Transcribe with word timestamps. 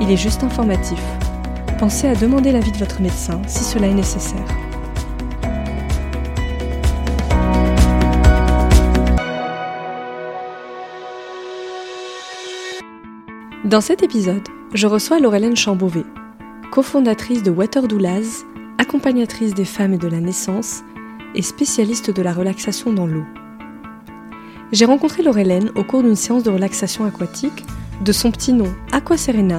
il 0.00 0.10
est 0.10 0.16
juste 0.16 0.44
informatif. 0.44 1.00
Pensez 1.78 2.08
à 2.08 2.14
demander 2.14 2.52
l'avis 2.52 2.72
de 2.72 2.78
votre 2.78 3.00
médecin 3.00 3.40
si 3.46 3.64
cela 3.64 3.86
est 3.86 3.94
nécessaire. 3.94 4.46
Dans 13.64 13.80
cet 13.80 14.02
épisode, 14.02 14.48
je 14.74 14.86
reçois 14.86 15.18
Laurelène 15.18 15.56
Chambouvet, 15.56 16.04
cofondatrice 16.70 17.42
de 17.42 17.50
Water 17.50 17.88
Doulas, 17.88 18.44
accompagnatrice 18.78 19.54
des 19.54 19.64
femmes 19.64 19.94
et 19.94 19.98
de 19.98 20.06
la 20.06 20.20
naissance 20.20 20.82
et 21.34 21.42
spécialiste 21.42 22.10
de 22.10 22.22
la 22.22 22.32
relaxation 22.32 22.92
dans 22.92 23.06
l'eau. 23.06 23.24
J'ai 24.72 24.84
rencontré 24.84 25.22
Laurelène 25.22 25.70
au 25.74 25.84
cours 25.84 26.02
d'une 26.02 26.16
séance 26.16 26.42
de 26.42 26.50
relaxation 26.50 27.04
aquatique 27.04 27.64
de 28.04 28.12
son 28.12 28.30
petit 28.30 28.52
nom 28.52 28.72
Aqua 28.92 29.16
Serena 29.16 29.58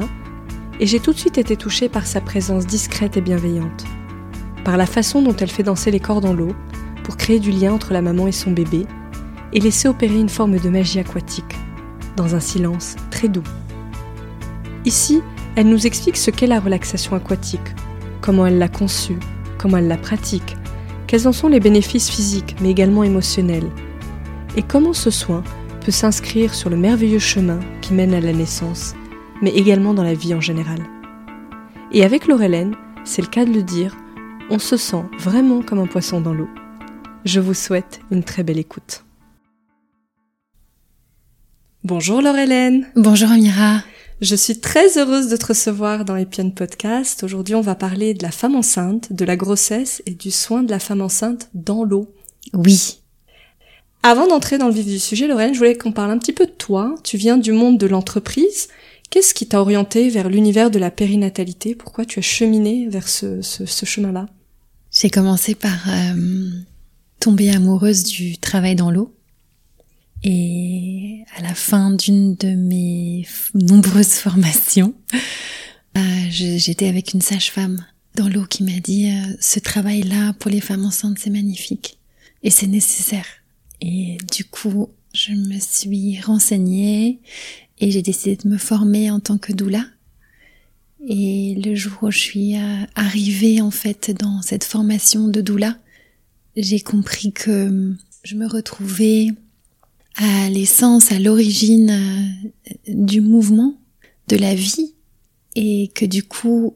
et 0.80 0.86
j'ai 0.86 1.00
tout 1.00 1.14
de 1.14 1.18
suite 1.18 1.38
été 1.38 1.56
touchée 1.56 1.90
par 1.90 2.06
sa 2.06 2.22
présence 2.22 2.66
discrète 2.66 3.18
et 3.18 3.22
bienveillante, 3.22 3.86
par 4.64 4.78
la 4.78 4.86
façon 4.86 5.22
dont 5.22 5.36
elle 5.36 5.50
fait 5.50 5.64
danser 5.64 5.92
les 5.92 6.00
corps 6.00 6.22
dans 6.22 6.34
l'eau 6.34 6.54
pour 7.04 7.18
créer 7.18 7.40
du 7.40 7.52
lien 7.52 7.74
entre 7.74 7.94
la 7.94 8.02
maman 8.02 8.28
et 8.28 8.32
son 8.32 8.52
bébé 8.52 8.86
et 9.54 9.60
laisser 9.60 9.88
opérer 9.88 10.20
une 10.20 10.30
forme 10.30 10.60
de 10.60 10.70
magie 10.70 11.00
aquatique, 11.00 11.56
dans 12.16 12.36
un 12.36 12.40
silence 12.40 12.96
très 13.12 13.28
doux. 13.28 13.44
Ici, 14.86 15.22
elle 15.56 15.70
nous 15.70 15.88
explique 15.88 16.18
ce 16.18 16.32
qu'est 16.32 16.48
la 16.48 16.60
relaxation 16.60 17.16
aquatique, 17.16 17.76
comment 18.22 18.46
elle 18.46 18.60
l'a 18.60 18.68
conçue, 18.68 19.20
comment 19.58 19.78
elle 19.78 19.88
la 19.88 19.98
pratique, 19.98 20.56
quels 21.08 21.28
en 21.28 21.32
sont 21.32 21.48
les 21.48 21.60
bénéfices 21.60 22.10
physiques 22.10 22.56
mais 22.62 22.70
également 22.70 23.04
émotionnels, 23.04 23.70
et 24.56 24.62
comment 24.62 24.94
ce 24.94 25.10
soin 25.10 25.44
peut 25.84 25.92
s'inscrire 25.92 26.54
sur 26.54 26.70
le 26.70 26.76
merveilleux 26.78 27.20
chemin 27.20 27.60
qui 27.82 27.94
mène 27.94 28.14
à 28.14 28.20
la 28.20 28.34
naissance, 28.34 28.94
mais 29.42 29.52
également 29.52 29.94
dans 29.94 30.04
la 30.04 30.14
vie 30.14 30.34
en 30.34 30.42
général. 30.42 30.80
Et 31.92 32.04
avec 32.04 32.28
Laurelène, 32.28 32.76
c'est 33.06 33.22
le 33.22 33.28
cas 33.28 33.46
de 33.46 33.54
le 33.54 33.64
dire, 33.64 33.96
on 34.50 34.60
se 34.60 34.78
sent 34.78 35.04
vraiment 35.20 35.62
comme 35.62 35.80
un 35.80 35.88
poisson 35.88 36.22
dans 36.22 36.34
l'eau. 36.34 36.50
Je 37.26 37.40
vous 37.40 37.54
souhaite 37.54 38.00
une 38.12 38.24
très 38.24 38.44
belle 38.44 38.60
écoute. 38.60 39.04
Bonjour 41.84 42.22
Laurelène. 42.22 42.88
Bonjour 42.96 43.32
Amira. 43.32 43.82
Je 44.20 44.36
suis 44.36 44.60
très 44.60 44.98
heureuse 44.98 45.28
de 45.28 45.38
te 45.38 45.46
recevoir 45.46 46.04
dans 46.04 46.16
Epion 46.16 46.50
Podcast. 46.50 47.24
Aujourd'hui, 47.24 47.54
on 47.54 47.62
va 47.62 47.76
parler 47.76 48.14
de 48.14 48.24
la 48.24 48.32
femme 48.32 48.56
enceinte, 48.56 49.14
de 49.14 49.24
la 49.26 49.36
grossesse 49.36 50.02
et 50.08 50.16
du 50.16 50.32
soin 50.32 50.64
de 50.64 50.72
la 50.72 50.80
femme 50.80 51.02
enceinte 51.02 51.50
dans 51.54 51.84
l'eau. 51.84 52.14
Oui. 52.54 53.00
Avant 54.02 54.28
d'entrer 54.28 54.58
dans 54.58 54.68
le 54.68 54.74
vif 54.74 54.88
du 54.88 55.00
sujet, 55.00 55.28
Lorraine, 55.28 55.54
je 55.54 55.60
voulais 55.60 55.78
qu'on 55.78 55.92
parle 55.92 56.12
un 56.12 56.18
petit 56.18 56.34
peu 56.34 56.46
de 56.46 56.52
toi. 56.52 56.96
Tu 57.04 57.18
viens 57.18 57.38
du 57.38 57.52
monde 57.52 57.78
de 57.78 57.88
l'entreprise. 57.88 58.70
Qu'est-ce 59.10 59.34
qui 59.34 59.48
t'a 59.48 59.62
orienté 59.62 60.10
vers 60.10 60.30
l'univers 60.30 60.70
de 60.70 60.80
la 60.80 60.92
périnatalité? 60.92 61.76
Pourquoi 61.76 62.06
tu 62.06 62.20
as 62.20 62.24
cheminé 62.24 62.88
vers 62.88 63.08
ce, 63.08 63.42
chemin-là? 63.66 64.28
J'ai 64.92 65.10
commencé 65.10 65.56
par 65.56 65.90
euh, 65.90 66.50
tomber 67.20 67.52
amoureuse 67.52 68.04
du 68.04 68.38
travail 68.38 68.76
dans 68.76 68.92
l'eau. 68.92 69.14
Et 70.24 71.24
à 71.38 71.42
la 71.42 71.54
fin 71.54 71.92
d'une 71.92 72.36
de 72.36 72.50
mes 72.50 73.26
nombreuses 73.54 74.14
formations, 74.16 74.94
euh, 75.98 76.00
j'étais 76.30 76.88
avec 76.88 77.14
une 77.14 77.22
sage-femme 77.22 77.86
dans 78.16 78.28
l'eau 78.28 78.46
qui 78.46 78.64
m'a 78.64 78.80
dit 78.80 79.10
euh, 79.10 79.36
ce 79.40 79.60
travail-là 79.60 80.34
pour 80.34 80.50
les 80.50 80.60
femmes 80.60 80.86
enceintes 80.86 81.20
c'est 81.20 81.30
magnifique 81.30 82.00
et 82.44 82.50
c'est 82.50 82.68
nécessaire. 82.68 83.26
Et 83.80 84.18
du 84.34 84.44
coup, 84.44 84.90
je 85.14 85.32
me 85.32 85.60
suis 85.60 86.20
renseignée 86.22 87.20
et 87.80 87.92
j'ai 87.92 88.02
décidé 88.02 88.36
de 88.36 88.48
me 88.48 88.58
former 88.58 89.12
en 89.12 89.20
tant 89.20 89.38
que 89.38 89.54
doula. 89.54 89.86
Et 91.08 91.56
le 91.64 91.76
jour 91.76 91.94
où 92.02 92.12
je 92.12 92.18
suis 92.18 92.58
euh, 92.58 92.84
arrivée 92.96 93.62
en 93.62 93.72
fait 93.72 94.12
dans 94.12 94.42
cette 94.42 94.64
formation 94.64 95.28
de 95.28 95.42
doula, 95.42 95.78
j'ai 96.56 96.80
compris 96.80 97.32
que 97.32 97.94
je 98.24 98.36
me 98.36 98.48
retrouvais 98.48 99.30
à 100.16 100.50
l'essence, 100.50 101.12
à 101.12 101.20
l'origine 101.20 101.92
euh, 101.92 102.94
du 102.94 103.22
mouvement, 103.22 103.78
de 104.28 104.36
la 104.36 104.56
vie, 104.56 104.96
et 105.56 105.90
que 105.94 106.06
du 106.06 106.24
coup, 106.24 106.76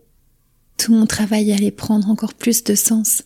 tout 0.77 0.93
mon 0.93 1.07
travail 1.07 1.51
allait 1.51 1.71
prendre 1.71 2.09
encore 2.09 2.35
plus 2.35 2.63
de 2.63 2.75
sens, 2.75 3.23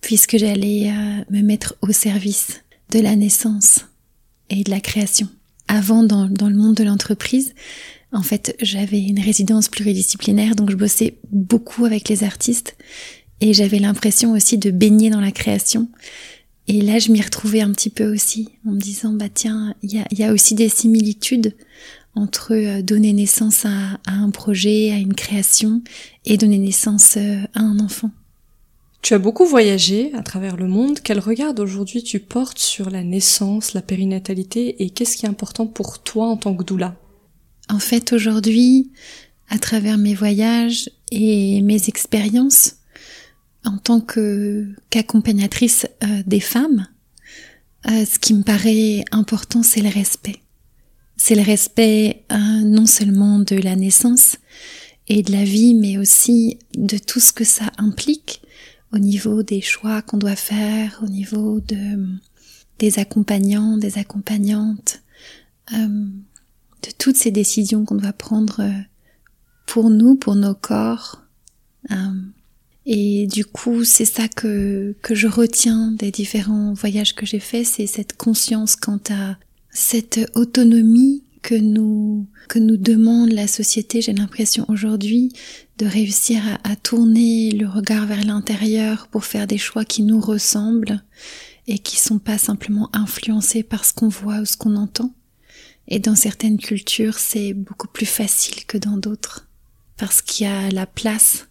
puisque 0.00 0.38
j'allais 0.38 0.90
euh, 0.90 1.24
me 1.30 1.42
mettre 1.42 1.76
au 1.82 1.92
service 1.92 2.62
de 2.90 3.00
la 3.00 3.16
naissance 3.16 3.84
et 4.50 4.64
de 4.64 4.70
la 4.70 4.80
création. 4.80 5.28
Avant, 5.68 6.02
dans, 6.02 6.26
dans 6.26 6.48
le 6.48 6.56
monde 6.56 6.74
de 6.74 6.84
l'entreprise, 6.84 7.54
en 8.12 8.22
fait, 8.22 8.56
j'avais 8.60 9.00
une 9.00 9.20
résidence 9.20 9.68
pluridisciplinaire, 9.68 10.54
donc 10.54 10.70
je 10.70 10.76
bossais 10.76 11.18
beaucoup 11.30 11.84
avec 11.84 12.08
les 12.08 12.24
artistes, 12.24 12.76
et 13.40 13.52
j'avais 13.52 13.78
l'impression 13.78 14.32
aussi 14.32 14.58
de 14.58 14.70
baigner 14.70 15.10
dans 15.10 15.20
la 15.20 15.30
création. 15.30 15.88
Et 16.66 16.80
là, 16.80 16.98
je 16.98 17.12
m'y 17.12 17.20
retrouvais 17.20 17.60
un 17.60 17.72
petit 17.72 17.90
peu 17.90 18.12
aussi, 18.12 18.48
en 18.66 18.72
me 18.72 18.80
disant, 18.80 19.12
bah 19.12 19.28
tiens, 19.32 19.74
il 19.82 20.04
y 20.12 20.24
a, 20.24 20.32
aussi 20.32 20.54
des 20.54 20.68
similitudes 20.68 21.54
entre 22.14 22.52
euh, 22.52 22.82
donner 22.82 23.12
naissance 23.12 23.64
à, 23.64 24.00
à, 24.06 24.12
un 24.12 24.30
projet, 24.30 24.90
à 24.90 24.96
une 24.96 25.14
création, 25.14 25.82
et 26.24 26.36
donner 26.36 26.58
naissance 26.58 27.16
euh, 27.16 27.42
à 27.54 27.60
un 27.60 27.78
enfant. 27.78 28.10
Tu 29.02 29.14
as 29.14 29.18
beaucoup 29.18 29.46
voyagé 29.46 30.12
à 30.14 30.22
travers 30.22 30.56
le 30.56 30.66
monde. 30.66 30.98
Quel 31.02 31.20
regard 31.20 31.54
aujourd'hui 31.58 32.02
tu 32.02 32.18
portes 32.18 32.58
sur 32.58 32.90
la 32.90 33.04
naissance, 33.04 33.72
la 33.72 33.82
périnatalité, 33.82 34.82
et 34.82 34.90
qu'est-ce 34.90 35.16
qui 35.16 35.24
est 35.24 35.28
important 35.28 35.66
pour 35.66 36.00
toi 36.00 36.26
en 36.26 36.36
tant 36.36 36.54
que 36.54 36.64
doula? 36.64 36.96
En 37.68 37.78
fait, 37.78 38.12
aujourd'hui, 38.12 38.90
à 39.48 39.58
travers 39.58 39.98
mes 39.98 40.14
voyages 40.14 40.90
et 41.10 41.62
mes 41.62 41.88
expériences, 41.88 42.76
en 43.64 43.78
tant 43.78 44.00
que 44.00 44.66
qu'accompagnatrice 44.90 45.86
euh, 46.02 46.22
des 46.26 46.40
femmes, 46.40 46.88
euh, 47.88 48.04
ce 48.04 48.18
qui 48.18 48.34
me 48.34 48.42
paraît 48.42 49.04
important, 49.12 49.62
c'est 49.62 49.80
le 49.80 49.90
respect. 49.90 50.40
C'est 51.16 51.34
le 51.34 51.42
respect 51.42 52.24
euh, 52.32 52.36
non 52.36 52.86
seulement 52.86 53.38
de 53.38 53.56
la 53.56 53.76
naissance 53.76 54.36
et 55.08 55.22
de 55.22 55.32
la 55.32 55.44
vie, 55.44 55.74
mais 55.74 55.98
aussi 55.98 56.58
de 56.74 56.98
tout 56.98 57.20
ce 57.20 57.32
que 57.32 57.44
ça 57.44 57.70
implique 57.78 58.42
au 58.92 58.98
niveau 58.98 59.42
des 59.42 59.60
choix 59.60 60.02
qu'on 60.02 60.18
doit 60.18 60.36
faire, 60.36 61.00
au 61.02 61.08
niveau 61.08 61.60
de 61.60 62.18
des 62.78 62.98
accompagnants, 62.98 63.76
des 63.76 63.98
accompagnantes, 63.98 65.02
de 65.72 66.90
toutes 66.96 67.16
ces 67.16 67.32
décisions 67.32 67.84
qu'on 67.84 67.96
doit 67.96 68.12
prendre 68.12 68.62
pour 69.66 69.90
nous, 69.90 70.14
pour 70.14 70.36
nos 70.36 70.54
corps. 70.54 71.22
Et 72.86 73.26
du 73.26 73.44
coup, 73.44 73.84
c'est 73.84 74.04
ça 74.04 74.28
que, 74.28 74.94
que 75.02 75.14
je 75.14 75.26
retiens 75.26 75.90
des 75.90 76.10
différents 76.10 76.72
voyages 76.72 77.14
que 77.14 77.26
j'ai 77.26 77.40
faits, 77.40 77.66
c'est 77.66 77.86
cette 77.86 78.16
conscience 78.16 78.76
quant 78.76 79.00
à 79.10 79.36
cette 79.70 80.20
autonomie 80.34 81.24
que 81.48 81.54
nous, 81.54 82.26
que 82.50 82.58
nous 82.58 82.76
demande 82.76 83.32
la 83.32 83.48
société, 83.48 84.02
j'ai 84.02 84.12
l'impression 84.12 84.66
aujourd'hui, 84.68 85.32
de 85.78 85.86
réussir 85.86 86.42
à, 86.62 86.76
tourner 86.76 87.52
le 87.52 87.66
regard 87.66 88.04
vers 88.04 88.22
l'intérieur 88.22 89.08
pour 89.08 89.24
faire 89.24 89.46
des 89.46 89.56
choix 89.56 89.86
qui 89.86 90.02
nous 90.02 90.20
ressemblent 90.20 91.02
et 91.66 91.78
qui 91.78 91.96
sont 91.96 92.18
pas 92.18 92.36
simplement 92.36 92.90
influencés 92.92 93.62
par 93.62 93.86
ce 93.86 93.94
qu'on 93.94 94.10
voit 94.10 94.40
ou 94.40 94.44
ce 94.44 94.58
qu'on 94.58 94.76
entend. 94.76 95.14
Et 95.86 96.00
dans 96.00 96.14
certaines 96.14 96.58
cultures, 96.58 97.18
c'est 97.18 97.54
beaucoup 97.54 97.88
plus 97.88 98.04
facile 98.04 98.66
que 98.66 98.76
dans 98.76 98.98
d'autres, 98.98 99.48
parce 99.96 100.20
qu'il 100.20 100.46
y 100.46 100.50
a 100.50 100.70
la 100.70 100.84
place 100.84 101.48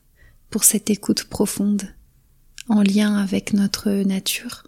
pour 0.52 0.64
cette 0.64 0.92
écoute 0.92 1.24
profonde 1.24 1.88
en 2.70 2.84
lien 2.84 3.16
avec 3.16 3.52
notre 3.52 3.90
nature. 3.90 4.67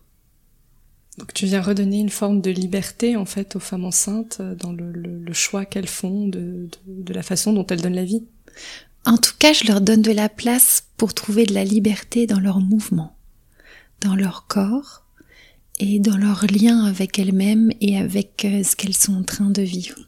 Donc 1.20 1.34
tu 1.34 1.46
viens 1.46 1.62
redonner 1.62 2.00
une 2.00 2.10
forme 2.10 2.40
de 2.40 2.50
liberté 2.50 3.18
en 3.18 3.26
fait 3.26 3.58
aux 3.58 3.60
femmes 3.60 3.84
enceintes 3.84 4.38
euh, 4.40 4.56
dans 4.56 4.72
le, 4.72 5.34
choix 5.34 5.66
qu'elles 5.66 5.88
font 5.88 6.28
de, 6.28 6.70
la 7.08 7.22
façon 7.22 7.54
dont 7.54 7.68
elles 7.68 7.82
donnent 7.82 7.94
la 7.94 8.06
vie. 8.06 8.24
En 9.06 9.18
tout 9.18 9.34
cas, 9.38 9.54
je 9.54 9.66
leur 9.66 9.82
donne 9.82 10.02
de 10.02 10.12
la 10.12 10.28
place 10.30 10.84
pour 10.98 11.14
trouver 11.14 11.46
de 11.46 11.54
la 11.54 11.64
liberté 11.64 12.26
dans 12.26 12.40
leur 12.40 12.60
mouvement, 12.60 13.16
dans 14.02 14.16
leur 14.16 14.48
corps 14.48 15.04
et 15.80 16.00
dans 16.00 16.18
leur 16.18 16.46
lien 16.46 16.86
avec 16.86 17.20
elles-mêmes 17.20 17.72
et 17.80 17.98
avec 17.98 18.46
euh, 18.46 18.64
ce 18.64 18.76
qu'elles 18.76 18.96
sont 18.96 19.16
en 19.16 19.24
train 19.24 19.50
de 19.50 19.62
vivre. 19.62 20.00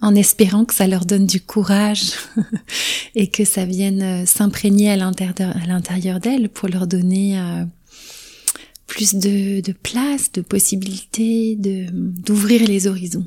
en 0.00 0.14
espérant 0.16 0.64
que 0.64 0.74
ça 0.74 0.88
leur 0.88 1.06
donne 1.06 1.26
du 1.26 1.40
courage 1.40 2.14
et 3.14 3.28
que 3.28 3.44
ça 3.44 3.64
vienne 3.64 4.02
euh, 4.02 4.26
s'imprégner 4.26 4.90
à 4.90 4.96
l'intérieur 4.96 6.18
d'elles 6.20 6.48
pour 6.48 6.68
leur 6.68 6.88
donner 6.88 7.38
plus 8.92 9.14
de, 9.14 9.62
de, 9.62 9.72
place, 9.72 10.32
de 10.32 10.42
possibilités, 10.42 11.56
d'ouvrir 11.56 12.62
les 12.68 12.86
horizons. 12.86 13.26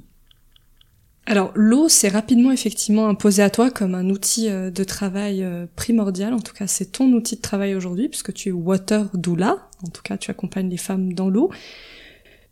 Alors 1.26 1.52
l'eau 1.56 1.90
s'est 1.90 2.10
rapidement 2.10 2.52
effectivement 2.52 3.08
imposée 3.08 3.42
à 3.42 3.50
toi 3.50 3.72
comme 3.72 3.96
un 3.96 4.12
outil 4.12 4.48
euh, 4.48 4.70
de 4.70 4.84
travail 4.84 5.44
primordial. 5.76 6.36
En 6.36 6.40
tout 6.40 6.54
cas, 6.54 6.68
c'est 6.68 6.92
ton 6.92 7.12
outil 7.14 7.38
de 7.38 7.42
travail 7.42 7.74
aujourd'hui 7.74 8.10
puisque 8.10 8.32
tu 8.32 8.50
es 8.50 8.52
water 8.52 9.10
doula. 9.16 9.68
En 9.84 9.90
tout 9.90 10.04
cas, 10.04 10.18
tu 10.18 10.30
accompagnes 10.30 10.70
les 10.70 10.78
femmes 10.78 11.14
dans 11.14 11.30
l'eau. 11.30 11.50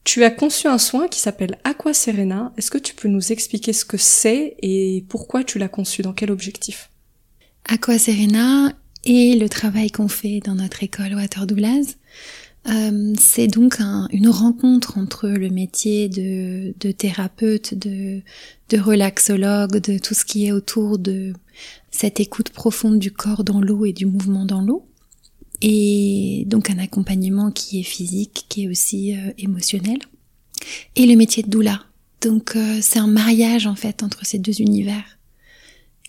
Tu 0.03 0.23
as 0.23 0.31
conçu 0.31 0.67
un 0.67 0.79
soin 0.79 1.07
qui 1.07 1.19
s'appelle 1.19 1.59
Aqua 1.63 1.93
Serena. 1.93 2.51
Est-ce 2.57 2.71
que 2.71 2.79
tu 2.79 2.95
peux 2.95 3.09
nous 3.09 3.31
expliquer 3.31 3.73
ce 3.73 3.85
que 3.85 3.97
c'est 3.97 4.55
et 4.63 5.05
pourquoi 5.07 5.43
tu 5.43 5.59
l'as 5.59 5.69
conçu, 5.69 6.01
dans 6.01 6.13
quel 6.13 6.31
objectif? 6.31 6.89
Aqua 7.65 7.99
Serena 7.99 8.73
et 9.05 9.35
le 9.35 9.49
travail 9.49 9.91
qu'on 9.91 10.07
fait 10.07 10.39
dans 10.39 10.55
notre 10.55 10.81
école 10.81 11.13
Water 11.13 11.45
Doulas, 11.45 11.95
euh, 12.69 13.13
c'est 13.19 13.47
donc 13.47 13.79
une 14.11 14.29
rencontre 14.29 14.97
entre 14.97 15.27
le 15.27 15.49
métier 15.49 16.07
de, 16.07 16.91
thérapeute, 16.91 17.73
de, 17.73 18.21
de 18.69 18.79
relaxologue, 18.79 19.77
de 19.77 19.97
tout 19.97 20.13
ce 20.13 20.23
qui 20.23 20.45
est 20.45 20.51
autour 20.51 20.97
de 20.97 21.33
cette 21.91 22.19
écoute 22.19 22.49
profonde 22.49 22.99
du 22.99 23.11
corps 23.11 23.43
dans 23.43 23.61
l'eau 23.61 23.85
et 23.85 23.93
du 23.93 24.05
mouvement 24.05 24.45
dans 24.45 24.61
l'eau, 24.61 24.87
et 25.61 26.43
donc 26.47 26.69
un 26.69 26.79
accompagnement 26.79 27.51
qui 27.51 27.79
est 27.79 27.83
physique, 27.83 28.45
qui 28.49 28.63
est 28.63 28.67
aussi 28.67 29.15
euh, 29.15 29.31
émotionnel, 29.37 29.99
et 30.95 31.05
le 31.05 31.15
métier 31.15 31.43
de 31.43 31.49
doula. 31.49 31.83
Donc 32.21 32.55
euh, 32.55 32.79
c'est 32.81 32.99
un 32.99 33.07
mariage 33.07 33.67
en 33.67 33.75
fait 33.75 34.03
entre 34.03 34.25
ces 34.25 34.39
deux 34.39 34.61
univers. 34.61 35.03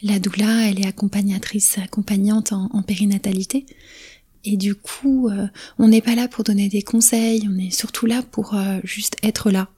La 0.02 0.18
doula, 0.18 0.68
elle 0.68 0.80
est 0.80 0.86
accompagnatrice, 0.86 1.78
accompagnante 1.78 2.52
en, 2.52 2.82
périnatalité, 2.82 3.64
et 4.44 4.56
du 4.56 4.74
coup, 4.74 5.28
euh, 5.28 5.46
on 5.78 5.88
n'est 5.88 6.02
pas 6.02 6.14
là 6.14 6.28
pour 6.28 6.44
donner 6.44 6.68
des 6.68 6.82
conseils, 6.82 7.48
on 7.50 7.58
est 7.58 7.70
surtout 7.70 8.06
là 8.06 8.22
pour 8.22 8.56
juste 8.82 9.16
être 9.22 9.50
là. 9.50 9.68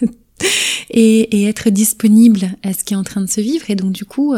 et, 0.90 1.44
être 1.44 1.70
disponible 1.70 2.56
à 2.62 2.72
ce 2.72 2.84
qui 2.84 2.94
est 2.94 2.96
en 2.96 3.04
train 3.04 3.20
de 3.20 3.28
se 3.28 3.40
vivre. 3.40 3.70
Et 3.70 3.76
donc 3.76 3.92
du 3.92 4.04
coup, 4.04 4.34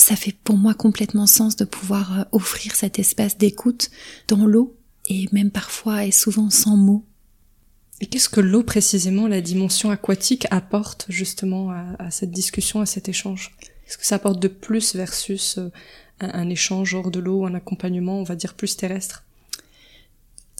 ça 0.00 0.16
fait 0.16 0.32
pour 0.32 0.56
moi 0.56 0.74
complètement 0.74 1.26
sens 1.26 1.56
de 1.56 1.64
pouvoir 1.64 2.20
euh, 2.20 2.24
offrir 2.32 2.74
cet 2.74 2.98
espace 2.98 3.38
d'écoute 3.38 3.90
dans 4.28 4.46
l'eau 4.46 4.76
et 5.08 5.28
même 5.32 5.50
parfois 5.50 6.04
et 6.04 6.10
souvent 6.10 6.50
sans 6.50 6.76
mots. 6.76 7.04
Et 8.00 8.06
qu'est-ce 8.06 8.28
que 8.28 8.40
l'eau 8.40 8.62
précisément, 8.62 9.28
la 9.28 9.42
dimension 9.42 9.90
aquatique 9.90 10.46
apporte 10.50 11.06
justement 11.10 11.70
à, 11.70 12.10
cette 12.10 12.30
discussion, 12.30 12.80
à 12.80 12.86
cet 12.86 13.10
échange? 13.10 13.54
Est-ce 13.86 13.98
que 13.98 14.06
ça 14.06 14.14
apporte 14.14 14.40
de 14.40 14.48
plus 14.48 14.94
versus 14.94 15.58
un, 16.20 16.48
échange 16.48 16.94
hors 16.94 17.10
de 17.10 17.18
l'eau, 17.18 17.46
un 17.46 17.54
accompagnement, 17.54 18.20
on 18.20 18.24
va 18.24 18.36
dire, 18.36 18.54
plus 18.54 18.76
terrestre 18.76 19.24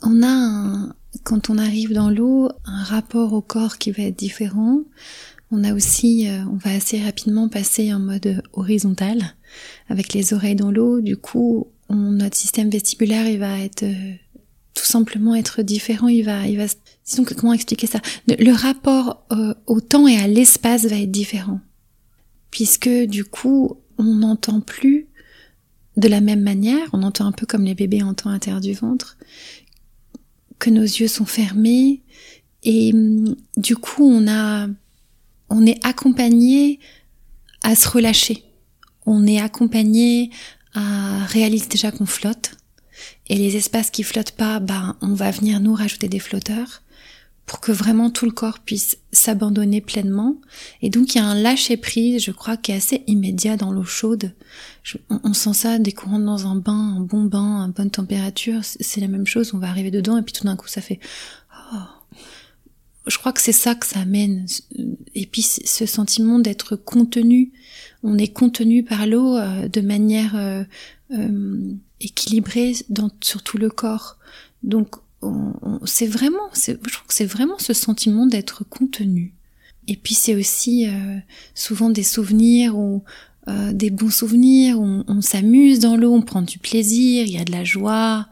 On 0.03 0.23
a, 0.23 0.93
quand 1.23 1.49
on 1.49 1.57
arrive 1.57 1.93
dans 1.93 2.09
l'eau, 2.09 2.49
un 2.65 2.83
rapport 2.83 3.33
au 3.33 3.41
corps 3.41 3.77
qui 3.77 3.91
va 3.91 4.03
être 4.03 4.17
différent. 4.17 4.81
On 5.51 5.63
a 5.63 5.73
aussi, 5.73 6.29
euh, 6.29 6.43
on 6.45 6.55
va 6.55 6.71
assez 6.71 7.01
rapidement 7.01 7.49
passer 7.49 7.93
en 7.93 7.99
mode 7.99 8.41
horizontal 8.53 9.35
avec 9.89 10.13
les 10.13 10.33
oreilles 10.33 10.55
dans 10.55 10.71
l'eau. 10.71 11.01
Du 11.01 11.17
coup, 11.17 11.67
notre 11.89 12.37
système 12.37 12.69
vestibulaire, 12.69 13.27
il 13.27 13.39
va 13.39 13.59
être 13.59 13.83
euh, 13.83 14.13
tout 14.73 14.85
simplement 14.85 15.35
être 15.35 15.61
différent. 15.61 16.07
Il 16.07 16.23
va, 16.23 16.47
il 16.47 16.57
va. 16.57 16.65
Disons 17.05 17.25
que 17.25 17.33
comment 17.33 17.53
expliquer 17.53 17.87
ça? 17.87 17.99
Le 18.27 18.51
rapport 18.51 19.25
euh, 19.33 19.53
au 19.67 19.81
temps 19.81 20.07
et 20.07 20.17
à 20.17 20.27
l'espace 20.27 20.85
va 20.85 20.97
être 20.97 21.11
différent, 21.11 21.59
puisque 22.49 22.89
du 22.89 23.25
coup, 23.25 23.77
on 23.97 24.15
n'entend 24.15 24.61
plus 24.61 25.07
de 25.97 26.07
la 26.07 26.21
même 26.21 26.41
manière. 26.41 26.87
On 26.93 27.03
entend 27.03 27.25
un 27.25 27.31
peu 27.31 27.45
comme 27.45 27.63
les 27.63 27.75
bébés 27.75 28.03
entendent 28.03 28.33
à 28.33 28.39
terre 28.39 28.61
du 28.61 28.73
ventre, 28.73 29.17
que 30.59 30.69
nos 30.69 30.83
yeux 30.83 31.07
sont 31.07 31.25
fermés 31.25 32.01
et 32.63 32.93
hum, 32.93 33.35
du 33.57 33.75
coup, 33.75 34.03
on 34.03 34.27
a 34.27 34.67
on 35.49 35.65
est 35.65 35.85
accompagné 35.85 36.79
à 37.63 37.75
se 37.75 37.89
relâcher. 37.89 38.43
On 39.05 39.27
est 39.27 39.39
accompagné 39.39 40.29
à 40.73 41.25
réaliser 41.25 41.67
déjà 41.67 41.91
qu'on 41.91 42.05
flotte. 42.05 42.51
Et 43.27 43.35
les 43.35 43.57
espaces 43.57 43.89
qui 43.89 44.03
flottent 44.03 44.31
pas, 44.31 44.59
ben, 44.59 44.95
on 45.01 45.13
va 45.13 45.31
venir 45.31 45.59
nous 45.59 45.73
rajouter 45.73 46.07
des 46.07 46.19
flotteurs 46.19 46.83
pour 47.45 47.59
que 47.59 47.71
vraiment 47.71 48.09
tout 48.09 48.25
le 48.25 48.31
corps 48.31 48.59
puisse 48.59 48.97
s'abandonner 49.11 49.81
pleinement. 49.81 50.37
Et 50.81 50.89
donc 50.89 51.13
il 51.13 51.17
y 51.17 51.21
a 51.21 51.25
un 51.25 51.35
lâcher 51.35 51.77
prise, 51.77 52.23
je 52.23 52.31
crois, 52.31 52.57
qui 52.57 52.71
est 52.71 52.75
assez 52.75 53.03
immédiat 53.07 53.57
dans 53.57 53.71
l'eau 53.71 53.83
chaude. 53.83 54.33
on, 55.09 55.33
sent 55.33 55.53
ça 55.53 55.79
des 55.79 55.91
courants 55.91 56.19
dans 56.19 56.47
un 56.47 56.55
bain, 56.55 56.95
un 56.97 57.01
bon 57.01 57.23
bain, 57.23 57.65
à 57.65 57.67
bonne 57.67 57.91
température, 57.91 58.61
c'est 58.63 59.01
la 59.01 59.07
même 59.07 59.27
chose. 59.27 59.53
On 59.53 59.57
va 59.57 59.67
arriver 59.67 59.91
dedans 59.91 60.17
et 60.17 60.21
puis 60.21 60.33
tout 60.33 60.45
d'un 60.45 60.55
coup 60.55 60.67
ça 60.67 60.81
fait 60.81 60.99
oh, 61.73 61.77
je 63.07 63.17
crois 63.17 63.33
que 63.33 63.41
c'est 63.41 63.51
ça 63.51 63.75
que 63.75 63.85
ça 63.85 63.99
amène. 63.99 64.45
Et 65.15 65.25
puis 65.25 65.41
ce 65.41 65.85
sentiment 65.85 66.39
d'être 66.39 66.75
contenu. 66.75 67.51
On 68.03 68.17
est 68.17 68.31
contenu 68.31 68.83
par 68.83 69.05
l'eau 69.05 69.37
euh, 69.37 69.67
de 69.67 69.81
manière 69.81 70.35
euh, 70.35 70.63
euh, 71.11 71.73
équilibrée 71.99 72.73
dans, 72.89 73.09
sur 73.21 73.43
tout 73.43 73.57
le 73.57 73.69
corps. 73.69 74.17
Donc 74.63 74.95
c'est 75.85 76.07
vraiment, 76.07 76.49
je 76.55 76.73
crois 76.73 77.07
que 77.07 77.13
c'est 77.13 77.25
vraiment 77.25 77.59
ce 77.59 77.73
sentiment 77.73 78.25
d'être 78.25 78.63
contenu. 78.63 79.33
Et 79.87 79.95
puis 79.95 80.13
c'est 80.13 80.35
aussi 80.35 80.87
souvent 81.55 81.89
des 81.89 82.03
souvenirs 82.03 82.77
ou 82.77 83.03
des 83.47 83.89
bons 83.89 84.11
souvenirs. 84.11 84.79
On, 84.79 85.03
on 85.07 85.21
s'amuse 85.21 85.79
dans 85.79 85.95
l'eau, 85.95 86.13
on 86.13 86.21
prend 86.21 86.41
du 86.41 86.59
plaisir, 86.59 87.25
il 87.25 87.33
y 87.33 87.37
a 87.37 87.43
de 87.43 87.51
la 87.51 87.63
joie. 87.63 88.27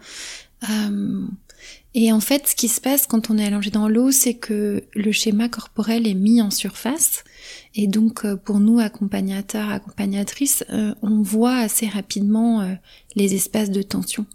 Et 1.95 2.12
en 2.12 2.19
fait, 2.19 2.47
ce 2.47 2.56
qui 2.56 2.68
se 2.68 2.80
passe 2.80 3.07
quand 3.07 3.30
on 3.30 3.38
est 3.38 3.45
allongé 3.45 3.71
dans 3.71 3.89
l'eau, 3.89 4.12
c'est 4.12 4.35
que 4.35 4.83
le 4.94 5.12
schéma 5.12 5.50
corporel 5.50 6.07
est 6.07 6.13
mis 6.13 6.42
en 6.42 6.51
surface. 6.51 7.24
Et 7.74 7.88
donc, 7.88 8.25
euh, 8.25 8.35
pour 8.35 8.59
nous, 8.59 8.80
accompagnateurs, 8.80 9.69
accompagnatrices, 9.69 10.63
euh, 10.69 10.94
on 11.01 11.21
voit 11.21 11.57
assez 11.57 11.88
rapidement 11.88 12.62
euh, 12.62 12.74
les 13.15 13.33
espaces 13.33 13.71
de 13.71 13.81
tension. 13.81 14.25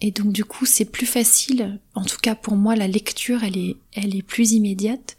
Et 0.00 0.10
donc, 0.10 0.32
du 0.32 0.44
coup, 0.44 0.66
c'est 0.66 0.84
plus 0.84 1.06
facile. 1.06 1.78
En 1.94 2.04
tout 2.04 2.18
cas, 2.20 2.34
pour 2.34 2.56
moi, 2.56 2.76
la 2.76 2.88
lecture, 2.88 3.44
elle 3.44 3.56
est, 3.56 3.76
elle 3.94 4.14
est 4.14 4.22
plus 4.22 4.52
immédiate. 4.52 5.16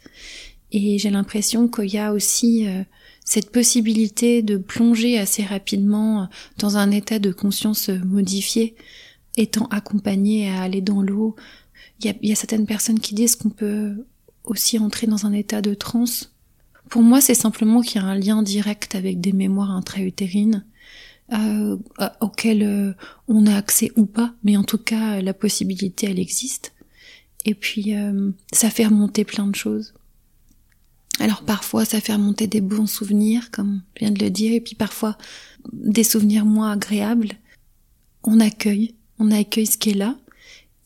Et 0.72 0.98
j'ai 0.98 1.10
l'impression 1.10 1.68
qu'il 1.68 1.92
y 1.92 1.98
a 1.98 2.12
aussi 2.12 2.66
cette 3.24 3.50
possibilité 3.50 4.42
de 4.42 4.56
plonger 4.56 5.18
assez 5.18 5.42
rapidement 5.42 6.28
dans 6.58 6.76
un 6.76 6.90
état 6.90 7.18
de 7.18 7.32
conscience 7.32 7.88
modifié 7.88 8.76
étant 9.36 9.66
accompagné 9.66 10.48
à 10.48 10.62
aller 10.62 10.80
dans 10.80 11.02
l'eau. 11.02 11.36
Il 12.00 12.14
y 12.22 12.32
a, 12.32 12.36
certaines 12.36 12.66
personnes 12.66 13.00
qui 13.00 13.14
disent 13.14 13.36
qu'on 13.36 13.50
peut 13.50 14.04
aussi 14.44 14.78
entrer 14.78 15.06
dans 15.06 15.26
un 15.26 15.32
état 15.32 15.60
de 15.60 15.74
transe. 15.74 16.32
Pour 16.88 17.02
moi, 17.02 17.20
c'est 17.20 17.34
simplement 17.34 17.80
qu'il 17.80 18.00
y 18.00 18.04
a 18.04 18.06
un 18.06 18.18
lien 18.18 18.42
direct 18.42 18.94
avec 18.94 19.20
des 19.20 19.32
mémoires 19.32 19.72
intra-utérines 19.72 20.64
euh, 21.32 21.76
auxquelles 22.20 22.62
euh, 22.62 22.92
on 23.26 23.46
a 23.46 23.56
accès 23.56 23.90
ou 23.96 24.06
pas, 24.06 24.32
mais 24.44 24.56
en 24.56 24.62
tout 24.62 24.78
cas, 24.78 25.20
la 25.20 25.34
possibilité, 25.34 26.06
elle 26.06 26.20
existe. 26.20 26.72
Et 27.44 27.54
puis, 27.54 27.96
euh, 27.96 28.30
ça 28.52 28.70
fait 28.70 28.86
remonter 28.86 29.24
plein 29.24 29.46
de 29.46 29.54
choses. 29.54 29.94
Alors 31.18 31.42
parfois, 31.42 31.84
ça 31.84 32.00
fait 32.00 32.12
remonter 32.12 32.46
des 32.46 32.60
bons 32.60 32.86
souvenirs, 32.86 33.50
comme 33.50 33.82
je 33.96 34.00
viens 34.04 34.10
de 34.10 34.22
le 34.22 34.30
dire, 34.30 34.52
et 34.52 34.60
puis 34.60 34.74
parfois 34.74 35.16
des 35.72 36.04
souvenirs 36.04 36.44
moins 36.44 36.72
agréables. 36.72 37.32
On 38.22 38.38
accueille, 38.38 38.94
on 39.18 39.30
accueille 39.30 39.66
ce 39.66 39.78
qui 39.78 39.90
est 39.90 39.94
là, 39.94 40.16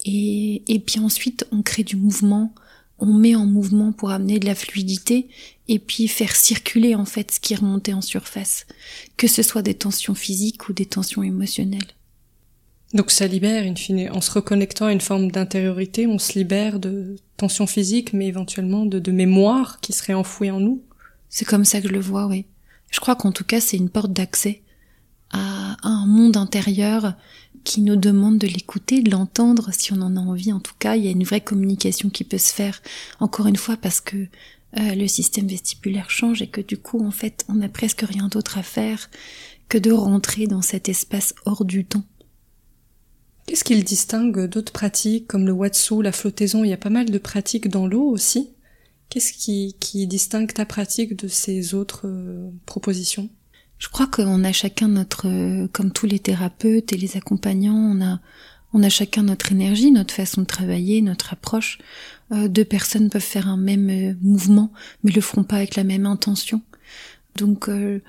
et, 0.05 0.63
et 0.73 0.79
puis 0.79 1.01
ensuite 1.01 1.47
on 1.51 1.63
crée 1.63 1.83
du 1.83 1.97
mouvement, 1.97 2.55
on 3.01 3.13
met 3.13 3.35
en 3.35 3.47
mouvement 3.47 3.93
pour 3.93 4.11
amener 4.11 4.39
de 4.39 4.47
la 4.47 4.55
fluidité, 4.55 5.29
et 5.69 5.79
puis 5.79 6.09
faire 6.09 6.35
circuler 6.35 6.95
en 6.95 7.05
fait 7.05 7.31
ce 7.31 7.41
qui 7.41 7.55
remonté 7.55 7.95
en 7.95 8.01
surface, 8.01 8.67
que 9.17 9.29
ce 9.29 9.43
soit 9.43 9.63
des 9.63 9.75
tensions 9.75 10.15
physiques 10.15 10.69
ou 10.69 10.73
des 10.73 10.87
tensions 10.87 11.23
émotionnelles. 11.23 11.95
Donc 12.93 13.13
ça 13.13 13.29
libère, 13.29 13.65
in 13.65 13.77
fine, 13.77 14.11
en 14.11 14.21
se 14.21 14.33
reconnectant 14.33 14.87
à 14.87 14.93
une 14.93 15.01
forme 15.01 15.31
d'intériorité, 15.31 16.09
on 16.09 16.19
se 16.19 16.37
libère 16.37 16.81
de 16.81 17.17
tensions 17.37 17.69
physiques, 17.69 18.13
mais 18.13 18.27
éventuellement 18.27 18.85
de, 18.85 18.99
de 18.99 19.13
mémoire 19.13 19.81
qui 19.81 19.93
serait 19.93 20.15
enfouie 20.15 20.51
en 20.51 20.59
nous. 20.59 20.83
C'est 21.29 21.45
comme 21.45 21.65
ça 21.65 21.81
que 21.81 21.87
je 21.87 21.93
le 21.93 22.01
vois, 22.01 22.27
oui. 22.27 22.47
Je 22.91 22.99
crois 22.99 23.15
qu'en 23.15 23.31
tout 23.31 23.45
cas 23.45 23.61
c'est 23.61 23.77
une 23.77 23.91
porte 23.91 24.13
d'accès 24.13 24.63
à 25.31 25.77
un 25.85 26.07
monde 26.07 26.37
intérieur 26.37 27.15
qui 27.65 27.81
nous 27.83 27.97
demande 27.97 28.39
de 28.39 28.47
l'écouter, 28.47 29.03
de 29.03 29.11
l'entendre 29.11 29.71
si 29.73 29.93
on 29.93 30.01
en 30.01 30.17
a 30.17 30.21
envie. 30.21 30.53
En 30.53 30.61
tout 30.61 30.75
cas, 30.79 30.97
il 30.97 31.05
y 31.05 31.09
a 31.09 31.13
une 31.13 31.25
vraie 31.25 31.41
communication 31.41 32.11
qui 32.11 32.25
peut 32.25 32.39
se 32.39 32.53
faire, 32.53 32.83
encore 33.21 33.47
une 33.47 33.57
fois, 33.57 33.77
parce 33.77 34.01
que 34.01 34.17
euh, 34.17 34.95
le 34.95 35.09
système 35.09 35.49
vestibulaire 35.49 36.11
change 36.11 36.43
et 36.43 36.47
que 36.47 36.61
du 36.61 36.77
coup, 36.77 37.05
en 37.05 37.11
fait, 37.11 37.45
on 37.49 37.55
n'a 37.55 37.69
presque 37.69 38.03
rien 38.03 38.29
d'autre 38.29 38.59
à 38.59 38.63
faire 38.63 39.11
que 39.69 39.79
de 39.79 39.93
rentrer 39.93 40.47
dans 40.47 40.63
cet 40.63 40.89
espace 40.89 41.35
hors 41.45 41.65
du 41.65 41.85
temps. 41.85 42.05
Qu'est-ce 43.47 43.65
qu'il 43.65 43.83
distingue 43.85 44.47
d'autres 44.47 44.73
pratiques 44.73 45.27
comme 45.27 45.47
le 45.47 45.53
watsu, 45.53 46.03
la 46.03 46.13
flottaison? 46.13 46.65
Il 46.65 46.71
y 46.71 46.73
a 46.73 46.77
pas 46.77 46.91
mal 46.91 47.11
de 47.11 47.19
pratiques 47.19 47.69
dans 47.69 47.87
l'eau 47.87 48.09
aussi 48.09 48.51
Qu'est-ce 49.11 49.33
qui, 49.33 49.75
qui 49.81 50.07
distingue 50.07 50.53
ta 50.53 50.65
pratique 50.65 51.17
de 51.17 51.27
ces 51.27 51.75
autres 51.75 52.09
propositions? 52.65 53.29
Je 53.81 53.89
crois 53.89 54.07
qu'on 54.07 54.45
a 54.45 54.53
chacun 54.53 54.87
notre, 54.87 55.67
comme 55.73 55.91
tous 55.91 56.07
les 56.07 56.21
thérapeutes 56.21 56.93
et 56.93 56.97
les 56.97 57.17
accompagnants, 57.17 57.75
on 57.75 58.01
a 58.01 58.21
on 58.73 58.83
a 58.83 58.89
chacun 58.89 59.25
notre 59.25 59.53
énergie, 59.53 59.91
notre 59.91 60.15
façon 60.15 60.43
de 60.43 60.47
travailler, 60.47 61.03
notre 61.03 61.33
approche. 61.33 61.79
Euh, 62.33 62.49
deux 62.49 62.65
personnes 62.65 63.11
peuvent 63.11 63.21
faire 63.21 63.49
un 63.49 63.57
même 63.57 63.91
euh, 63.91 64.15
mouvement, 64.23 64.73
mais 65.03 65.11
le 65.11 65.21
feront 65.21 65.45
pas 65.45 65.57
avec 65.57 65.75
la 65.77 65.85
même 65.85 66.07
intention. 66.07 66.63
Donc 67.37 67.69
euh, 67.69 68.01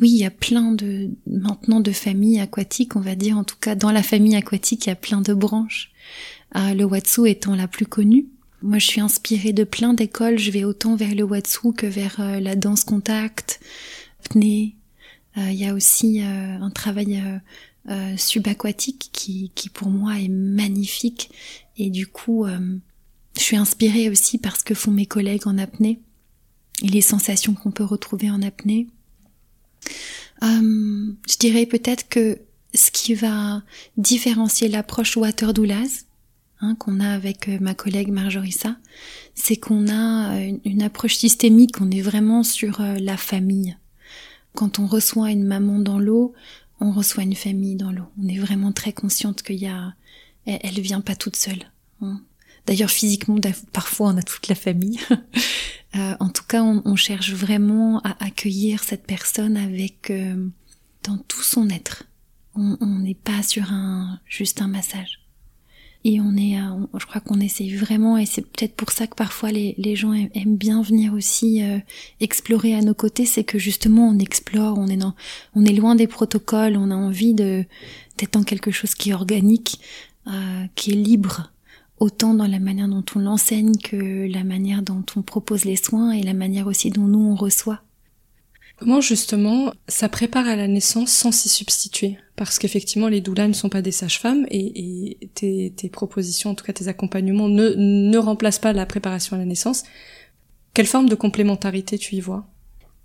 oui, 0.00 0.10
il 0.10 0.18
y 0.18 0.26
a 0.26 0.30
plein 0.30 0.72
de 0.72 1.10
maintenant 1.26 1.80
de 1.80 1.92
familles 1.92 2.40
aquatiques, 2.40 2.96
on 2.96 3.00
va 3.00 3.14
dire. 3.14 3.38
En 3.38 3.44
tout 3.44 3.56
cas, 3.58 3.74
dans 3.74 3.90
la 3.90 4.02
famille 4.02 4.36
aquatique, 4.36 4.86
il 4.86 4.90
y 4.90 4.92
a 4.92 4.96
plein 4.96 5.22
de 5.22 5.34
branches. 5.34 5.90
le 6.54 6.84
Watsu 6.84 7.28
étant 7.28 7.54
la 7.54 7.68
plus 7.68 7.86
connue. 7.86 8.26
Moi, 8.62 8.78
je 8.78 8.86
suis 8.86 9.00
inspirée 9.00 9.54
de 9.54 9.64
plein 9.64 9.94
d'écoles. 9.94 10.38
Je 10.38 10.50
vais 10.50 10.64
autant 10.64 10.96
vers 10.96 11.14
le 11.14 11.22
Watsu 11.22 11.72
que 11.72 11.86
vers 11.86 12.20
la 12.40 12.56
danse 12.56 12.84
contact, 12.84 13.60
apnée. 14.24 14.76
Il 15.48 15.54
y 15.54 15.66
a 15.66 15.74
aussi 15.74 16.20
un 16.20 16.70
travail 16.70 17.40
euh, 17.88 18.14
subaquatique 18.18 19.08
qui, 19.10 19.50
pour 19.72 19.88
moi 19.88 20.20
est 20.20 20.28
magnifique 20.28 21.30
et 21.78 21.88
du 21.88 22.06
coup 22.06 22.44
euh, 22.44 22.76
je 23.38 23.40
suis 23.40 23.56
inspirée 23.56 24.10
aussi 24.10 24.36
par 24.36 24.58
ce 24.58 24.64
que 24.64 24.74
font 24.74 24.90
mes 24.90 25.06
collègues 25.06 25.46
en 25.46 25.56
apnée 25.56 25.98
et 26.82 26.88
les 26.88 27.00
sensations 27.00 27.54
qu'on 27.54 27.70
peut 27.70 27.84
retrouver 27.84 28.30
en 28.30 28.42
apnée. 28.42 28.86
Euh, 30.42 31.12
je 31.26 31.38
dirais 31.38 31.64
peut-être 31.64 32.06
que 32.10 32.38
ce 32.74 32.90
qui 32.90 33.14
va 33.14 33.62
différencier 33.96 34.68
l'approche 34.68 35.16
Water 35.16 35.54
Doulas 35.54 36.04
hein, 36.60 36.74
qu'on 36.74 37.00
a 37.00 37.08
avec 37.08 37.48
ma 37.62 37.72
collègue 37.72 38.10
Marjorissa, 38.10 38.76
c'est 39.34 39.56
qu'on 39.56 39.88
a 39.88 40.38
une, 40.66 40.82
approche 40.82 41.16
systémique, 41.16 41.80
on 41.80 41.90
est 41.90 42.02
vraiment 42.02 42.42
sur 42.42 42.82
la 42.82 43.16
famille. 43.16 43.76
Quand 44.54 44.78
on 44.78 44.86
reçoit 44.86 45.30
une 45.30 45.44
maman 45.44 45.78
dans 45.78 45.98
l'eau, 45.98 46.34
on 46.80 46.92
reçoit 46.92 47.22
une 47.22 47.34
famille 47.34 47.76
dans 47.76 47.92
l'eau. 47.92 48.06
On 48.22 48.28
est 48.28 48.38
vraiment 48.38 48.72
très 48.72 48.92
consciente 48.92 49.42
qu'il 49.42 49.56
y 49.56 49.66
a, 49.66 49.94
elle, 50.46 50.74
ne 50.74 50.80
vient 50.80 51.00
pas 51.00 51.14
toute 51.14 51.36
seule. 51.36 51.70
Hein. 52.00 52.20
D'ailleurs, 52.66 52.90
physiquement, 52.90 53.38
parfois, 53.72 54.08
on 54.08 54.16
a 54.16 54.22
toute 54.22 54.48
la 54.48 54.54
famille. 54.54 55.00
Euh, 55.96 56.14
en 56.20 56.28
tout 56.28 56.44
cas, 56.44 56.62
on, 56.62 56.94
cherche 56.94 57.32
vraiment 57.32 57.98
à 58.02 58.24
accueillir 58.24 58.84
cette 58.84 59.08
personne 59.08 59.56
avec 59.56 60.10
euh, 60.10 60.46
dans 61.02 61.18
tout 61.18 61.42
son 61.42 61.68
être. 61.68 62.04
On 62.54 62.76
n'est 63.00 63.16
pas 63.16 63.42
sur 63.42 63.72
un 63.72 64.20
juste 64.24 64.62
un 64.62 64.68
massage. 64.68 65.19
Et 66.04 66.18
on 66.18 66.34
est, 66.34 66.56
je 66.98 67.04
crois 67.04 67.20
qu'on 67.20 67.40
essaye 67.40 67.74
vraiment, 67.76 68.16
et 68.16 68.24
c'est 68.24 68.40
peut-être 68.40 68.74
pour 68.74 68.90
ça 68.90 69.06
que 69.06 69.14
parfois 69.14 69.50
les, 69.52 69.96
gens 69.96 70.14
aiment 70.14 70.56
bien 70.56 70.80
venir 70.80 71.12
aussi 71.12 71.62
euh, 71.62 71.78
explorer 72.20 72.74
à 72.74 72.80
nos 72.80 72.94
côtés, 72.94 73.26
c'est 73.26 73.44
que 73.44 73.58
justement 73.58 74.08
on 74.08 74.18
explore, 74.18 74.78
on 74.78 74.86
est 74.86 74.96
dans, 74.96 75.14
on 75.54 75.64
est 75.66 75.74
loin 75.74 75.94
des 75.94 76.06
protocoles, 76.06 76.78
on 76.78 76.90
a 76.90 76.94
envie 76.94 77.34
de 77.34 77.64
d'être 78.16 78.32
dans 78.32 78.44
quelque 78.44 78.70
chose 78.70 78.94
qui 78.94 79.10
est 79.10 79.14
organique, 79.14 79.80
euh, 80.26 80.64
qui 80.74 80.92
est 80.92 80.96
libre, 80.96 81.52
autant 81.98 82.32
dans 82.32 82.46
la 82.46 82.60
manière 82.60 82.88
dont 82.88 83.04
on 83.14 83.18
l'enseigne 83.18 83.76
que 83.76 84.26
la 84.26 84.42
manière 84.42 84.82
dont 84.82 85.04
on 85.16 85.22
propose 85.22 85.66
les 85.66 85.76
soins 85.76 86.12
et 86.12 86.22
la 86.22 86.34
manière 86.34 86.66
aussi 86.66 86.90
dont 86.90 87.06
nous 87.06 87.20
on 87.20 87.34
reçoit. 87.34 87.82
Comment 88.80 89.02
justement 89.02 89.74
ça 89.88 90.08
prépare 90.08 90.48
à 90.48 90.56
la 90.56 90.66
naissance 90.66 91.12
sans 91.12 91.32
s'y 91.32 91.50
substituer? 91.50 92.16
Parce 92.34 92.58
qu'effectivement 92.58 93.08
les 93.08 93.20
doulas 93.20 93.46
ne 93.46 93.52
sont 93.52 93.68
pas 93.68 93.82
des 93.82 93.92
sages-femmes 93.92 94.46
et, 94.50 95.18
tes, 95.34 95.90
propositions, 95.92 96.50
en 96.50 96.54
tout 96.54 96.64
cas 96.64 96.72
tes 96.72 96.88
accompagnements, 96.88 97.48
ne, 97.48 97.74
ne 97.76 98.18
remplacent 98.18 98.58
pas 98.58 98.72
la 98.72 98.86
préparation 98.86 99.36
à 99.36 99.38
la 99.38 99.44
naissance. 99.44 99.82
Quelle 100.72 100.86
forme 100.86 101.10
de 101.10 101.14
complémentarité 101.14 101.98
tu 101.98 102.14
y 102.14 102.20
vois? 102.20 102.46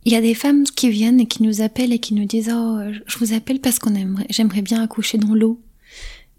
Il 0.06 0.14
y 0.14 0.16
a 0.16 0.22
des 0.22 0.34
femmes 0.34 0.64
qui 0.64 0.90
viennent 0.90 1.20
et 1.20 1.26
qui 1.26 1.44
nous 1.44 1.62
appellent 1.62 1.92
et 1.92 2.00
qui 2.00 2.14
nous 2.14 2.26
disent 2.26 2.54
oh 2.56 2.80
je 3.06 3.18
vous 3.18 3.34
appelle 3.34 3.60
parce 3.60 3.78
qu'on 3.78 3.96
aimerait 3.96 4.28
j'aimerais 4.30 4.62
bien 4.62 4.82
accoucher 4.82 5.18
dans 5.18 5.36
l'eau. 5.36 5.60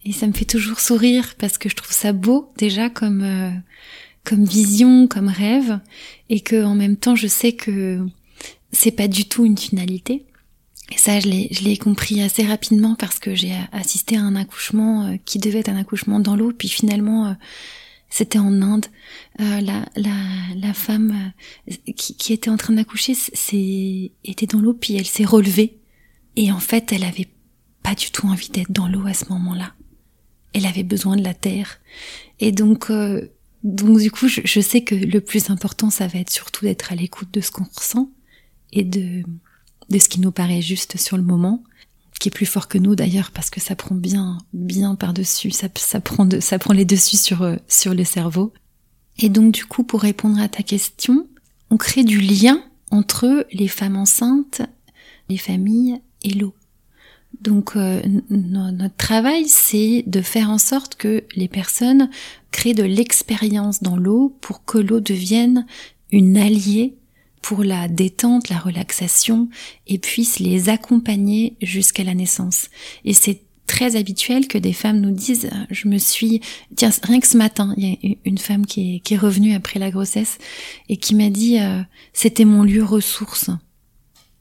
Et 0.07 0.13
ça 0.13 0.27
me 0.27 0.33
fait 0.33 0.47
toujours 0.47 0.81
sourire 0.81 1.35
parce 1.37 1.59
que 1.59 1.69
je 1.69 1.77
trouve 1.77 1.93
ça 1.93 2.15
beau 2.15 2.51
déjà 2.57 2.89
comme 2.89 3.23
euh, 3.23 3.51
comme 4.25 4.45
vision 4.45 5.07
comme 5.09 5.29
rêve. 5.29 5.79
Et 6.31 6.41
que 6.41 6.65
en 6.65 6.75
même 6.75 6.97
temps 6.97 7.17
je 7.17 7.27
sais 7.27 7.53
que 7.53 8.01
c'est 8.73 8.91
pas 8.91 9.09
du 9.09 9.27
tout 9.27 9.45
une 9.45 9.59
finalité. 9.59 10.27
Et 10.93 10.99
ça, 10.99 11.19
je 11.19 11.29
l'ai, 11.29 11.77
compris 11.77 12.23
assez 12.23 12.45
rapidement 12.45 12.95
parce 12.95 13.19
que 13.19 13.35
j'ai 13.35 13.53
assisté 13.73 14.17
à 14.17 14.23
un 14.23 14.37
accouchement 14.37 15.07
euh, 15.07 15.17
qui 15.25 15.39
devait 15.39 15.59
être 15.59 15.69
un 15.69 15.77
accouchement 15.77 16.21
dans 16.21 16.37
l'eau, 16.37 16.53
puis 16.57 16.69
finalement, 16.69 17.27
euh, 17.27 17.33
c'était 18.09 18.39
en 18.39 18.63
Inde. 18.63 18.87
Euh, 19.41 19.61
la, 19.61 19.85
la, 19.97 20.15
la 20.55 20.73
femme 20.75 21.33
qui, 21.97 22.15
qui 22.17 22.33
était 22.33 22.51
en 22.51 22.57
train 22.57 22.75
d'accoucher 22.75 23.15
était 24.25 24.47
dans 24.47 24.61
l'eau, 24.61 24.75
puis 24.75 24.95
elle 24.95 25.07
s'est 25.07 25.25
relevée. 25.25 25.81
Et 26.37 26.53
en 26.53 26.61
fait, 26.61 26.93
elle 26.93 27.03
avait 27.03 27.29
pas 27.83 27.97
du 27.97 28.13
tout 28.13 28.29
envie 28.29 28.51
d'être 28.51 28.71
dans 28.71 28.87
l'eau 28.87 29.07
à 29.07 29.15
ce 29.15 29.25
moment-là. 29.31 29.73
Elle 30.53 30.67
avait 30.67 30.85
besoin 30.85 31.17
de 31.17 31.25
la 31.25 31.35
terre. 31.35 31.81
Et 32.39 32.53
donc, 32.53 32.93
donc 33.65 33.99
du 33.99 34.11
coup, 34.11 34.29
je, 34.29 34.43
je 34.45 34.61
sais 34.61 34.83
que 34.83 34.95
le 34.95 35.21
plus 35.21 35.51
important, 35.51 35.91
ça 35.91 36.07
va 36.07 36.21
être 36.21 36.31
surtout 36.31 36.65
d'être 36.65 36.93
à 36.93 36.95
l'écoute 36.95 37.33
de 37.33 37.41
ce 37.41 37.51
qu'on 37.51 37.65
ressent 37.65 38.11
et 38.77 38.85
de, 38.85 39.23
de 39.89 39.99
ce 39.99 40.09
qui 40.09 40.21
nous 40.21 40.31
paraît 40.31 40.63
juste 40.63 40.99
sur 40.99 41.17
le 41.17 41.23
moment, 41.23 41.63
qui 42.21 42.29
est 42.29 42.31
plus 42.31 42.47
fort 42.47 42.69
que 42.69 42.79
nous 42.79 42.95
d'ailleurs 42.95 43.31
parce 43.31 43.51
que 43.51 43.61
ça 43.61 43.75
prend 43.75 43.95
bien, 43.95 44.39
bien 44.53 44.95
par-dessus, 44.95 45.51
ça, 45.51 45.69
ça, 45.77 46.01
prend 46.01 46.29
ça 46.41 46.59
prend 46.59 46.73
les 46.73 46.85
dessus 46.85 47.17
sur, 47.17 47.43
euh, 47.43 47.57
sur 47.69 47.95
le 47.95 48.05
cerveau. 48.05 48.53
Et 49.19 49.29
donc 49.29 49.53
du 49.53 49.65
coup, 49.65 49.83
pour 49.83 50.03
répondre 50.03 50.41
à 50.41 50.49
ta 50.49 50.63
question, 50.63 51.27
on 51.71 51.77
crée 51.77 52.05
du 52.05 52.21
lien 52.21 52.63
entre 52.91 53.47
les 53.53 53.69
femmes 53.69 53.97
enceintes, 53.97 54.63
les 55.29 55.39
familles 55.39 56.01
et 56.23 56.31
l'eau. 56.31 56.55
Donc 57.41 57.77
euh, 57.77 58.01
notre 58.31 58.97
travail, 58.97 59.47
c'est 59.47 60.05
de 60.07 60.21
faire 60.21 60.51
en 60.51 60.59
sorte 60.59 60.95
que 60.95 61.25
les 61.35 61.49
personnes 61.49 62.09
créent 62.51 62.75
de 62.75 62.83
l'expérience 62.83 63.83
dans 63.83 63.97
l'eau 63.97 64.37
pour 64.41 64.65
que 64.65 64.79
l'eau 64.79 65.01
devienne 65.01 65.67
une 66.13 66.39
alliée 66.39 66.97
pour 67.47 67.63
la 67.63 67.87
détente, 67.87 68.49
la 68.49 68.59
relaxation, 68.59 69.49
et 69.87 69.99
puissent 69.99 70.41
les 70.41 70.69
accompagner 70.69 71.57
jusqu'à 71.63 72.03
la 72.03 72.13
naissance. 72.13 72.71
Et 73.05 73.13
c'est 73.13 73.43
très 73.69 73.95
habituel 73.95 74.49
que 74.49 74.59
des 74.59 74.73
femmes 74.73 75.01
nous 75.01 75.13
disent 75.13 75.49
je 75.71 75.87
me 75.87 75.99
suis 75.99 76.41
tiens 76.75 76.91
rien 77.05 77.21
que 77.21 77.27
ce 77.29 77.37
matin 77.37 77.73
il 77.77 77.85
y 77.85 77.93
a 77.93 78.17
une 78.25 78.39
femme 78.39 78.67
qui 78.67 79.01
est, 79.09 79.17
revenue 79.17 79.55
après 79.55 79.79
la 79.79 79.93
grossesse 79.93 80.39
et 80.89 80.97
qui 80.97 81.15
m'a 81.15 81.31
dit 81.31 81.61
euh, 81.61 81.83
c'était 82.13 82.45
mon 82.45 82.65
lieu 82.65 82.83
ressource. 82.83 83.51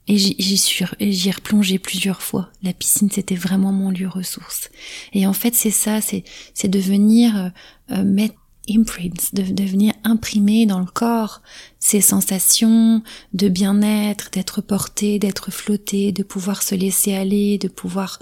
Et 0.08 0.18
j'y 0.18 0.58
suis 0.58 0.86
j'y 1.00 1.30
ai 1.30 1.32
replongé 1.32 1.78
plusieurs 1.78 2.24
fois. 2.24 2.50
La 2.64 2.74
piscine 2.74 3.12
c'était 3.12 3.36
vraiment 3.36 3.72
mon 3.72 3.92
lieu 3.92 4.08
ressource. 4.08 4.72
Et 5.14 5.28
en 5.28 5.34
fait 5.34 5.54
c'est 5.54 5.70
ça 5.70 6.02
c'est 6.02 6.24
c'est 6.56 6.70
de 6.70 6.80
venir 6.80 7.38
euh, 7.38 7.50
euh, 7.92 8.04
mettre 8.04 8.36
imprints, 8.70 9.34
de, 9.34 9.44
devenir 9.44 9.94
imprimé 10.04 10.66
dans 10.66 10.80
le 10.80 10.86
corps 10.86 11.42
ces 11.86 12.01
sensations 12.01 13.04
de 13.34 13.48
bien-être, 13.48 14.32
d'être 14.32 14.60
porté, 14.60 15.20
d'être 15.20 15.51
flotté, 15.51 16.12
de 16.12 16.24
pouvoir 16.24 16.63
se 16.63 16.74
laisser 16.74 17.13
aller, 17.13 17.60
de 17.60 17.68
pouvoir 17.68 18.18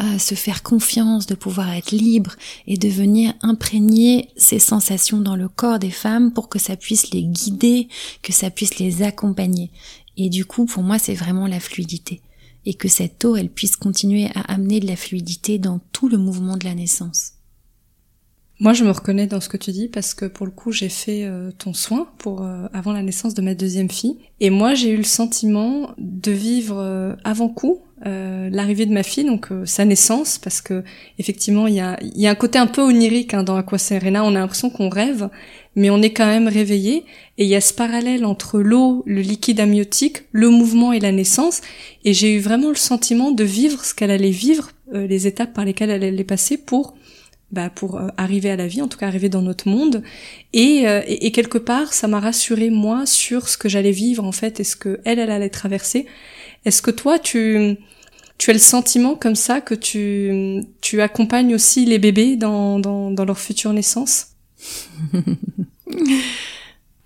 euh, 0.00 0.18
se 0.18 0.34
faire 0.34 0.64
confiance, 0.64 1.26
de 1.26 1.36
pouvoir 1.36 1.70
être 1.72 1.92
libre 1.92 2.34
et 2.66 2.76
de 2.76 2.88
venir 2.88 3.32
imprégner 3.42 4.30
ces 4.36 4.58
sensations 4.58 5.20
dans 5.20 5.36
le 5.36 5.48
corps 5.48 5.78
des 5.78 5.92
femmes 5.92 6.32
pour 6.32 6.48
que 6.48 6.58
ça 6.58 6.74
puisse 6.74 7.12
les 7.12 7.22
guider, 7.22 7.86
que 8.22 8.32
ça 8.32 8.50
puisse 8.50 8.80
les 8.80 9.04
accompagner. 9.04 9.70
Et 10.16 10.28
du 10.28 10.44
coup, 10.44 10.66
pour 10.66 10.82
moi, 10.82 10.98
c'est 10.98 11.14
vraiment 11.14 11.46
la 11.46 11.60
fluidité. 11.60 12.22
Et 12.64 12.74
que 12.74 12.88
cette 12.88 13.24
eau, 13.24 13.36
elle 13.36 13.50
puisse 13.50 13.76
continuer 13.76 14.30
à 14.34 14.40
amener 14.52 14.80
de 14.80 14.88
la 14.88 14.96
fluidité 14.96 15.60
dans 15.60 15.78
tout 15.92 16.08
le 16.08 16.18
mouvement 16.18 16.56
de 16.56 16.64
la 16.64 16.74
naissance. 16.74 17.35
Moi, 18.58 18.72
je 18.72 18.84
me 18.84 18.90
reconnais 18.90 19.26
dans 19.26 19.40
ce 19.42 19.50
que 19.50 19.58
tu 19.58 19.70
dis 19.70 19.88
parce 19.88 20.14
que 20.14 20.24
pour 20.24 20.46
le 20.46 20.52
coup, 20.52 20.72
j'ai 20.72 20.88
fait 20.88 21.24
euh, 21.24 21.50
ton 21.58 21.74
soin 21.74 22.08
pour 22.16 22.42
euh, 22.42 22.66
avant 22.72 22.94
la 22.94 23.02
naissance 23.02 23.34
de 23.34 23.42
ma 23.42 23.54
deuxième 23.54 23.90
fille, 23.90 24.16
et 24.40 24.48
moi, 24.48 24.72
j'ai 24.72 24.90
eu 24.90 24.96
le 24.96 25.02
sentiment 25.02 25.90
de 25.98 26.32
vivre 26.32 26.78
euh, 26.78 27.14
avant 27.24 27.48
coup 27.48 27.80
l'arrivée 28.02 28.84
de 28.84 28.92
ma 28.92 29.02
fille, 29.02 29.24
donc 29.24 29.48
sa 29.64 29.86
naissance, 29.86 30.38
parce 30.38 30.60
que 30.60 30.84
effectivement, 31.18 31.66
il 31.66 31.74
y 31.74 31.80
a, 31.80 31.98
y 32.02 32.26
a 32.26 32.30
un 32.30 32.34
côté 32.34 32.58
un 32.58 32.66
peu 32.66 32.82
onirique 32.82 33.32
hein, 33.32 33.42
dans 33.42 33.56
Aqua 33.56 33.78
Serena. 33.78 34.22
On 34.22 34.28
a 34.36 34.38
l'impression 34.38 34.68
qu'on 34.68 34.90
rêve, 34.90 35.30
mais 35.76 35.88
on 35.88 36.02
est 36.02 36.12
quand 36.12 36.26
même 36.26 36.46
réveillé. 36.46 37.04
Et 37.38 37.44
il 37.44 37.48
y 37.48 37.54
a 37.54 37.60
ce 37.62 37.72
parallèle 37.72 38.26
entre 38.26 38.60
l'eau, 38.60 39.02
le 39.06 39.22
liquide 39.22 39.60
amniotique, 39.60 40.24
le 40.30 40.50
mouvement 40.50 40.92
et 40.92 41.00
la 41.00 41.10
naissance. 41.10 41.62
Et 42.04 42.12
j'ai 42.12 42.34
eu 42.34 42.38
vraiment 42.38 42.68
le 42.68 42.76
sentiment 42.76 43.32
de 43.32 43.44
vivre 43.44 43.82
ce 43.82 43.94
qu'elle 43.94 44.10
allait 44.10 44.30
vivre, 44.30 44.72
les 44.92 45.26
étapes 45.26 45.54
par 45.54 45.64
lesquelles 45.64 45.90
elle 45.90 46.04
allait 46.04 46.22
passer 46.22 46.58
pour 46.58 46.94
bah, 47.52 47.70
pour 47.70 47.96
euh, 47.96 48.08
arriver 48.16 48.50
à 48.50 48.56
la 48.56 48.66
vie, 48.66 48.82
en 48.82 48.88
tout 48.88 48.98
cas 48.98 49.06
arriver 49.06 49.28
dans 49.28 49.42
notre 49.42 49.68
monde. 49.68 49.96
Euh, 49.96 51.02
et, 51.06 51.26
et, 51.26 51.32
quelque 51.32 51.58
part, 51.58 51.92
ça 51.92 52.08
m'a 52.08 52.18
rassuré 52.18 52.70
moi 52.70 53.06
sur 53.06 53.48
ce 53.48 53.56
que 53.56 53.68
j'allais 53.68 53.92
vivre 53.92 54.24
en 54.24 54.32
fait 54.32 54.58
et 54.58 54.64
ce 54.64 54.74
que 54.74 55.00
elle, 55.04 55.18
elle 55.18 55.30
allait 55.30 55.50
traverser. 55.50 56.06
Est-ce 56.64 56.82
que 56.82 56.90
toi, 56.90 57.18
tu, 57.18 57.76
tu 58.38 58.50
as 58.50 58.52
le 58.52 58.58
sentiment 58.58 59.14
comme 59.14 59.36
ça 59.36 59.60
que 59.60 59.74
tu, 59.74 60.64
tu 60.80 61.00
accompagnes 61.00 61.54
aussi 61.54 61.84
les 61.86 61.98
bébés 61.98 62.36
dans, 62.36 62.80
dans, 62.80 63.10
dans 63.10 63.24
leur 63.24 63.38
future 63.38 63.72
naissance? 63.72 64.28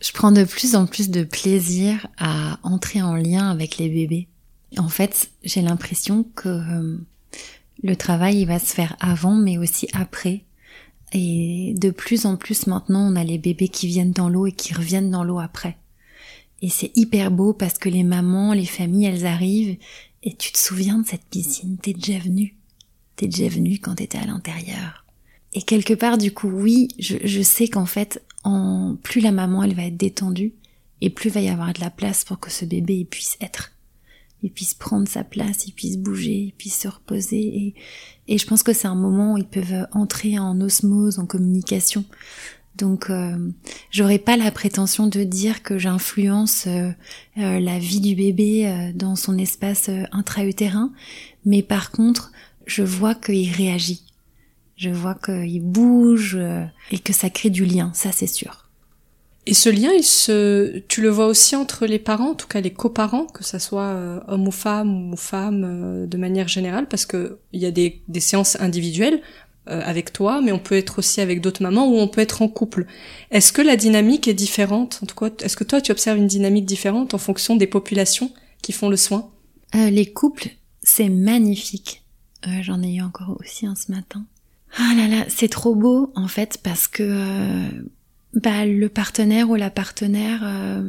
Je 0.01 0.13
prends 0.15 0.33
de 0.33 0.45
plus 0.45 0.75
en 0.75 0.87
plus 0.87 1.11
de 1.11 1.25
plaisir 1.25 2.07
à 2.17 2.59
entrer 2.63 3.03
en 3.03 3.15
lien 3.15 3.51
avec 3.51 3.77
les 3.77 3.91
bébés. 3.91 4.29
En 4.79 4.89
fait, 4.89 5.31
j'ai 5.45 5.61
l'impression 5.61 6.25
que 6.35 6.49
euh, 6.49 6.97
le 7.83 7.97
travail 7.97 8.41
il 8.41 8.47
va 8.47 8.59
se 8.59 8.75
faire 8.75 8.97
avant 9.01 9.35
mais 9.35 9.59
aussi 9.59 9.89
après. 9.93 10.45
Et 11.13 11.75
de 11.77 11.91
plus 11.91 12.25
en 12.25 12.37
plus 12.37 12.67
maintenant, 12.67 13.11
on 13.11 13.17
a 13.17 13.25
les 13.25 13.39
bébés 13.39 13.69
qui 13.69 13.89
viennent 13.89 14.13
dans 14.13 14.29
l'eau 14.29 14.47
et 14.47 14.53
qui 14.53 14.73
reviennent 14.75 15.11
dans 15.11 15.25
l'eau 15.25 15.41
après. 15.41 15.77
Et 16.63 16.69
c'est 16.69 16.93
hyper 16.95 17.31
beau 17.31 17.53
parce 17.53 17.79
que 17.79 17.89
les 17.89 18.05
mamans, 18.05 18.53
les 18.53 18.67
familles, 18.67 19.07
elles 19.07 19.27
arrivent 19.27 19.77
et 20.23 20.35
tu 20.35 20.53
te 20.53 20.59
souviens 20.59 20.99
de 20.99 21.07
cette 21.07 21.25
piscine, 21.25 21.79
t'es 21.79 21.95
déjà 21.95 22.19
venu. 22.19 22.55
T'es 23.17 23.27
déjà 23.27 23.49
venu 23.49 23.79
quand 23.79 23.97
t'étais 23.97 24.19
à 24.19 24.27
l'intérieur? 24.27 25.05
Et 25.53 25.63
quelque 25.63 25.95
part, 25.95 26.17
du 26.17 26.33
coup, 26.33 26.49
oui, 26.49 26.89
je, 26.99 27.17
je 27.25 27.43
sais 27.43 27.69
qu'en 27.69 27.87
fait, 27.87 28.23
en 28.45 28.97
plus 29.03 29.21
la 29.21 29.33
maman, 29.33 29.63
elle 29.63 29.75
va 29.75 29.85
être 29.85 29.97
détendue, 29.97 30.55
et 31.01 31.11
plus 31.11 31.31
va 31.31 31.41
y 31.41 31.49
avoir 31.49 31.73
de 31.73 31.81
la 31.81 31.91
place 31.91 32.25
pour 32.25 32.39
que 32.39 32.51
ce 32.51 32.65
bébé 32.65 33.05
puisse 33.05 33.37
être. 33.41 33.73
Il 34.43 34.51
puisse 34.51 34.75
prendre 34.75 35.09
sa 35.09 35.25
place, 35.25 35.67
il 35.67 35.73
puisse 35.73 35.99
bouger, 35.99 36.39
il 36.39 36.53
puisse 36.53 36.79
se 36.79 36.89
reposer. 36.89 37.41
Et, 37.41 37.75
et 38.29 38.39
je 38.39 38.47
pense 38.47 38.63
que 38.63 38.73
c'est 38.73 38.89
un 38.89 38.95
moment 38.95 39.35
où 39.35 39.39
ils 39.39 39.47
peuvent 39.47 39.87
entrer 39.93 40.39
en 40.39 40.61
osmose, 40.61 41.19
en 41.19 41.27
communication. 41.27 42.05
Donc, 42.77 43.11
euh, 43.11 43.37
j'aurais 43.91 44.19
pas 44.19 44.37
la 44.37 44.51
prétention 44.51 45.07
de 45.07 45.23
dire 45.23 45.63
que 45.63 45.79
j'influence 45.79 46.67
euh, 46.67 46.91
euh, 47.39 47.61
la 47.61 47.79
vie 47.79 48.01
du 48.01 48.15
bébé 48.15 48.93
dans 48.95 49.17
son 49.17 49.37
espace 49.37 49.91
intra-utérin, 50.13 50.93
mais 51.45 51.63
par 51.63 51.91
contre, 51.91 52.33
je 52.67 52.83
vois 52.83 53.15
qu'il 53.15 53.53
réagit. 53.53 54.03
Je 54.77 54.89
vois 54.89 55.15
qu'il 55.15 55.61
bouge 55.61 56.39
et 56.91 56.99
que 56.99 57.13
ça 57.13 57.29
crée 57.29 57.51
du 57.51 57.67
lien, 57.67 57.91
ça 57.93 58.13
c'est 58.13 58.27
sûr. 58.27 58.70
Et 59.51 59.55
ce 59.55 59.69
lien, 59.69 59.91
il 59.97 60.05
se, 60.05 60.79
tu 60.89 61.03
le 61.03 61.11
vois 61.11 61.27
aussi 61.27 61.57
entre 61.57 61.85
les 61.85 61.99
parents, 61.99 62.31
en 62.31 62.35
tout 62.35 62.47
cas 62.47 62.61
les 62.61 62.73
coparents, 62.73 63.27
que 63.27 63.45
ça 63.45 63.59
soit 63.59 64.23
homme 64.29 64.47
ou 64.47 64.53
femme 64.53 65.13
ou 65.13 65.17
femme 65.17 66.07
de 66.07 66.17
manière 66.17 66.49
générale, 66.49 66.87
parce 66.89 67.05
que 67.05 67.39
il 67.53 67.61
y 67.61 67.67
a 67.67 67.71
des, 67.71 68.01
des 68.09 68.21
séances 68.21 68.59
individuelles 68.61 69.21
euh, 69.69 69.83
avec 69.85 70.13
toi, 70.13 70.41
mais 70.41 70.53
on 70.53 70.59
peut 70.59 70.77
être 70.77 71.01
aussi 71.01 71.21
avec 71.21 71.43
d'autres 71.43 71.63
mamans 71.63 71.87
ou 71.87 71.99
on 71.99 72.09
peut 72.09 72.23
être 72.23 72.41
en 72.41 72.49
couple. 72.49 72.87
Est-ce 73.31 73.53
que 73.53 73.61
la 73.61 73.77
dynamique 73.77 74.27
est 74.27 74.35
différente? 74.35 75.01
En 75.03 75.07
tout 75.07 75.15
cas, 75.15 75.31
est-ce 75.45 75.57
que 75.57 75.65
toi 75.65 75.81
tu 75.83 75.93
observes 75.93 76.17
une 76.17 76.27
dynamique 76.27 76.65
différente 76.65 77.13
en 77.13 77.19
fonction 77.19 77.57
des 77.57 77.67
populations 77.67 78.33
qui 78.63 78.73
font 78.73 78.89
le 78.89 78.97
soin? 78.97 79.31
Euh, 79.75 79.91
Les 79.91 80.07
couples, 80.07 80.49
c'est 80.83 81.11
magnifique. 81.11 82.03
Euh, 82.47 82.63
J'en 82.63 82.83
ai 82.83 82.95
eu 82.95 83.03
encore 83.03 83.37
aussi 83.39 83.67
un 83.67 83.75
ce 83.75 83.93
matin. 83.93 84.25
Ah 84.79 84.93
là 84.97 85.09
là, 85.09 85.25
c'est 85.29 85.49
trop 85.49 85.75
beau 85.75 86.11
en 86.15 86.27
fait 86.27 86.59
parce 86.63 86.89
que 86.89 87.03
euh, 87.03 87.69
bah, 88.35 88.67
le 88.67 88.89
partenaire 88.89 89.51
ou 89.51 89.57
la 89.57 89.71
partenaire, 89.71 90.85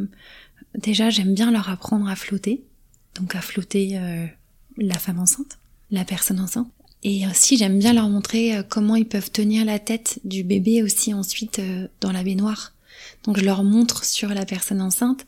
déjà 0.76 1.10
j'aime 1.10 1.34
bien 1.34 1.52
leur 1.52 1.70
apprendre 1.70 2.08
à 2.08 2.16
flotter, 2.16 2.64
donc 3.16 3.36
à 3.36 3.42
flotter 3.42 4.00
la 4.78 4.96
femme 4.96 5.20
enceinte, 5.20 5.60
la 5.90 6.06
personne 6.06 6.40
enceinte. 6.40 6.72
Et 7.04 7.26
aussi, 7.28 7.58
j'aime 7.58 7.80
bien 7.80 7.94
leur 7.94 8.10
montrer 8.10 8.56
euh, 8.56 8.64
comment 8.64 8.96
ils 8.96 9.08
peuvent 9.08 9.32
tenir 9.32 9.66
la 9.66 9.80
tête 9.80 10.20
du 10.24 10.44
bébé 10.44 10.84
aussi 10.84 11.14
ensuite 11.14 11.60
euh, 11.60 11.88
dans 12.00 12.12
la 12.12 12.24
baignoire. 12.24 12.74
Donc 13.24 13.38
je 13.40 13.44
leur 13.44 13.64
montre 13.64 14.06
sur 14.06 14.30
la 14.30 14.46
personne 14.46 14.82
enceinte 14.82 15.26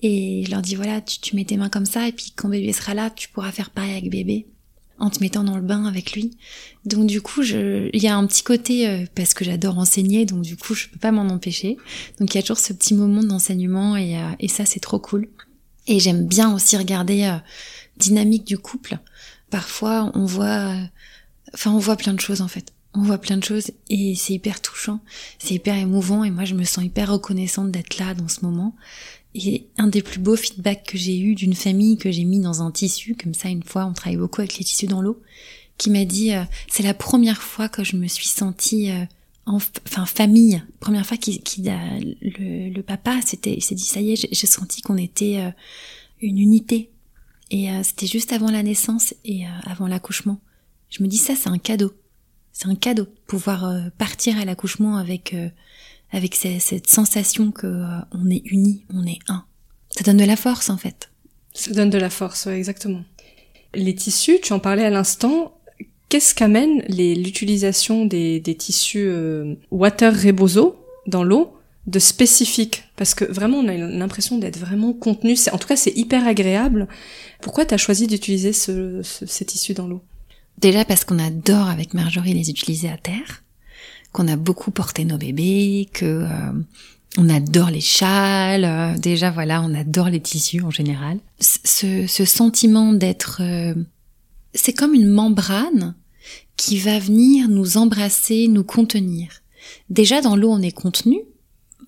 et 0.00 0.44
je 0.46 0.50
leur 0.50 0.62
dis 0.62 0.76
voilà, 0.76 1.00
tu, 1.00 1.18
tu 1.18 1.34
mets 1.34 1.44
tes 1.44 1.56
mains 1.56 1.68
comme 1.68 1.86
ça 1.86 2.06
et 2.06 2.12
puis 2.12 2.32
quand 2.36 2.48
bébé 2.48 2.72
sera 2.72 2.94
là, 2.94 3.10
tu 3.10 3.28
pourras 3.28 3.50
faire 3.50 3.70
pareil 3.70 3.92
avec 3.92 4.10
bébé 4.10 4.46
en 4.98 5.10
te 5.10 5.20
mettant 5.20 5.44
dans 5.44 5.56
le 5.56 5.62
bain 5.62 5.84
avec 5.84 6.12
lui. 6.12 6.36
Donc 6.84 7.06
du 7.06 7.20
coup, 7.20 7.42
il 7.42 7.90
y 8.02 8.08
a 8.08 8.16
un 8.16 8.26
petit 8.26 8.42
côté 8.42 8.88
euh, 8.88 9.04
parce 9.14 9.34
que 9.34 9.44
j'adore 9.44 9.78
enseigner, 9.78 10.26
donc 10.26 10.42
du 10.42 10.56
coup, 10.56 10.74
je 10.74 10.88
peux 10.88 10.98
pas 10.98 11.12
m'en 11.12 11.28
empêcher. 11.28 11.76
Donc 12.20 12.34
il 12.34 12.36
y 12.36 12.38
a 12.38 12.42
toujours 12.42 12.58
ce 12.58 12.72
petit 12.72 12.94
moment 12.94 13.22
d'enseignement 13.22 13.96
et, 13.96 14.16
et 14.40 14.48
ça 14.48 14.64
c'est 14.64 14.80
trop 14.80 14.98
cool. 14.98 15.28
Et 15.86 16.00
j'aime 16.00 16.26
bien 16.26 16.54
aussi 16.54 16.76
regarder 16.76 17.38
dynamique 17.96 18.44
du 18.44 18.58
couple. 18.58 18.98
Parfois, 19.50 20.10
on 20.14 20.26
voit 20.26 20.74
Enfin, 21.54 21.72
on 21.72 21.78
voit 21.78 21.96
plein 21.96 22.12
de 22.12 22.20
choses 22.20 22.40
en 22.40 22.48
fait. 22.48 22.72
On 22.94 23.02
voit 23.02 23.18
plein 23.18 23.36
de 23.36 23.44
choses 23.44 23.70
et 23.90 24.14
c'est 24.16 24.32
hyper 24.32 24.60
touchant, 24.60 25.00
c'est 25.38 25.54
hyper 25.54 25.76
émouvant 25.76 26.24
et 26.24 26.30
moi 26.30 26.44
je 26.44 26.54
me 26.54 26.64
sens 26.64 26.84
hyper 26.84 27.12
reconnaissante 27.12 27.70
d'être 27.70 27.98
là 27.98 28.14
dans 28.14 28.28
ce 28.28 28.40
moment. 28.42 28.74
Et 29.34 29.68
un 29.76 29.86
des 29.88 30.02
plus 30.02 30.18
beaux 30.18 30.36
feedbacks 30.36 30.84
que 30.84 30.98
j'ai 30.98 31.18
eu 31.18 31.34
d'une 31.34 31.54
famille 31.54 31.98
que 31.98 32.10
j'ai 32.10 32.24
mis 32.24 32.40
dans 32.40 32.62
un 32.62 32.70
tissu, 32.70 33.14
comme 33.14 33.34
ça 33.34 33.48
une 33.48 33.62
fois, 33.62 33.86
on 33.86 33.92
travaille 33.92 34.16
beaucoup 34.16 34.40
avec 34.40 34.58
les 34.58 34.64
tissus 34.64 34.86
dans 34.86 35.02
l'eau, 35.02 35.20
qui 35.76 35.90
m'a 35.90 36.04
dit 36.04 36.34
euh, 36.34 36.42
c'est 36.68 36.82
la 36.82 36.94
première 36.94 37.42
fois 37.42 37.68
que 37.68 37.84
je 37.84 37.96
me 37.96 38.08
suis 38.08 38.26
sentie 38.26 38.90
euh, 38.90 39.04
enfin 39.46 40.06
famille, 40.06 40.62
première 40.80 41.06
fois 41.06 41.16
qu'il 41.16 41.40
le, 41.62 42.70
le, 42.70 42.82
papa 42.82 43.20
c'était 43.24 43.60
s'est 43.60 43.74
dit 43.74 43.84
ça 43.84 44.00
y 44.00 44.12
est 44.12 44.28
j'ai 44.30 44.46
senti 44.46 44.82
qu'on 44.82 44.96
était 44.96 45.38
euh, 45.38 45.50
une 46.20 46.38
unité 46.38 46.90
et 47.50 47.68
c'était 47.82 48.06
juste 48.06 48.32
avant 48.32 48.50
la 48.50 48.62
naissance 48.62 49.14
et 49.24 49.44
avant 49.64 49.86
l'accouchement 49.86 50.38
je 50.90 51.02
me 51.02 51.08
dis 51.08 51.18
ça, 51.18 51.34
c'est 51.34 51.48
un 51.48 51.58
cadeau. 51.58 51.92
C'est 52.52 52.66
un 52.66 52.74
cadeau. 52.74 53.06
Pouvoir 53.26 53.64
euh, 53.64 53.88
partir 53.98 54.38
à 54.38 54.44
l'accouchement 54.44 54.96
avec, 54.96 55.34
euh, 56.12 56.16
avec 56.16 56.34
cette, 56.34 56.88
sensation 56.88 57.50
que 57.50 57.66
euh, 57.66 57.98
on 58.12 58.30
est 58.30 58.42
unis, 58.46 58.84
on 58.92 59.04
est 59.06 59.18
un. 59.28 59.44
Ça 59.90 60.04
donne 60.04 60.18
de 60.18 60.24
la 60.24 60.36
force, 60.36 60.70
en 60.70 60.76
fait. 60.76 61.10
Ça 61.54 61.72
donne 61.72 61.90
de 61.90 61.98
la 61.98 62.10
force, 62.10 62.46
exactement. 62.46 63.02
Les 63.74 63.94
tissus, 63.94 64.38
tu 64.42 64.52
en 64.52 64.58
parlais 64.58 64.84
à 64.84 64.90
l'instant. 64.90 65.58
Qu'est-ce 66.08 66.34
qu'amène 66.34 66.82
l'utilisation 66.88 68.06
des, 68.06 68.40
des, 68.40 68.54
tissus 68.54 69.10
water 69.70 70.14
rebozo 70.14 70.82
dans 71.06 71.22
l'eau 71.22 71.52
de 71.86 71.98
spécifique 71.98 72.84
Parce 72.96 73.14
que 73.14 73.24
vraiment, 73.24 73.58
on 73.58 73.68
a 73.68 73.74
l'impression 73.76 74.38
d'être 74.38 74.58
vraiment 74.58 74.92
contenu. 74.94 75.36
En 75.52 75.58
tout 75.58 75.68
cas, 75.68 75.76
c'est 75.76 75.96
hyper 75.96 76.26
agréable. 76.26 76.88
Pourquoi 77.40 77.66
tu 77.66 77.74
as 77.74 77.78
choisi 77.78 78.06
d'utiliser 78.06 78.52
ce, 78.52 79.02
ces 79.02 79.44
tissus 79.44 79.74
dans 79.74 79.86
l'eau? 79.86 80.02
Déjà 80.58 80.84
parce 80.84 81.04
qu'on 81.04 81.18
adore 81.18 81.68
avec 81.68 81.94
Marjorie 81.94 82.34
les 82.34 82.50
utiliser 82.50 82.88
à 82.88 82.96
terre, 82.96 83.44
qu'on 84.18 84.26
a 84.26 84.36
beaucoup 84.36 84.72
porté 84.72 85.04
nos 85.04 85.16
bébés, 85.16 85.88
que 85.92 86.04
euh, 86.04 86.52
on 87.18 87.28
adore 87.28 87.70
les 87.70 87.80
châles. 87.80 88.64
Euh, 88.64 88.98
déjà 88.98 89.30
voilà, 89.30 89.62
on 89.62 89.72
adore 89.74 90.08
les 90.08 90.18
tissus 90.18 90.60
en 90.62 90.72
général. 90.72 91.18
Ce, 91.38 92.24
sentiment 92.24 92.92
d'être, 92.92 93.40
euh, 93.42 93.74
c'est 94.54 94.72
comme 94.72 94.94
une 94.94 95.08
membrane 95.08 95.94
qui 96.56 96.80
va 96.80 96.98
venir 96.98 97.48
nous 97.48 97.76
embrasser, 97.76 98.48
nous 98.48 98.64
contenir. 98.64 99.28
Déjà 99.88 100.20
dans 100.20 100.34
l'eau 100.34 100.50
on 100.50 100.62
est 100.62 100.72
contenu, 100.72 101.20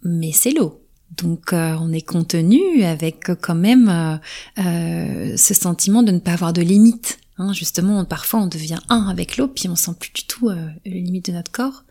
mais 0.04 0.30
c'est 0.32 0.52
l'eau. 0.52 0.80
Donc 1.16 1.52
on 1.52 1.92
est 1.92 2.06
contenu 2.06 2.84
avec 2.84 3.32
quand 3.40 3.56
même 3.56 4.20
ce 4.56 5.54
sentiment 5.54 6.04
de 6.04 6.12
ne 6.12 6.20
pas 6.20 6.34
avoir 6.34 6.52
de 6.52 6.62
limites. 6.62 7.19
Hein, 7.40 7.54
justement, 7.54 8.04
parfois 8.04 8.40
on 8.40 8.46
devient 8.46 8.80
un 8.90 9.08
avec 9.08 9.38
l'eau, 9.38 9.48
puis 9.48 9.66
on 9.66 9.74
sent 9.74 9.92
plus 9.98 10.12
du 10.12 10.24
tout 10.24 10.50
euh, 10.50 10.68
les 10.84 11.00
limites 11.00 11.24
de 11.24 11.32
notre 11.32 11.50
corps. 11.50 11.84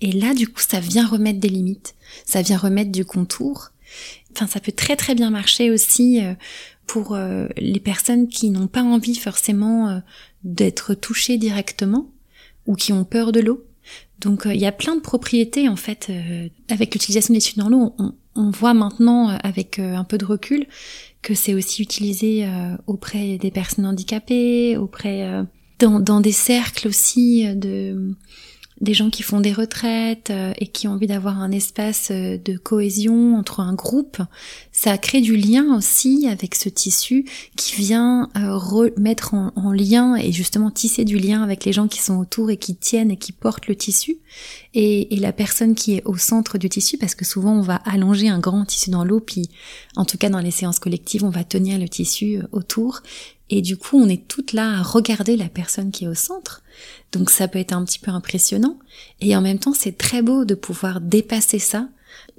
Et 0.00 0.12
là, 0.12 0.32
du 0.32 0.48
coup, 0.48 0.62
ça 0.66 0.80
vient 0.80 1.06
remettre 1.06 1.40
des 1.40 1.50
limites, 1.50 1.94
ça 2.24 2.40
vient 2.40 2.56
remettre 2.56 2.90
du 2.90 3.04
contour. 3.04 3.68
Enfin, 4.32 4.46
ça 4.46 4.60
peut 4.60 4.72
très 4.72 4.96
très 4.96 5.14
bien 5.14 5.28
marcher 5.28 5.70
aussi 5.70 6.24
euh, 6.24 6.32
pour 6.86 7.14
euh, 7.14 7.48
les 7.58 7.80
personnes 7.80 8.28
qui 8.28 8.48
n'ont 8.48 8.66
pas 8.66 8.82
envie 8.82 9.16
forcément 9.16 10.00
d'être 10.42 10.94
touchées 10.94 11.36
directement 11.36 12.10
ou 12.64 12.74
qui 12.74 12.94
ont 12.94 13.04
peur 13.04 13.30
de 13.30 13.40
l'eau. 13.40 13.66
Donc, 14.20 14.46
il 14.46 14.58
y 14.58 14.66
a 14.66 14.72
plein 14.72 14.94
de 14.94 15.00
propriétés 15.00 15.68
en 15.68 15.76
fait 15.76 16.10
avec 16.70 16.94
l'utilisation 16.94 17.34
des 17.34 17.40
tissus 17.40 17.58
dans 17.58 17.68
l'eau. 17.68 17.94
On, 18.34 18.50
voit 18.50 18.72
maintenant 18.72 19.28
avec 19.28 19.78
un 19.80 20.04
peu 20.04 20.16
de 20.16 20.24
recul 20.24 20.66
que 21.22 21.34
c'est 21.34 21.54
aussi 21.54 21.82
utilisé 21.82 22.46
euh, 22.46 22.76
auprès 22.86 23.38
des 23.38 23.50
personnes 23.50 23.86
handicapées, 23.86 24.76
auprès 24.76 25.22
euh, 25.22 25.44
dans, 25.78 26.20
des 26.20 26.32
cercles 26.32 26.88
aussi 26.88 27.46
euh, 27.46 27.54
de 27.54 28.14
des 28.80 28.94
gens 28.94 29.10
qui 29.10 29.22
font 29.22 29.40
des 29.40 29.52
retraites 29.52 30.32
et 30.58 30.66
qui 30.66 30.88
ont 30.88 30.92
envie 30.92 31.06
d'avoir 31.06 31.40
un 31.40 31.50
espace 31.50 32.10
de 32.10 32.56
cohésion 32.56 33.36
entre 33.36 33.60
un 33.60 33.74
groupe, 33.74 34.18
ça 34.72 34.96
crée 34.98 35.20
du 35.20 35.36
lien 35.36 35.76
aussi 35.76 36.28
avec 36.30 36.54
ce 36.54 36.68
tissu 36.68 37.24
qui 37.56 37.76
vient 37.76 38.28
remettre 38.34 39.34
en, 39.34 39.52
en, 39.56 39.72
lien 39.72 40.16
et 40.16 40.32
justement 40.32 40.70
tisser 40.70 41.04
du 41.04 41.18
lien 41.18 41.42
avec 41.42 41.64
les 41.64 41.72
gens 41.72 41.88
qui 41.88 42.00
sont 42.00 42.18
autour 42.18 42.50
et 42.50 42.56
qui 42.56 42.76
tiennent 42.76 43.10
et 43.10 43.16
qui 43.16 43.32
portent 43.32 43.66
le 43.66 43.76
tissu. 43.76 44.18
Et, 44.74 45.16
la 45.18 45.32
personne 45.32 45.74
qui 45.74 45.94
est 45.94 46.02
au 46.04 46.16
centre 46.16 46.58
du 46.58 46.68
tissu, 46.68 46.96
parce 46.98 47.14
que 47.14 47.24
souvent 47.24 47.52
on 47.52 47.62
va 47.62 47.76
allonger 47.76 48.28
un 48.28 48.38
grand 48.38 48.64
tissu 48.64 48.90
dans 48.90 49.04
l'eau, 49.04 49.20
puis 49.20 49.48
en 49.96 50.04
tout 50.04 50.16
cas 50.16 50.28
dans 50.28 50.38
les 50.38 50.52
séances 50.52 50.78
collectives, 50.78 51.24
on 51.24 51.30
va 51.30 51.42
tenir 51.42 51.78
le 51.78 51.88
tissu 51.88 52.36
euh, 52.36 52.42
autour, 52.52 53.02
et 53.50 53.62
du 53.62 53.76
coup 53.76 53.98
on 53.98 54.08
est 54.08 54.26
toutes 54.28 54.52
là 54.52 54.78
à 54.78 54.82
regarder 54.82 55.36
la 55.36 55.48
personne 55.48 55.90
qui 55.90 56.04
est 56.04 56.08
au 56.08 56.14
centre. 56.14 56.62
Donc 57.12 57.30
ça 57.30 57.48
peut 57.48 57.58
être 57.58 57.72
un 57.72 57.84
petit 57.84 57.98
peu 57.98 58.10
impressionnant, 58.10 58.78
et 59.20 59.36
en 59.36 59.40
même 59.40 59.58
temps 59.58 59.74
c'est 59.74 59.96
très 59.96 60.22
beau 60.22 60.44
de 60.44 60.54
pouvoir 60.54 61.00
dépasser 61.00 61.58
ça 61.58 61.88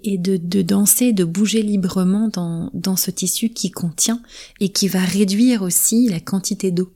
et 0.03 0.17
de, 0.17 0.37
de, 0.37 0.61
danser, 0.61 1.13
de 1.13 1.23
bouger 1.23 1.61
librement 1.61 2.29
dans, 2.29 2.69
dans 2.73 2.95
ce 2.95 3.11
tissu 3.11 3.49
qui 3.49 3.71
contient 3.71 4.21
et 4.59 4.69
qui 4.69 4.87
va 4.87 4.99
réduire 4.99 5.61
aussi 5.61 6.07
la 6.07 6.19
quantité 6.19 6.71
d'eau. 6.71 6.91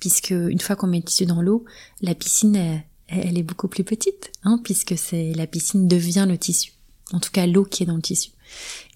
Puisque 0.00 0.30
une 0.30 0.60
fois 0.60 0.76
qu'on 0.76 0.88
met 0.88 0.98
le 0.98 1.04
tissu 1.04 1.26
dans 1.26 1.40
l'eau, 1.40 1.64
la 2.02 2.14
piscine 2.14 2.82
elle 3.08 3.38
est 3.38 3.42
beaucoup 3.42 3.68
plus 3.68 3.84
petite, 3.84 4.32
hein, 4.42 4.60
puisque 4.62 4.98
c'est 4.98 5.32
la 5.34 5.46
piscine 5.46 5.86
devient 5.86 6.26
le 6.28 6.38
tissu. 6.38 6.72
en 7.12 7.20
tout 7.20 7.30
cas 7.30 7.46
l'eau 7.46 7.64
qui 7.64 7.84
est 7.84 7.86
dans 7.86 7.96
le 7.96 8.02
tissu. 8.02 8.30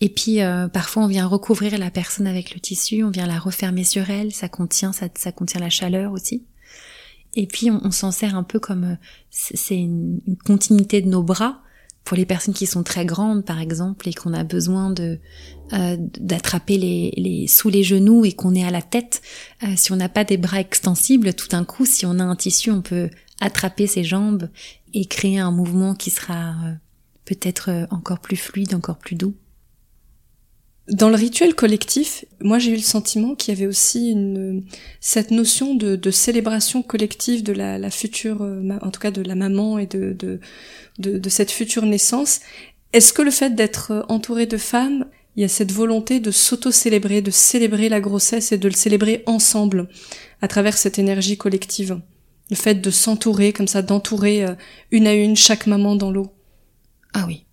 Et 0.01 0.09
puis 0.09 0.41
euh, 0.41 0.69
parfois 0.69 1.05
on 1.05 1.07
vient 1.07 1.27
recouvrir 1.27 1.77
la 1.79 1.91
personne 1.91 2.27
avec 2.27 2.55
le 2.55 2.61
tissu, 2.61 3.05
on 3.05 3.11
vient 3.11 3.27
la 3.27 3.39
refermer 3.39 3.85
sur 3.85 4.09
elle, 4.11 4.33
ça 4.33 4.49
contient 4.49 4.93
ça, 4.93 5.07
ça 5.15 5.33
contient 5.33 5.61
la 5.61 5.71
chaleur 5.71 6.13
aussi. 6.13 6.45
Et 7.35 7.47
puis 7.47 7.71
on, 7.71 7.91
s'en 7.93 8.11
sert 8.11 8.35
un 8.35 8.43
peu 8.43 8.59
comme 8.59 8.85
euh, 8.85 8.97
c'est 9.31 9.79
une, 9.79 10.21
continuité 10.45 11.01
de 11.01 11.09
nos 11.09 11.23
bras 11.23 11.61
pour 12.03 12.17
les 12.17 12.25
personnes 12.25 12.55
qui 12.55 12.67
sont 12.67 12.83
très 12.83 13.05
grandes 13.05 13.45
par 13.45 13.61
exemple 13.61 14.09
et 14.09 14.15
qu'on 14.15 14.33
a 14.33 14.43
besoin 14.43 14.91
de 14.91 15.21
euh, 15.75 15.97
d'attraper 16.19 16.79
les, 16.79 17.13
les, 17.17 17.47
sous 17.47 17.69
les 17.69 17.85
genoux 17.85 18.25
et 18.25 18.33
qu'on 18.33 18.55
est 18.55 18.65
à 18.65 18.71
la 18.71 18.83
tête. 18.83 19.23
si 19.77 19.93
on 19.93 19.97
n'a 19.97 20.09
pas 20.09 20.25
des 20.25 20.39
bras 20.39 20.61
extensibles, 20.61 21.35
tout 21.35 21.47
d'un 21.47 21.65
coup, 21.65 21.87
si 21.87 22.07
on 22.07 22.19
a 22.19 22.25
un 22.25 22.35
tissu, 22.35 22.71
on 22.73 22.83
peut 22.83 23.11
attraper 23.41 23.87
ses 23.87 24.03
jambes 24.03 24.49
et 24.93 25.05
créer 25.05 25.39
un 25.39 25.53
mouvement 25.53 25.95
qui 25.95 26.11
sera 26.11 26.55
peut-être 27.37 27.87
encore 27.90 28.19
plus 28.19 28.37
fluide, 28.37 28.75
encore 28.75 28.99
plus 28.99 29.16
doux. 29.16 29.35
Dans 30.90 31.09
le 31.09 31.14
rituel 31.14 31.55
collectif, 31.55 32.25
moi 32.40 32.59
j'ai 32.59 32.73
eu 32.73 32.77
le 32.77 32.81
sentiment 32.81 33.37
qu'il 33.37 33.55
y 33.55 33.57
avait 33.57 33.66
aussi 33.69 34.11
une, 34.11 34.64
cette 35.01 35.31
notion 35.31 35.77
de, 35.77 35.95
de 35.95 36.11
célébration 36.11 36.83
collective 36.83 37.45
de 37.45 37.53
la, 37.53 37.79
la, 37.79 37.90
future, 37.90 38.43
euh, 38.43 38.77
en 38.83 38.90
tout 38.90 38.99
cas 38.99 39.12
de 39.12 39.23
la 39.23 39.37
maman 39.37 39.79
et 39.79 39.87
de, 39.87 40.12
de, 40.12 40.40
de, 40.99 41.19
de 41.19 41.29
cette 41.29 41.53
future 41.53 41.87
naissance. 41.87 42.40
Est-ce 42.93 43.12
que 43.12 43.23
le 43.23 43.31
fait 43.31 43.55
d'être 43.55 43.93
euh, 43.93 44.03
entouré 44.09 44.47
de 44.47 44.57
femmes, 44.57 45.07
il 45.37 45.43
y 45.43 45.45
a 45.45 45.49
cette 45.49 45.71
volonté 45.71 46.19
de 46.19 46.33
s'auto-célébrer, 46.33 47.23
de 47.23 47.31
célébrer 47.31 47.88
la 47.88 48.01
grossesse 48.01 48.51
et 48.51 48.59
de 48.59 48.69
le 48.69 48.75
célébrer 48.75 49.23
ensemble 49.27 49.88
à 50.43 50.49
travers 50.49 50.77
cette 50.77 50.99
énergie 50.99 51.37
collective? 51.37 52.01
Le 52.51 52.57
fait 52.57 52.81
de 52.81 52.90
s'entourer 52.90 53.53
comme 53.53 53.69
ça, 53.69 53.83
d'entourer 53.83 54.45
euh, 54.45 54.55
une 54.90 55.07
à 55.07 55.14
une 55.14 55.37
chaque 55.37 55.69
maman 55.69 55.95
dans 55.95 56.11
l'eau? 56.11 56.33
Ah 57.14 57.25
oui. 57.27 57.44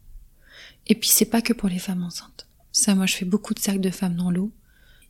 Et 0.87 0.95
puis 0.95 1.09
c'est 1.09 1.25
pas 1.25 1.41
que 1.41 1.53
pour 1.53 1.69
les 1.69 1.79
femmes 1.79 2.03
enceintes. 2.03 2.47
Ça, 2.71 2.95
moi, 2.95 3.05
je 3.05 3.15
fais 3.15 3.25
beaucoup 3.25 3.53
de 3.53 3.59
cercles 3.59 3.81
de 3.81 3.89
femmes 3.89 4.15
dans 4.15 4.31
l'eau. 4.31 4.51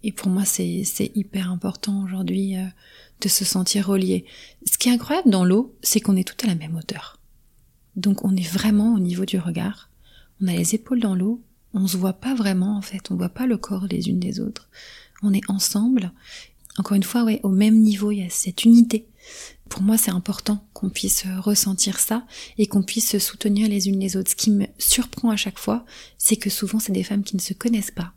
Et 0.03 0.11
pour 0.11 0.29
moi, 0.29 0.45
c'est 0.45 1.11
hyper 1.15 1.51
important 1.51 2.03
aujourd'hui 2.03 2.55
euh, 2.55 2.65
de 3.21 3.27
se 3.27 3.43
sentir 3.43 3.87
relié. 3.87 4.25
Ce 4.65 4.77
qui 4.77 4.89
est 4.89 4.93
incroyable 4.93 5.29
dans 5.29 5.43
l'eau, 5.43 5.75
c'est 5.81 5.99
qu'on 5.99 6.15
est 6.15 6.27
toutes 6.27 6.43
à 6.43 6.47
la 6.47 6.55
même 6.55 6.75
hauteur. 6.75 7.19
Donc 7.95 8.23
on 8.23 8.35
est 8.35 8.47
vraiment 8.47 8.93
au 8.93 8.99
niveau 8.99 9.25
du 9.25 9.39
regard. 9.39 9.89
On 10.41 10.47
a 10.47 10.53
les 10.53 10.75
épaules 10.75 10.99
dans 10.99 11.15
l'eau. 11.15 11.41
On 11.73 11.87
se 11.87 11.97
voit 11.97 12.13
pas 12.13 12.35
vraiment 12.35 12.77
en 12.77 12.81
fait. 12.81 13.11
On 13.11 13.15
voit 13.15 13.29
pas 13.29 13.47
le 13.47 13.57
corps 13.57 13.87
les 13.89 14.07
unes 14.07 14.19
des 14.19 14.39
autres. 14.39 14.69
On 15.23 15.33
est 15.33 15.49
ensemble. 15.49 16.11
Encore 16.77 16.95
une 16.95 17.03
fois, 17.03 17.23
ouais, 17.23 17.39
au 17.41 17.49
même 17.49 17.79
niveau, 17.79 18.11
il 18.11 18.19
y 18.19 18.23
a 18.23 18.29
cette 18.29 18.65
unité. 18.65 19.07
Pour 19.69 19.81
moi, 19.81 19.97
c'est 19.97 20.11
important 20.11 20.65
qu'on 20.73 20.89
puisse 20.89 21.25
ressentir 21.39 21.99
ça 21.99 22.25
et 22.57 22.67
qu'on 22.67 22.83
puisse 22.83 23.09
se 23.09 23.19
soutenir 23.19 23.67
les 23.67 23.87
unes 23.89 23.99
les 23.99 24.15
autres. 24.15 24.31
Ce 24.31 24.35
qui 24.35 24.51
me 24.51 24.65
surprend 24.77 25.29
à 25.29 25.35
chaque 25.35 25.59
fois, 25.59 25.85
c'est 26.17 26.37
que 26.37 26.49
souvent, 26.49 26.79
c'est 26.79 26.93
des 26.93 27.03
femmes 27.03 27.23
qui 27.23 27.35
ne 27.35 27.41
se 27.41 27.53
connaissent 27.53 27.91
pas 27.91 28.13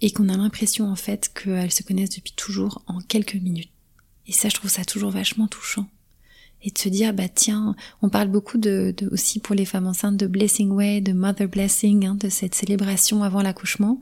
et 0.00 0.10
qu'on 0.10 0.28
a 0.28 0.36
l'impression 0.36 0.86
en 0.86 0.96
fait 0.96 1.30
qu'elles 1.34 1.72
se 1.72 1.82
connaissent 1.82 2.16
depuis 2.16 2.32
toujours 2.32 2.82
en 2.86 3.00
quelques 3.00 3.34
minutes. 3.34 3.70
Et 4.26 4.32
ça, 4.32 4.48
je 4.48 4.54
trouve 4.54 4.70
ça 4.70 4.84
toujours 4.84 5.10
vachement 5.10 5.48
touchant. 5.48 5.86
Et 6.62 6.70
de 6.70 6.78
se 6.78 6.90
dire, 6.90 7.14
bah 7.14 7.28
tiens, 7.28 7.74
on 8.02 8.10
parle 8.10 8.28
beaucoup 8.28 8.58
de, 8.58 8.94
aussi 9.10 9.40
pour 9.40 9.54
les 9.54 9.64
femmes 9.64 9.86
enceintes 9.86 10.18
de 10.18 10.26
blessing 10.26 10.70
way, 10.70 11.00
de 11.00 11.12
mother 11.12 11.48
blessing, 11.48 12.06
hein, 12.06 12.14
de 12.16 12.28
cette 12.28 12.54
célébration 12.54 13.22
avant 13.22 13.40
l'accouchement. 13.40 14.00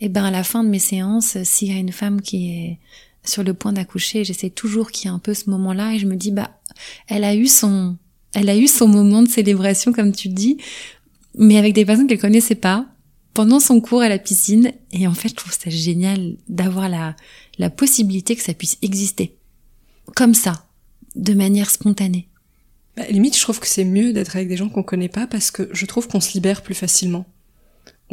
Et 0.00 0.08
ben 0.08 0.24
à 0.24 0.32
la 0.32 0.42
fin 0.42 0.64
de 0.64 0.68
mes 0.68 0.80
séances, 0.80 1.40
s'il 1.44 1.72
y 1.72 1.76
a 1.76 1.78
une 1.78 1.92
femme 1.92 2.20
qui 2.20 2.50
est 2.50 2.78
sur 3.24 3.42
le 3.44 3.54
point 3.54 3.72
d'accoucher, 3.72 4.24
j'essaie 4.24 4.50
toujours 4.50 4.90
qu'il 4.90 5.08
y 5.08 5.12
ait 5.12 5.14
un 5.14 5.18
peu 5.18 5.34
ce 5.34 5.50
moment-là 5.50 5.94
et 5.94 5.98
je 5.98 6.06
me 6.06 6.16
dis 6.16 6.32
bah 6.32 6.58
elle 7.06 7.24
a 7.24 7.34
eu 7.34 7.46
son 7.46 7.96
elle 8.34 8.48
a 8.48 8.56
eu 8.56 8.66
son 8.66 8.88
moment 8.88 9.22
de 9.22 9.28
célébration 9.28 9.92
comme 9.92 10.12
tu 10.12 10.28
dis, 10.28 10.56
mais 11.36 11.58
avec 11.58 11.74
des 11.74 11.84
personnes 11.84 12.06
qu'elle 12.06 12.20
connaissait 12.20 12.54
pas. 12.54 12.86
Pendant 13.34 13.60
son 13.60 13.80
cours 13.80 14.02
à 14.02 14.10
la 14.10 14.18
piscine 14.18 14.72
et 14.90 15.06
en 15.06 15.14
fait 15.14 15.30
je 15.30 15.34
trouve 15.34 15.52
ça 15.52 15.70
génial 15.70 16.36
d'avoir 16.48 16.88
la 16.88 17.16
la 17.58 17.70
possibilité 17.70 18.36
que 18.36 18.42
ça 18.42 18.54
puisse 18.54 18.78
exister. 18.82 19.36
Comme 20.16 20.34
ça, 20.34 20.66
de 21.14 21.32
manière 21.34 21.70
spontanée. 21.70 22.28
Bah, 22.96 23.04
limite, 23.08 23.36
je 23.36 23.42
trouve 23.42 23.60
que 23.60 23.66
c'est 23.66 23.84
mieux 23.84 24.12
d'être 24.12 24.36
avec 24.36 24.48
des 24.48 24.56
gens 24.56 24.68
qu'on 24.68 24.82
connaît 24.82 25.08
pas 25.08 25.26
parce 25.26 25.50
que 25.50 25.68
je 25.72 25.86
trouve 25.86 26.08
qu'on 26.08 26.20
se 26.20 26.32
libère 26.34 26.62
plus 26.62 26.74
facilement 26.74 27.26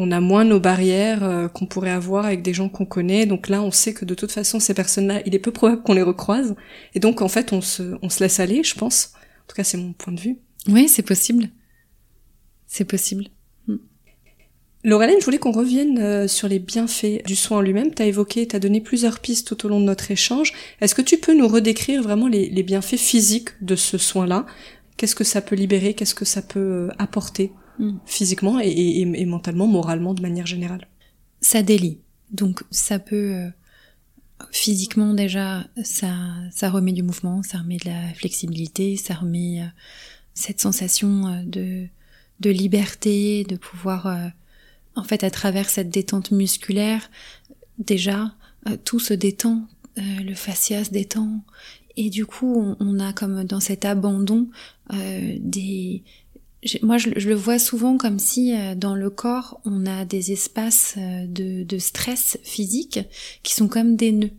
on 0.01 0.11
a 0.11 0.21
moins 0.21 0.45
nos 0.45 0.61
barrières 0.61 1.25
euh, 1.25 1.49
qu'on 1.49 1.65
pourrait 1.65 1.91
avoir 1.91 2.25
avec 2.25 2.41
des 2.41 2.53
gens 2.53 2.69
qu'on 2.69 2.85
connaît. 2.85 3.25
Donc 3.25 3.49
là, 3.49 3.61
on 3.61 3.69
sait 3.69 3.93
que 3.93 4.05
de 4.05 4.13
toute 4.13 4.31
façon, 4.31 4.61
ces 4.61 4.73
personnes-là, 4.73 5.21
il 5.25 5.35
est 5.35 5.39
peu 5.39 5.51
probable 5.51 5.83
qu'on 5.83 5.93
les 5.93 6.01
recroise. 6.01 6.55
Et 6.95 7.01
donc, 7.01 7.21
en 7.21 7.27
fait, 7.27 7.51
on 7.51 7.59
se, 7.59 7.97
on 8.01 8.09
se 8.09 8.23
laisse 8.23 8.39
aller, 8.39 8.63
je 8.63 8.75
pense. 8.75 9.11
En 9.13 9.47
tout 9.49 9.57
cas, 9.57 9.65
c'est 9.65 9.75
mon 9.75 9.91
point 9.91 10.13
de 10.13 10.19
vue. 10.21 10.37
Oui, 10.69 10.87
c'est 10.87 11.03
possible. 11.03 11.49
C'est 12.65 12.85
possible. 12.85 13.25
Hmm. 13.67 13.75
Laurelène, 14.85 15.19
je 15.19 15.25
voulais 15.25 15.37
qu'on 15.37 15.51
revienne 15.51 15.99
euh, 15.99 16.29
sur 16.29 16.47
les 16.47 16.59
bienfaits 16.59 17.25
du 17.25 17.35
soin 17.35 17.57
en 17.57 17.61
lui-même. 17.61 17.93
Tu 17.93 18.01
as 18.01 18.05
évoqué, 18.05 18.47
tu 18.47 18.55
as 18.55 18.59
donné 18.59 18.79
plusieurs 18.79 19.19
pistes 19.19 19.49
tout 19.49 19.65
au 19.65 19.69
long 19.69 19.81
de 19.81 19.85
notre 19.85 20.11
échange. 20.11 20.53
Est-ce 20.79 20.95
que 20.95 21.01
tu 21.01 21.17
peux 21.17 21.37
nous 21.37 21.47
redécrire 21.49 22.01
vraiment 22.01 22.29
les, 22.29 22.49
les 22.49 22.63
bienfaits 22.63 22.95
physiques 22.95 23.49
de 23.59 23.75
ce 23.75 23.97
soin-là? 23.97 24.45
Qu'est-ce 24.95 25.15
que 25.15 25.25
ça 25.25 25.41
peut 25.41 25.57
libérer? 25.57 25.93
Qu'est-ce 25.93 26.15
que 26.15 26.23
ça 26.23 26.41
peut 26.41 26.59
euh, 26.59 26.89
apporter? 26.99 27.51
Mm. 27.79 27.97
physiquement 28.05 28.59
et, 28.61 29.25
mentalement, 29.25 29.65
moralement 29.65 30.13
de 30.13 30.21
manière 30.21 30.45
générale. 30.45 30.85
Ça 31.39 31.63
délie. 31.63 31.99
Donc 32.31 32.61
ça 32.71 32.99
peut 32.99 33.33
euh, 33.33 33.49
physiquement 34.51 35.13
déjà, 35.13 35.65
ça, 35.83 36.13
ça 36.51 36.69
remet 36.69 36.91
du 36.91 37.03
mouvement, 37.03 37.41
ça 37.41 37.59
remet 37.59 37.77
de 37.77 37.85
la 37.85 38.13
flexibilité, 38.13 38.97
ça 38.97 39.13
remet 39.13 39.61
euh, 39.61 39.65
cette 40.33 40.59
sensation 40.59 41.27
euh, 41.27 41.43
de, 41.45 41.87
de 42.41 42.49
liberté, 42.49 43.45
de 43.45 43.55
pouvoir, 43.55 44.31
en 44.95 45.03
fait, 45.03 45.23
à 45.23 45.31
travers 45.31 45.69
cette 45.69 45.89
détente 45.89 46.31
musculaire, 46.31 47.09
déjà, 47.77 48.33
tout 48.85 48.99
se 48.99 49.13
détend, 49.13 49.67
le 49.97 50.33
fascia 50.35 50.83
se 50.85 50.91
détend, 50.91 51.43
et 51.97 52.09
du 52.09 52.25
coup, 52.25 52.55
on, 52.55 52.77
on 52.79 52.99
a 52.99 53.11
comme 53.11 53.43
dans 53.43 53.59
cet 53.59 53.83
abandon 53.83 54.47
des 54.89 56.03
moi, 56.81 56.97
je, 56.97 57.09
le 57.09 57.35
vois 57.35 57.57
souvent 57.57 57.97
comme 57.97 58.19
si 58.19 58.53
euh, 58.53 58.75
dans 58.75 58.95
le 58.95 59.09
corps, 59.09 59.61
on 59.65 59.85
a 59.85 60.03
des 60.05 60.31
espaces 60.31 60.95
euh, 60.97 61.25
de, 61.27 61.77
stress 61.77 62.37
physique 62.43 62.99
qui 63.43 63.53
sont 63.53 63.67
comme 63.67 63.95
des 63.95 64.11
nœuds. 64.11 64.31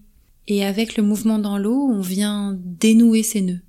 Et 0.47 0.65
avec 0.65 0.97
le 0.97 1.03
mouvement 1.03 1.39
dans 1.39 1.57
l'eau, 1.57 1.89
on 1.91 2.01
vient 2.01 2.59
dénouer 2.59 3.23
ces 3.23 3.41
nœuds. 3.41 3.61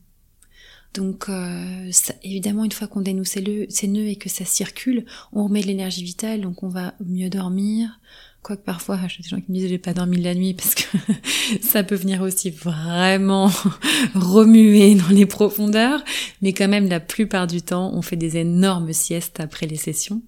Donc, 0.94 1.30
euh, 1.30 1.90
évidemment, 2.24 2.66
une 2.66 2.72
fois 2.74 2.88
qu'on 2.88 3.00
dénoue 3.00 3.24
ces 3.24 3.42
nœuds 3.42 4.08
et 4.08 4.18
que 4.18 4.28
ça 4.28 4.44
circule, 4.44 5.06
on 5.32 5.46
remet 5.46 5.62
de 5.62 5.68
l'énergie 5.68 6.04
vitale, 6.04 6.42
donc 6.42 6.64
on 6.64 6.68
va 6.68 6.96
mieux 7.06 7.30
dormir, 7.30 8.02
Quoique 8.44 8.64
parfois, 8.64 9.00
j'ai 9.08 9.22
des 9.22 9.30
gens 9.30 9.40
qui 9.40 9.52
me 9.52 9.58
disent 9.58 9.70
j'ai 9.70 9.78
pas 9.78 9.94
dormi 9.94 10.20
la 10.20 10.34
nuit 10.34 10.56
parce 10.56 10.74
que 10.74 10.84
ça 11.62 11.84
peut 11.84 11.96
venir 11.96 12.22
aussi 12.22 12.50
vraiment 12.50 13.52
remuer 14.16 14.96
dans 14.96 15.10
les 15.10 15.28
profondeurs. 15.28 16.04
Mais 16.42 16.52
quand 16.54 16.68
même, 16.68 16.90
la 16.90 17.00
plupart 17.00 17.46
du 17.46 17.62
temps, 17.62 17.92
on 17.94 18.02
fait 18.02 18.16
des 18.16 18.38
énormes 18.38 18.94
siestes 18.94 19.40
après 19.40 19.68
les 19.68 19.78
sessions. 19.78 20.24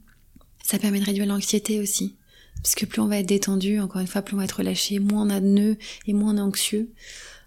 Ça 0.63 0.77
permet 0.77 0.99
de 0.99 1.05
réduire 1.05 1.25
l'anxiété 1.25 1.79
aussi. 1.79 2.15
Parce 2.61 2.75
que 2.75 2.85
plus 2.85 3.01
on 3.01 3.07
va 3.07 3.17
être 3.17 3.25
détendu, 3.25 3.79
encore 3.79 3.99
une 3.99 4.07
fois, 4.07 4.21
plus 4.21 4.35
on 4.35 4.37
va 4.37 4.45
être 4.45 4.59
relâché, 4.59 4.99
moins 4.99 5.27
on 5.27 5.29
a 5.31 5.41
de 5.41 5.47
nœuds 5.47 5.77
et 6.05 6.13
moins 6.13 6.35
on 6.35 6.37
est 6.37 6.41
anxieux. 6.41 6.91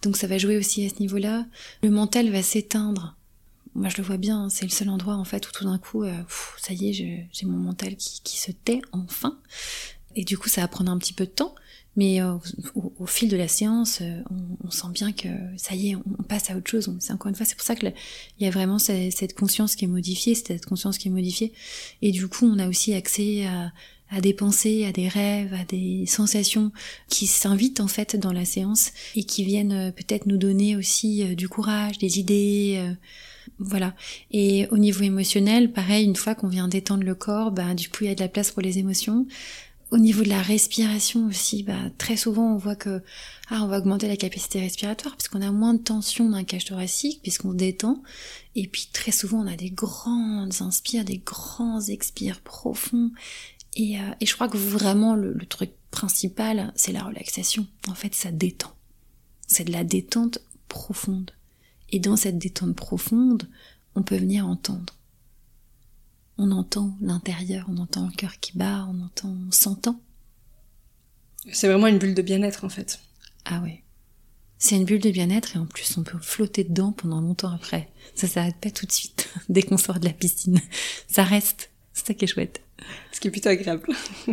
Donc 0.02 0.16
ça 0.16 0.26
va 0.26 0.37
jouer 0.37 0.57
aussi 0.57 0.85
à 0.85 0.88
ce 0.88 1.00
niveau-là. 1.00 1.46
Le 1.83 1.90
mental 1.90 2.29
va 2.31 2.42
s'éteindre. 2.42 3.16
Moi 3.74 3.88
je 3.88 3.98
le 3.98 4.02
vois 4.02 4.16
bien, 4.16 4.48
c'est 4.48 4.64
le 4.64 4.70
seul 4.70 4.88
endroit 4.88 5.14
en 5.14 5.24
fait 5.24 5.46
où 5.48 5.52
tout 5.52 5.64
d'un 5.64 5.79
coup, 5.79 6.02
euh, 6.02 6.12
ça 6.59 6.72
y 6.72 6.88
est, 6.88 6.92
j'ai 6.92 7.46
mon 7.46 7.59
mental 7.59 7.96
qui 7.96 8.38
se 8.38 8.50
tait 8.50 8.81
enfin. 8.92 9.38
Et 10.16 10.24
du 10.24 10.37
coup, 10.37 10.48
ça 10.48 10.62
va 10.62 10.68
prendre 10.68 10.90
un 10.90 10.98
petit 10.98 11.12
peu 11.12 11.26
de 11.26 11.31
temps. 11.31 11.55
Mais 11.96 12.20
euh, 12.20 12.35
au, 12.74 13.07
fil 13.07 13.31
de 13.31 13.37
la 13.38 13.48
séance, 13.48 14.00
euh, 14.02 14.20
on, 14.62 14.70
sent 14.70 14.88
bien 14.92 15.12
que 15.12 15.29
ça 15.57 15.74
y 15.74 15.90
est, 15.90 15.96
on, 15.96 16.22
passe 16.22 16.50
à 16.50 16.57
autre 16.57 16.70
chose. 16.70 16.94
C'est 17.00 17.12
encore 17.12 17.31
une 17.31 17.35
fois, 17.35 17.46
c'est 17.46 17.57
pour 17.57 17.64
ça 17.64 17.74
qu'il 17.74 17.92
y 18.38 18.46
a 18.46 18.50
vraiment 18.50 18.79
cette, 18.79 19.35
conscience 19.35 19.76
qui 19.76 19.87
est 19.87 19.88
modifiée, 19.88 20.35
cette 20.35 20.66
conscience 20.66 20.98
qui 20.98 21.09
est 21.09 21.11
modifiée. 21.11 21.52
Et 22.02 22.12
du 22.12 22.29
coup, 22.29 22.46
on 22.46 22.59
a 22.59 22.68
aussi 22.68 22.92
accès 22.92 23.46
à, 24.11 24.20
des 24.20 24.35
pensées, 24.35 24.85
à 24.85 24.92
des 24.92 25.09
rêves, 25.09 25.55
à 25.55 25.64
des 25.64 26.05
sensations 26.07 26.70
qui 27.09 27.26
s'invitent 27.26 27.81
en 27.81 27.88
fait 27.88 28.14
dans 28.14 28.33
la 28.33 28.44
séance 28.44 28.92
et 29.14 29.24
qui 29.24 29.42
viennent 29.44 29.72
euh, 29.72 29.90
peut-être 29.90 30.26
nous 30.26 30.37
donner 30.37 30.76
aussi 30.76 31.35
du 31.35 31.48
courage, 31.48 31.96
des 31.96 32.18
idées. 32.18 32.94
voilà. 33.59 33.94
Et 34.33 34.68
au 34.70 34.76
niveau 34.76 35.02
émotionnel, 35.02 35.72
pareil, 35.72 36.05
une 36.05 36.16
fois 36.16 36.35
qu'on 36.35 36.48
vient 36.48 36.68
détendre 36.68 37.05
le 37.05 37.14
corps, 37.14 37.52
bah, 37.52 37.72
du 37.72 37.88
coup, 37.88 38.05
il 38.05 38.09
y 38.09 38.11
a 38.11 38.14
de 38.14 38.20
la 38.20 38.29
place 38.29 38.50
pour 38.50 38.61
les 38.61 38.79
émotions. 38.79 39.26
Au 39.92 39.99
niveau 39.99 40.25
de 40.25 40.29
la 40.29 40.42
respiration 40.42 41.27
aussi, 41.27 41.62
bah, 41.62 41.90
très 41.96 42.16
souvent 42.16 42.55
on 42.55 42.57
voit 42.57 42.75
que 42.75 43.03
ah, 43.51 43.62
on 43.62 43.68
va 43.68 43.79
augmenter 43.79 44.09
la 44.09 44.16
capacité 44.16 44.59
respiratoire 44.59 45.16
puisqu'on 45.16 45.42
a 45.42 45.53
moins 45.53 45.75
de 45.75 45.83
tension 45.83 46.29
dans 46.29 46.37
la 46.37 46.44
cage 46.44 46.64
thoracique 46.64 47.20
puisqu'on 47.22 47.53
détend. 47.53 48.03
Et 48.57 48.66
puis 48.66 48.88
très 48.92 49.12
souvent 49.12 49.38
on 49.38 49.46
a 49.46 49.57
des 49.57 49.70
grandes 49.70 50.61
inspires, 50.61 51.05
des 51.05 51.18
grands 51.18 51.81
expires 51.81 52.40
profonds. 52.40 53.12
Et, 53.77 54.01
euh, 54.01 54.03
et 54.20 54.27
je 54.27 54.35
crois 54.35 54.49
que 54.49 54.57
vraiment 54.57 55.14
le, 55.14 55.33
le 55.33 55.46
truc 55.46 55.70
principal 55.92 56.72
c'est 56.75 56.92
la 56.92 57.05
relaxation. 57.05 57.66
En 57.87 57.94
fait 57.94 58.14
ça 58.14 58.33
détend. 58.33 58.75
C'est 59.46 59.64
de 59.64 59.72
la 59.72 59.85
détente 59.85 60.40
profonde. 60.66 61.31
Et 61.90 62.01
dans 62.01 62.16
cette 62.16 62.38
détente 62.38 62.75
profonde, 62.75 63.49
on 63.94 64.03
peut 64.03 64.16
venir 64.16 64.49
entendre. 64.49 64.95
On 66.38 66.51
entend 66.51 66.96
l'intérieur, 67.01 67.66
on 67.68 67.79
entend 67.79 68.07
le 68.07 68.12
cœur 68.14 68.38
qui 68.40 68.57
bat, 68.57 68.87
on 68.90 69.01
entend, 69.03 69.35
on 69.49 69.53
s'entend. 69.53 70.01
C'est 71.53 71.68
vraiment 71.68 71.87
une 71.87 71.99
bulle 71.99 72.14
de 72.14 72.22
bien-être 72.22 72.64
en 72.64 72.68
fait. 72.68 73.01
Ah 73.44 73.61
ouais. 73.61 73.83
C'est 74.59 74.77
une 74.77 74.85
bulle 74.85 75.01
de 75.01 75.11
bien-être 75.11 75.57
et 75.57 75.59
en 75.59 75.66
plus 75.66 75.96
on 75.96 76.03
peut 76.03 76.18
flotter 76.20 76.64
dedans 76.64 76.92
pendant 76.92 77.20
longtemps 77.20 77.53
après. 77.53 77.90
Ça 78.14 78.27
s'arrête 78.27 78.57
pas 78.57 78.70
tout 78.70 78.87
de 78.87 78.92
suite 78.92 79.29
dès 79.49 79.62
qu'on 79.62 79.77
sort 79.77 80.01
de 80.01 80.07
la 80.07 80.12
piscine. 80.12 80.61
Ça 81.09 81.25
reste. 81.25 81.70
C'est 81.92 82.07
ça 82.09 82.14
qui 82.14 82.25
est 82.25 82.29
chouette. 82.29 82.61
Ce 83.12 83.20
qui 83.20 83.29
est 83.29 83.31
plutôt 83.31 83.49
agréable. 83.49 83.88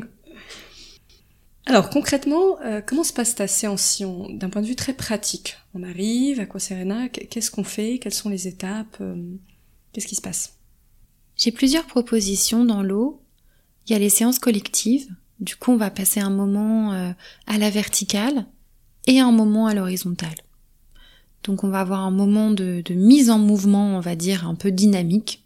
Alors 1.66 1.90
concrètement, 1.90 2.60
euh, 2.62 2.82
comment 2.82 3.06
se 3.06 3.14
passe 3.14 3.36
ta 3.36 3.48
séance 3.48 4.02
d'un 4.30 4.50
point 4.50 4.62
de 4.62 4.68
vue 4.68 4.76
très 4.76 4.94
pratique 4.94 5.58
On 5.74 5.84
arrive, 5.84 6.42
à 6.42 6.46
quoi 6.46 6.60
Serena? 6.60 7.08
Qu'est-ce 7.08 7.52
qu'on 7.52 7.64
fait? 7.64 8.00
Quelles 8.00 8.14
sont 8.14 8.30
les 8.30 8.50
étapes? 8.50 8.98
Euh, 9.00 9.16
Qu'est-ce 9.94 10.08
qui 10.08 10.16
se 10.16 10.22
passe? 10.22 10.58
J'ai 11.38 11.52
plusieurs 11.52 11.86
propositions 11.86 12.66
dans 12.66 12.84
l'eau. 12.84 13.22
Il 13.88 13.94
y 13.94 13.96
a 13.96 14.00
les 14.00 14.10
séances 14.10 14.40
collectives. 14.40 15.08
Du 15.40 15.56
coup, 15.56 15.72
on 15.72 15.78
va 15.78 15.90
passer 15.90 16.20
un 16.20 16.30
moment 16.30 16.94
euh, 16.94 17.12
à 17.48 17.58
la 17.58 17.70
verticale 17.70 18.46
et 19.08 19.20
un 19.20 19.32
moment 19.32 19.68
à 19.68 19.74
l'horizontale. 19.74 20.36
Donc 21.44 21.66
on 21.66 21.70
va 21.70 21.82
avoir 21.82 22.02
un 22.02 22.12
moment 22.12 22.52
de, 22.52 22.82
mise 22.94 23.30
en 23.30 23.40
mouvement, 23.40 23.98
on 23.98 24.00
va 24.00 24.16
dire, 24.16 24.48
un 24.48 24.56
peu 24.56 24.72
dynamique. 24.72 25.44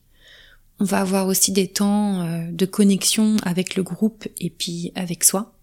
On 0.80 0.84
va 0.84 1.00
avoir 1.00 1.26
aussi 1.26 1.52
des 1.52 1.68
temps 1.68 2.48
de 2.52 2.66
connexion 2.68 3.38
avec 3.42 3.76
le 3.76 3.82
groupe 3.82 4.28
et 4.38 4.52
puis 4.52 4.92
avec 4.94 5.24
soi 5.24 5.58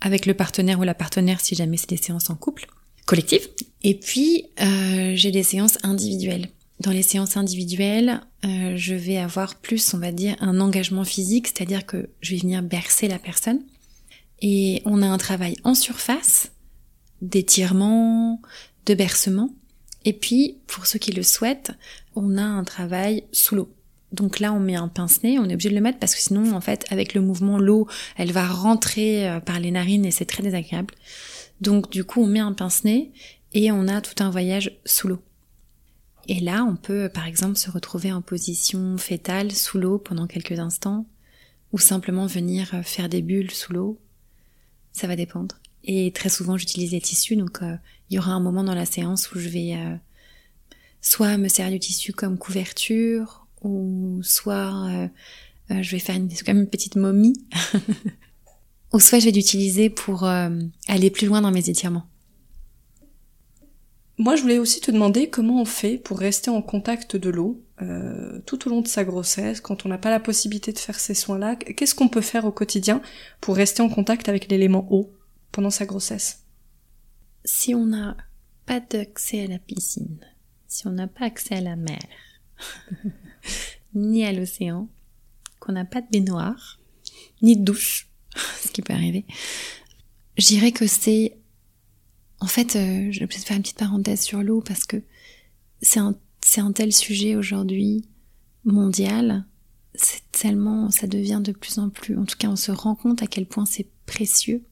avec 0.00 0.26
le 0.26 0.34
partenaire 0.34 0.80
ou 0.80 0.82
la 0.82 0.94
partenaire 0.94 1.40
si 1.40 1.54
jamais 1.54 1.76
c'est 1.76 1.88
des 1.88 1.96
séances 1.96 2.30
en 2.30 2.34
couple, 2.34 2.66
collective. 3.06 3.48
Et 3.82 3.94
puis 3.94 4.46
euh, 4.60 5.12
j'ai 5.14 5.30
des 5.30 5.42
séances 5.42 5.78
individuelles. 5.82 6.48
Dans 6.80 6.92
les 6.92 7.02
séances 7.02 7.36
individuelles, 7.36 8.22
euh, 8.46 8.74
je 8.74 8.94
vais 8.94 9.18
avoir 9.18 9.56
plus, 9.56 9.92
on 9.92 9.98
va 9.98 10.12
dire, 10.12 10.34
un 10.40 10.60
engagement 10.60 11.04
physique, 11.04 11.48
c'est-à-dire 11.48 11.84
que 11.84 12.08
je 12.22 12.30
vais 12.30 12.40
venir 12.40 12.62
bercer 12.62 13.06
la 13.06 13.18
personne. 13.18 13.60
Et 14.40 14.80
on 14.86 15.02
a 15.02 15.06
un 15.06 15.18
travail 15.18 15.56
en 15.62 15.74
surface, 15.74 16.52
d'étirement, 17.20 18.40
de 18.86 18.94
bercement. 18.94 19.50
Et 20.06 20.14
puis, 20.14 20.56
pour 20.66 20.86
ceux 20.86 20.98
qui 20.98 21.12
le 21.12 21.22
souhaitent, 21.22 21.72
on 22.16 22.38
a 22.38 22.42
un 22.42 22.64
travail 22.64 23.24
sous 23.30 23.56
l'eau. 23.56 23.70
Donc 24.12 24.40
là, 24.40 24.54
on 24.54 24.58
met 24.58 24.74
un 24.74 24.88
pince-nez, 24.88 25.38
on 25.38 25.50
est 25.50 25.54
obligé 25.54 25.68
de 25.68 25.74
le 25.74 25.82
mettre 25.82 25.98
parce 25.98 26.14
que 26.14 26.22
sinon, 26.22 26.52
en 26.52 26.62
fait, 26.62 26.86
avec 26.88 27.12
le 27.12 27.20
mouvement, 27.20 27.58
l'eau, 27.58 27.88
elle 28.16 28.32
va 28.32 28.46
rentrer 28.46 29.28
euh, 29.28 29.38
par 29.38 29.60
les 29.60 29.70
narines 29.70 30.06
et 30.06 30.10
c'est 30.10 30.24
très 30.24 30.42
désagréable. 30.42 30.94
Donc 31.60 31.90
du 31.90 32.04
coup, 32.04 32.22
on 32.22 32.26
met 32.26 32.40
un 32.40 32.54
pince-nez 32.54 33.12
et 33.52 33.70
on 33.70 33.86
a 33.86 34.00
tout 34.00 34.24
un 34.24 34.30
voyage 34.30 34.80
sous 34.86 35.08
l'eau. 35.08 35.22
Et 36.28 36.40
là, 36.40 36.64
on 36.64 36.76
peut, 36.76 37.08
par 37.12 37.26
exemple, 37.26 37.56
se 37.56 37.70
retrouver 37.70 38.12
en 38.12 38.22
position 38.22 38.96
fétale 38.98 39.52
sous 39.52 39.78
l'eau 39.78 39.98
pendant 39.98 40.26
quelques 40.26 40.58
instants 40.58 41.06
ou 41.72 41.78
simplement 41.78 42.26
venir 42.26 42.74
euh, 42.74 42.82
faire 42.82 43.08
des 43.08 43.22
bulles 43.22 43.50
sous 43.50 43.72
l'eau. 43.72 43.98
Ça 44.92 45.06
va 45.06 45.16
dépendre. 45.16 45.56
Et 45.84 46.12
très 46.12 46.28
souvent, 46.28 46.56
j'utilise 46.56 46.92
les 46.92 47.00
tissus, 47.00 47.36
donc 47.36 47.62
euh, 47.62 47.76
il 48.10 48.16
y 48.16 48.18
aura 48.18 48.32
un 48.32 48.40
moment 48.40 48.64
dans 48.64 48.74
la 48.74 48.86
séance 48.86 49.32
où 49.32 49.38
je 49.38 49.48
vais 49.48 49.76
soit 51.00 51.38
me 51.38 51.48
servir 51.48 51.72
du 51.72 51.80
tissu 51.80 52.12
comme 52.12 52.38
couverture 52.38 53.46
ou 53.62 54.20
soit 54.22 54.86
euh, 54.88 55.08
euh, 55.70 55.82
je 55.82 55.90
vais 55.92 55.98
faire 55.98 56.16
une, 56.16 56.28
même 56.46 56.60
une 56.60 56.68
petite 56.68 56.96
momie, 56.96 57.34
ou 58.92 59.00
soit 59.00 59.18
je 59.18 59.26
vais 59.26 59.30
l'utiliser 59.30 59.90
pour 59.90 60.24
euh, 60.24 60.50
aller 60.88 61.10
plus 61.10 61.26
loin 61.26 61.40
dans 61.40 61.50
mes 61.50 61.68
étirements. 61.68 62.06
Moi, 64.20 64.36
je 64.36 64.42
voulais 64.42 64.58
aussi 64.58 64.82
te 64.82 64.90
demander 64.90 65.30
comment 65.30 65.62
on 65.62 65.64
fait 65.64 65.96
pour 65.96 66.18
rester 66.18 66.50
en 66.50 66.60
contact 66.60 67.16
de 67.16 67.30
l'eau 67.30 67.64
tout 68.44 68.66
au 68.66 68.70
long 68.70 68.82
de 68.82 68.86
sa 68.86 69.02
grossesse, 69.02 69.62
quand 69.62 69.86
on 69.86 69.88
n'a 69.88 69.96
pas 69.96 70.10
la 70.10 70.20
possibilité 70.20 70.74
de 70.74 70.78
faire 70.78 71.00
ces 71.00 71.14
soins-là. 71.14 71.56
Qu'est-ce 71.56 71.94
qu'on 71.94 72.10
peut 72.10 72.20
faire 72.20 72.44
au 72.44 72.52
quotidien 72.52 73.00
pour 73.40 73.56
rester 73.56 73.80
en 73.80 73.88
contact 73.88 74.28
avec 74.28 74.50
l'élément 74.50 74.86
eau 74.90 75.10
pendant 75.52 75.70
sa 75.70 75.86
grossesse? 75.86 76.44
Si 77.46 77.74
on 77.74 77.86
n'a 77.86 78.18
pas 78.66 78.80
d'accès 78.80 79.44
à 79.44 79.46
la 79.46 79.58
piscine, 79.58 80.20
si 80.68 80.86
on 80.86 80.90
n'a 80.90 81.06
pas 81.06 81.24
accès 81.24 81.54
à 81.54 81.62
la 81.62 81.76
mer, 81.76 82.02
ni 83.94 84.26
à 84.26 84.32
l'océan, 84.32 84.90
qu'on 85.60 85.72
n'a 85.72 85.86
pas 85.86 86.02
de 86.02 86.08
baignoire, 86.12 86.78
ni 87.40 87.56
de 87.56 87.64
douche, 87.64 88.10
ce 88.60 88.68
qui 88.68 88.82
peut 88.82 88.92
arriver. 88.92 89.24
Je 90.36 90.46
dirais 90.46 90.72
que 90.72 90.86
c'est, 90.86 91.38
en 92.40 92.46
fait, 92.46 92.76
euh, 92.76 93.12
je 93.12 93.20
vais 93.20 93.26
peut-être 93.26 93.44
faire 93.44 93.56
une 93.56 93.62
petite 93.62 93.78
parenthèse 93.78 94.22
sur 94.22 94.42
l'eau 94.42 94.62
parce 94.62 94.84
que 94.84 95.02
c'est 95.82 96.00
un, 96.00 96.72
tel 96.72 96.92
sujet 96.92 97.36
aujourd'hui 97.36 98.08
mondial. 98.64 99.44
C'est 99.94 100.22
tellement, 100.32 100.90
ça 100.90 101.06
devient 101.06 101.40
de 101.42 101.52
plus 101.52 101.78
en 101.78 101.90
plus, 101.90 102.16
en 102.16 102.24
tout 102.24 102.36
cas, 102.38 102.48
on 102.48 102.56
se 102.56 102.72
rend 102.72 102.94
compte 102.94 103.22
à 103.22 103.26
quel 103.26 103.46
point 103.46 103.66
c'est 103.66 103.88
précieux. 104.06 104.62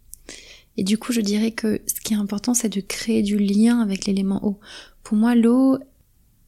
Et 0.77 0.85
du 0.85 0.97
coup, 0.97 1.13
je 1.13 1.21
dirais 1.21 1.51
que 1.51 1.83
ce 1.87 2.01
qui 2.01 2.15
est 2.15 2.17
important, 2.17 2.55
c'est 2.55 2.69
de 2.69 2.81
créer 2.81 3.23
du 3.23 3.37
lien 3.37 3.81
avec 3.81 4.07
l'élément 4.07 4.47
eau. 4.47 4.61
Pour 5.03 5.17
moi, 5.17 5.35
l'eau, 5.35 5.79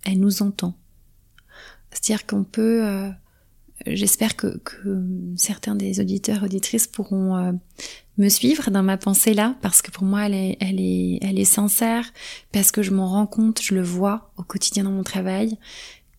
elle 0.05 0.21
nous 0.21 0.43
entend. 0.43 0.75
C'est-à-dire 1.91 2.27
qu'on 2.27 2.45
peut, 2.45 2.87
euh, 2.87 3.11
j'espère 3.87 4.37
que, 4.37 4.59
que, 4.59 5.05
certains 5.37 5.75
des 5.75 6.01
auditeurs 6.01 6.43
auditrices 6.43 6.87
pourront 6.87 7.37
euh, 7.37 7.53
me 8.19 8.29
suivre 8.29 8.71
dans 8.71 8.83
ma 8.83 8.97
pensée 8.97 9.35
là, 9.35 9.57
parce 9.63 9.83
que 9.83 9.91
pour 9.91 10.05
moi 10.05 10.27
elle 10.27 10.35
est, 10.35 10.57
elle 10.61 10.81
est, 10.81 11.19
elle 11.23 11.39
est 11.39 11.45
sincère, 11.45 12.13
parce 12.53 12.73
que 12.73 12.83
je 12.83 12.91
m'en 12.91 13.09
rends 13.09 13.27
compte, 13.27 13.63
je 13.63 13.75
le 13.75 13.83
vois 13.83 14.33
au 14.37 14.43
quotidien 14.43 14.85
dans 14.85 14.91
mon 14.91 15.03
travail, 15.03 15.59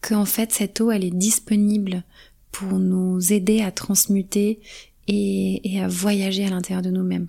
qu'en 0.01 0.25
fait 0.25 0.51
cette 0.51 0.81
eau 0.81 0.91
elle 0.91 1.03
est 1.03 1.15
disponible 1.15 2.03
pour 2.51 2.79
nous 2.79 3.31
aider 3.31 3.61
à 3.61 3.71
transmuter 3.71 4.59
et, 5.07 5.75
et 5.75 5.81
à 5.81 5.87
voyager 5.87 6.45
à 6.45 6.49
l'intérieur 6.49 6.81
de 6.81 6.89
nous-mêmes. 6.89 7.27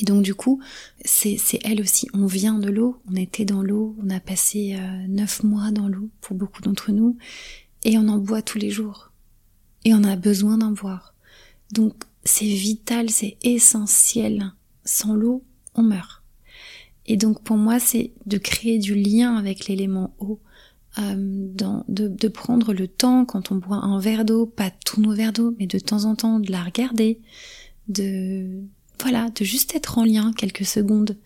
Et 0.00 0.04
donc 0.04 0.22
du 0.22 0.34
coup, 0.34 0.60
c'est 1.04 1.38
elle 1.64 1.80
aussi. 1.80 2.08
On 2.14 2.26
vient 2.26 2.58
de 2.58 2.68
l'eau, 2.68 3.00
on 3.10 3.14
était 3.14 3.44
dans 3.44 3.62
l'eau, 3.62 3.96
on 4.02 4.10
a 4.10 4.20
passé 4.20 4.76
euh, 4.76 5.06
neuf 5.08 5.42
mois 5.42 5.70
dans 5.70 5.88
l'eau 5.88 6.10
pour 6.20 6.36
beaucoup 6.36 6.62
d'entre 6.62 6.90
nous, 6.90 7.16
et 7.84 7.96
on 7.98 8.08
en 8.08 8.18
boit 8.18 8.42
tous 8.42 8.58
les 8.58 8.70
jours. 8.70 9.12
Et 9.84 9.94
on 9.94 10.04
a 10.04 10.16
besoin 10.16 10.58
d'en 10.58 10.70
boire. 10.70 11.14
Donc 11.72 11.94
c'est 12.24 12.44
vital, 12.44 13.10
c'est 13.10 13.36
essentiel. 13.42 14.52
Sans 14.84 15.14
l'eau, 15.14 15.44
on 15.74 15.82
meurt. 15.82 16.22
Et 17.06 17.16
donc 17.16 17.42
pour 17.42 17.56
moi, 17.56 17.78
c'est 17.78 18.12
de 18.26 18.38
créer 18.38 18.78
du 18.78 18.94
lien 18.94 19.36
avec 19.36 19.66
l'élément 19.66 20.14
eau, 20.18 20.40
euh, 20.98 21.14
de, 21.16 22.08
de, 22.08 22.28
prendre 22.28 22.72
le 22.72 22.88
temps 22.88 23.24
quand 23.24 23.50
on 23.50 23.56
boit 23.56 23.76
un 23.76 23.98
verre 23.98 24.24
d'eau, 24.24 24.46
pas 24.46 24.70
tous 24.70 25.00
nos 25.00 25.12
verres 25.12 25.32
d'eau, 25.32 25.54
mais 25.58 25.66
de 25.66 25.78
temps 25.78 26.04
en 26.04 26.14
temps 26.14 26.38
de 26.38 26.50
la 26.50 26.62
regarder, 26.62 27.20
de 27.88 28.62
voilà, 29.00 29.28
de 29.30 29.44
juste 29.44 29.74
être 29.74 29.98
en 29.98 30.04
lien 30.04 30.32
quelques 30.32 30.64
secondes, 30.64 31.18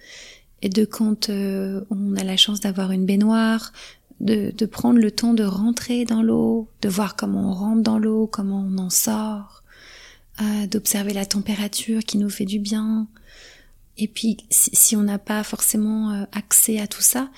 et 0.62 0.68
de 0.68 0.84
quand 0.84 1.28
euh, 1.28 1.84
on 1.90 2.16
a 2.16 2.24
la 2.24 2.36
chance 2.36 2.60
d'avoir 2.60 2.90
une 2.90 3.06
baignoire, 3.06 3.72
de, 4.20 4.66
prendre 4.66 4.98
le 4.98 5.10
temps 5.10 5.34
de 5.34 5.44
rentrer 5.44 6.04
dans 6.04 6.22
l'eau, 6.22 6.68
de 6.82 6.88
voir 6.88 7.16
comment 7.16 7.50
on 7.50 7.54
rentre 7.54 7.82
dans 7.82 7.98
l'eau, 7.98 8.26
comment 8.26 8.66
on 8.68 8.78
en 8.78 8.90
sort, 8.90 9.62
euh, 10.40 10.66
d'observer 10.66 11.12
la 11.12 11.26
température 11.26 12.02
qui 12.02 12.18
nous 12.18 12.30
fait 12.30 12.44
du 12.44 12.58
bien. 12.58 13.06
Et 13.96 14.08
puis, 14.08 14.36
si, 14.50 14.96
on 14.96 15.02
n'a 15.02 15.18
pas 15.18 15.42
forcément 15.42 16.10
euh, 16.10 16.24
accès 16.32 16.78
à 16.78 16.86
tout 16.86 17.02
ça, 17.02 17.30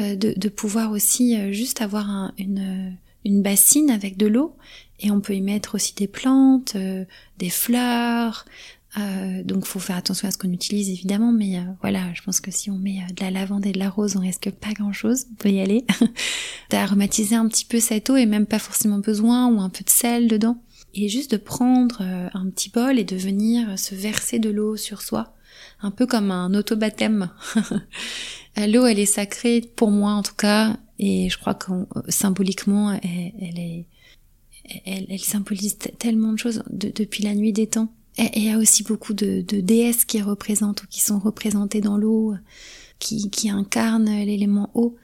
euh, 0.00 0.16
de, 0.16 0.48
pouvoir 0.48 0.92
aussi 0.92 1.52
juste 1.52 1.80
avoir 1.82 2.32
une, 2.38 2.96
une 3.24 3.42
bassine 3.42 3.90
avec 3.90 4.16
de 4.16 4.26
l'eau, 4.26 4.56
et 5.00 5.10
on 5.10 5.20
peut 5.20 5.34
y 5.34 5.40
mettre 5.40 5.76
aussi 5.76 5.94
des 5.94 6.08
plantes, 6.08 6.76
des 7.38 7.50
fleurs, 7.50 8.44
euh, 8.96 9.42
donc 9.42 9.66
faut 9.66 9.80
faire 9.80 9.96
attention 9.96 10.28
à 10.28 10.30
ce 10.30 10.38
qu'on 10.38 10.52
utilise 10.52 10.88
évidemment, 10.88 11.30
mais 11.30 11.58
euh, 11.58 11.62
voilà, 11.82 12.12
je 12.14 12.22
pense 12.22 12.40
que 12.40 12.50
si 12.50 12.70
on 12.70 12.78
met 12.78 12.98
euh, 12.98 13.12
de 13.12 13.20
la 13.22 13.30
lavande 13.30 13.66
et 13.66 13.72
de 13.72 13.78
la 13.78 13.90
rose, 13.90 14.16
on 14.16 14.20
risque 14.20 14.50
pas 14.50 14.72
grand 14.72 14.92
chose. 14.92 15.26
On 15.32 15.34
peut 15.34 15.50
y 15.50 15.60
aller. 15.60 15.84
D'aromatiser 16.70 17.34
un 17.34 17.46
petit 17.48 17.66
peu 17.66 17.80
cette 17.80 18.08
eau 18.08 18.16
et 18.16 18.26
même 18.26 18.46
pas 18.46 18.58
forcément 18.58 18.98
besoin 18.98 19.46
ou 19.48 19.60
un 19.60 19.68
peu 19.68 19.84
de 19.84 19.90
sel 19.90 20.26
dedans. 20.26 20.62
Et 20.94 21.08
juste 21.08 21.30
de 21.30 21.36
prendre 21.36 21.98
euh, 22.00 22.28
un 22.32 22.48
petit 22.48 22.70
bol 22.70 22.98
et 22.98 23.04
de 23.04 23.16
venir 23.16 23.78
se 23.78 23.94
verser 23.94 24.38
de 24.38 24.48
l'eau 24.48 24.76
sur 24.76 25.02
soi, 25.02 25.34
un 25.82 25.90
peu 25.90 26.06
comme 26.06 26.30
un 26.30 26.54
auto-baptême. 26.54 27.30
l'eau, 28.56 28.86
elle 28.86 28.98
est 28.98 29.06
sacrée 29.06 29.60
pour 29.76 29.90
moi 29.90 30.12
en 30.12 30.22
tout 30.22 30.34
cas, 30.34 30.78
et 30.98 31.28
je 31.28 31.38
crois 31.38 31.54
que 31.54 31.72
symboliquement, 32.08 32.92
elle, 32.92 33.58
est, 33.58 33.86
elle, 34.86 35.06
elle, 35.10 35.20
symbolise 35.20 35.76
tellement 35.98 36.32
de 36.32 36.38
choses 36.38 36.62
depuis 36.70 37.22
la 37.22 37.34
nuit 37.34 37.52
des 37.52 37.66
temps 37.66 37.92
il 38.18 38.44
y 38.44 38.50
a 38.50 38.58
aussi 38.58 38.82
beaucoup 38.82 39.14
de, 39.14 39.40
déesses 39.40 40.04
qui 40.04 40.20
représentent 40.20 40.82
ou 40.82 40.86
qui 40.86 41.00
sont 41.00 41.18
représentées 41.18 41.80
dans 41.80 41.96
l'eau, 41.96 42.34
qui, 42.98 43.50
incarnent 43.50 44.10
l'élément 44.24 44.70
eau. 44.74 44.96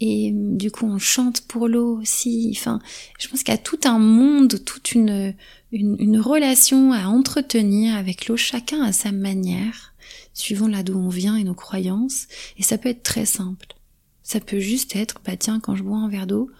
Et 0.00 0.32
du 0.34 0.70
coup, 0.70 0.86
on 0.86 0.98
chante 0.98 1.42
pour 1.42 1.68
l'eau 1.68 1.98
aussi. 2.00 2.54
Enfin, 2.56 2.80
je 3.18 3.28
pense 3.28 3.42
qu'il 3.42 3.52
y 3.52 3.56
a 3.56 3.60
tout 3.60 3.80
un 3.84 3.98
monde, 3.98 4.62
toute 4.64 4.92
une, 4.92 5.34
relation 5.72 6.92
à 6.92 7.06
entretenir 7.06 7.94
avec 7.94 8.28
l'eau, 8.28 8.36
chacun 8.36 8.82
à 8.82 8.92
sa 8.92 9.12
manière, 9.12 9.94
suivant 10.32 10.68
là 10.68 10.82
d'où 10.82 10.98
on 10.98 11.08
vient 11.08 11.36
et 11.36 11.44
nos 11.44 11.54
croyances. 11.54 12.26
Et 12.58 12.62
ça 12.62 12.78
peut 12.78 12.88
être 12.88 13.02
très 13.02 13.26
simple. 13.26 13.74
Ça 14.22 14.40
peut 14.40 14.60
juste 14.60 14.96
être, 14.96 15.20
bah 15.24 15.36
tiens, 15.36 15.60
quand 15.60 15.76
je 15.76 15.82
bois 15.82 15.98
un 15.98 16.08
verre 16.08 16.26
d'eau, 16.26 16.50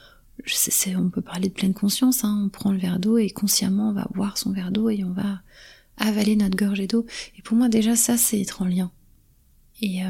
on 0.96 1.10
peut 1.10 1.22
parler 1.22 1.48
de 1.48 1.54
pleine 1.54 1.74
conscience, 1.74 2.24
hein, 2.24 2.42
on 2.44 2.48
prend 2.48 2.72
le 2.72 2.78
verre 2.78 3.00
d'eau 3.00 3.18
et 3.18 3.30
consciemment 3.30 3.90
on 3.90 3.92
va 3.92 4.06
boire 4.14 4.38
son 4.38 4.52
verre 4.52 4.70
d'eau 4.70 4.90
et 4.90 5.02
on 5.04 5.10
va 5.10 5.40
avaler 5.96 6.36
notre 6.36 6.56
gorgée 6.56 6.86
d'eau. 6.86 7.06
Et 7.38 7.42
pour 7.42 7.56
moi 7.56 7.68
déjà 7.68 7.96
ça 7.96 8.16
c'est 8.16 8.40
être 8.40 8.62
en 8.62 8.66
lien. 8.66 8.90
Et 9.82 10.02
euh, 10.02 10.08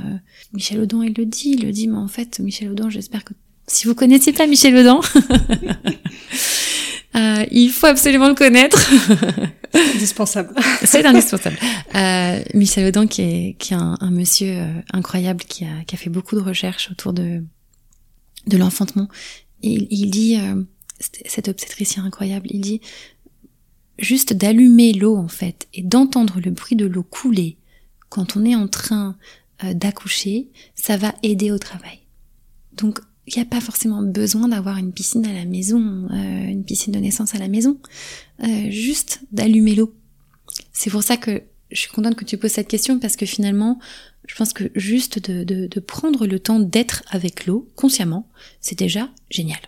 Michel 0.53 0.81
Audin 0.81 1.05
il 1.05 1.15
le 1.15 1.27
dit, 1.27 1.51
il 1.51 1.65
le 1.65 1.73
dit, 1.73 1.89
mais 1.89 1.99
en 1.99 2.09
fait 2.09 2.39
Michel 2.39 2.71
Audin, 2.71 2.91
j'espère 2.91 3.25
que 3.25 3.33
si 3.67 3.87
vous 3.87 3.95
connaissez 3.95 4.33
pas 4.33 4.47
Michel 4.47 4.77
Audin, 4.77 5.01
euh, 7.17 7.45
il 7.51 7.71
faut 7.71 7.87
absolument 7.87 8.29
le 8.29 8.35
connaître. 8.35 8.79
indispensable. 9.75 10.55
C'est 10.85 11.05
indispensable. 11.05 11.59
Euh, 11.95 12.43
Michel 12.55 12.87
Audin 12.87 13.07
qui 13.07 13.23
est, 13.23 13.57
qui 13.59 13.75
est 13.75 13.77
un, 13.77 14.11
monsieur 14.11 14.61
euh, 14.61 14.73
incroyable 14.93 15.45
qui 15.45 15.65
a, 15.65 15.85
qui 15.87 15.95
a 15.95 15.99
fait 15.99 16.11
beaucoup 16.11 16.37
de 16.37 16.41
recherches 16.41 16.91
autour 16.91 17.13
de 17.13 17.43
de 18.47 18.57
l'enfantement. 18.57 19.09
Et 19.63 19.89
il 19.91 20.11
dit, 20.11 20.37
euh, 20.37 20.63
cet 21.27 21.49
obstétricien 21.49 22.05
incroyable, 22.05 22.47
il 22.51 22.61
dit 22.61 22.81
juste 23.99 24.33
d'allumer 24.33 24.93
l'eau 24.93 25.17
en 25.17 25.29
fait 25.29 25.69
et 25.75 25.83
d'entendre 25.83 26.41
le 26.41 26.51
bruit 26.51 26.77
de 26.77 26.87
l'eau 26.87 27.03
couler 27.03 27.57
quand 28.09 28.37
on 28.37 28.45
est 28.45 28.55
en 28.55 28.69
train 28.69 29.17
euh, 29.65 29.75
d'accoucher, 29.75 30.49
ça 30.75 30.97
va 30.97 31.15
aider 31.23 31.51
au 31.51 31.59
travail. 31.59 32.01
Donc 32.75 33.01
il 33.27 33.35
n'y 33.35 33.43
a 33.43 33.47
pas 33.47 33.61
forcément 33.61 34.03
besoin 34.03 34.49
d'avoir 34.49 34.77
une 34.77 34.93
piscine 34.93 35.27
à 35.27 35.33
la 35.33 35.45
maison, 35.45 36.09
euh, 36.11 36.47
une 36.47 36.65
piscine 36.65 36.93
de 36.93 36.99
naissance 36.99 37.35
à 37.35 37.39
la 37.39 37.49
maison, 37.49 37.79
euh, 38.43 38.71
juste 38.71 39.21
d'allumer 39.33 39.75
l'eau. 39.75 39.95
C'est 40.73 40.91
pour 40.91 41.03
ça 41.03 41.17
que 41.17 41.43
je 41.73 41.81
suis 41.81 41.91
contente 41.91 42.15
que 42.15 42.25
tu 42.25 42.39
poses 42.39 42.53
cette 42.53 42.69
question 42.69 43.01
parce 43.01 43.17
que 43.17 43.27
finalement, 43.27 43.81
je 44.29 44.37
pense 44.37 44.53
que 44.53 44.71
juste 44.77 45.19
de, 45.31 45.43
de 45.45 45.81
prendre 45.81 46.27
le 46.27 46.39
temps 46.39 46.61
d'être 46.61 47.03
avec 47.11 47.47
l'eau 47.47 47.69
consciemment, 47.75 48.29
c'est 48.61 48.79
déjà 48.79 49.11
génial. 49.31 49.59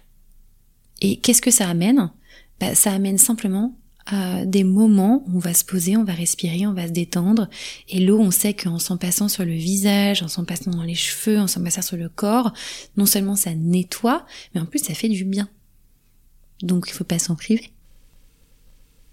Et 1.01 1.17
qu'est-ce 1.17 1.43
que 1.43 1.51
ça 1.51 1.69
amène? 1.69 2.11
Bah, 2.61 2.75
Ça 2.75 2.93
amène 2.93 3.19
simplement 3.19 3.77
des 4.47 4.65
moments 4.65 5.25
où 5.27 5.37
on 5.37 5.39
va 5.39 5.53
se 5.53 5.65
poser, 5.65 5.97
on 5.97 6.05
va 6.05 6.15
respirer, 6.15 6.67
on 6.67 6.73
va 6.73 6.87
se 6.87 6.93
détendre. 6.93 7.49
Et 7.89 8.01
l'eau, 8.01 8.19
on 8.19 8.31
sait 8.31 8.55
qu'en 8.55 8.79
s'en 8.79 8.97
passant 8.97 9.29
sur 9.29 9.45
le 9.45 9.53
visage, 9.53 10.23
en 10.23 10.29
s'en 10.29 10.45
passant 10.45 10.71
dans 10.71 10.83
les 10.83 10.95
cheveux, 10.95 11.39
en 11.39 11.47
s'en 11.47 11.63
passant 11.63 11.83
sur 11.83 11.97
le 11.97 12.09
corps, 12.09 12.53
non 12.97 13.07
seulement 13.07 13.37
ça 13.37 13.55
nettoie, 13.55 14.25
mais 14.55 14.61
en 14.61 14.67
plus 14.67 14.79
ça 14.79 14.95
fait 14.95 15.09
du 15.09 15.25
bien. 15.25 15.49
Donc 16.63 16.87
il 16.89 16.93
faut 16.93 17.05
pas 17.05 17.19
s'en 17.19 17.37
priver. 17.37 17.71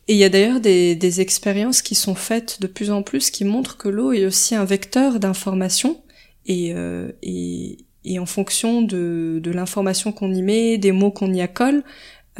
Et 0.07 0.13
il 0.13 0.17
y 0.17 0.23
a 0.23 0.29
d'ailleurs 0.29 0.59
des, 0.59 1.21
expériences 1.21 1.81
qui 1.81 1.95
sont 1.95 2.15
faites 2.15 2.61
de 2.61 2.67
plus 2.67 2.91
en 2.91 3.01
plus 3.01 3.31
qui 3.31 3.43
montrent 3.43 3.77
que 3.77 3.89
l'eau 3.89 4.13
est 4.13 4.25
aussi 4.25 4.53
un 4.53 4.65
vecteur 4.65 5.19
d'information 5.19 6.01
et, 6.45 6.73
euh, 6.73 7.11
en 8.19 8.25
fonction 8.27 8.83
de, 8.83 9.39
de 9.41 9.51
l'information 9.51 10.11
qu'on 10.11 10.31
y 10.31 10.43
met, 10.43 10.77
des 10.77 10.91
mots 10.91 11.09
qu'on 11.09 11.33
y 11.33 11.41
accole, 11.41 11.83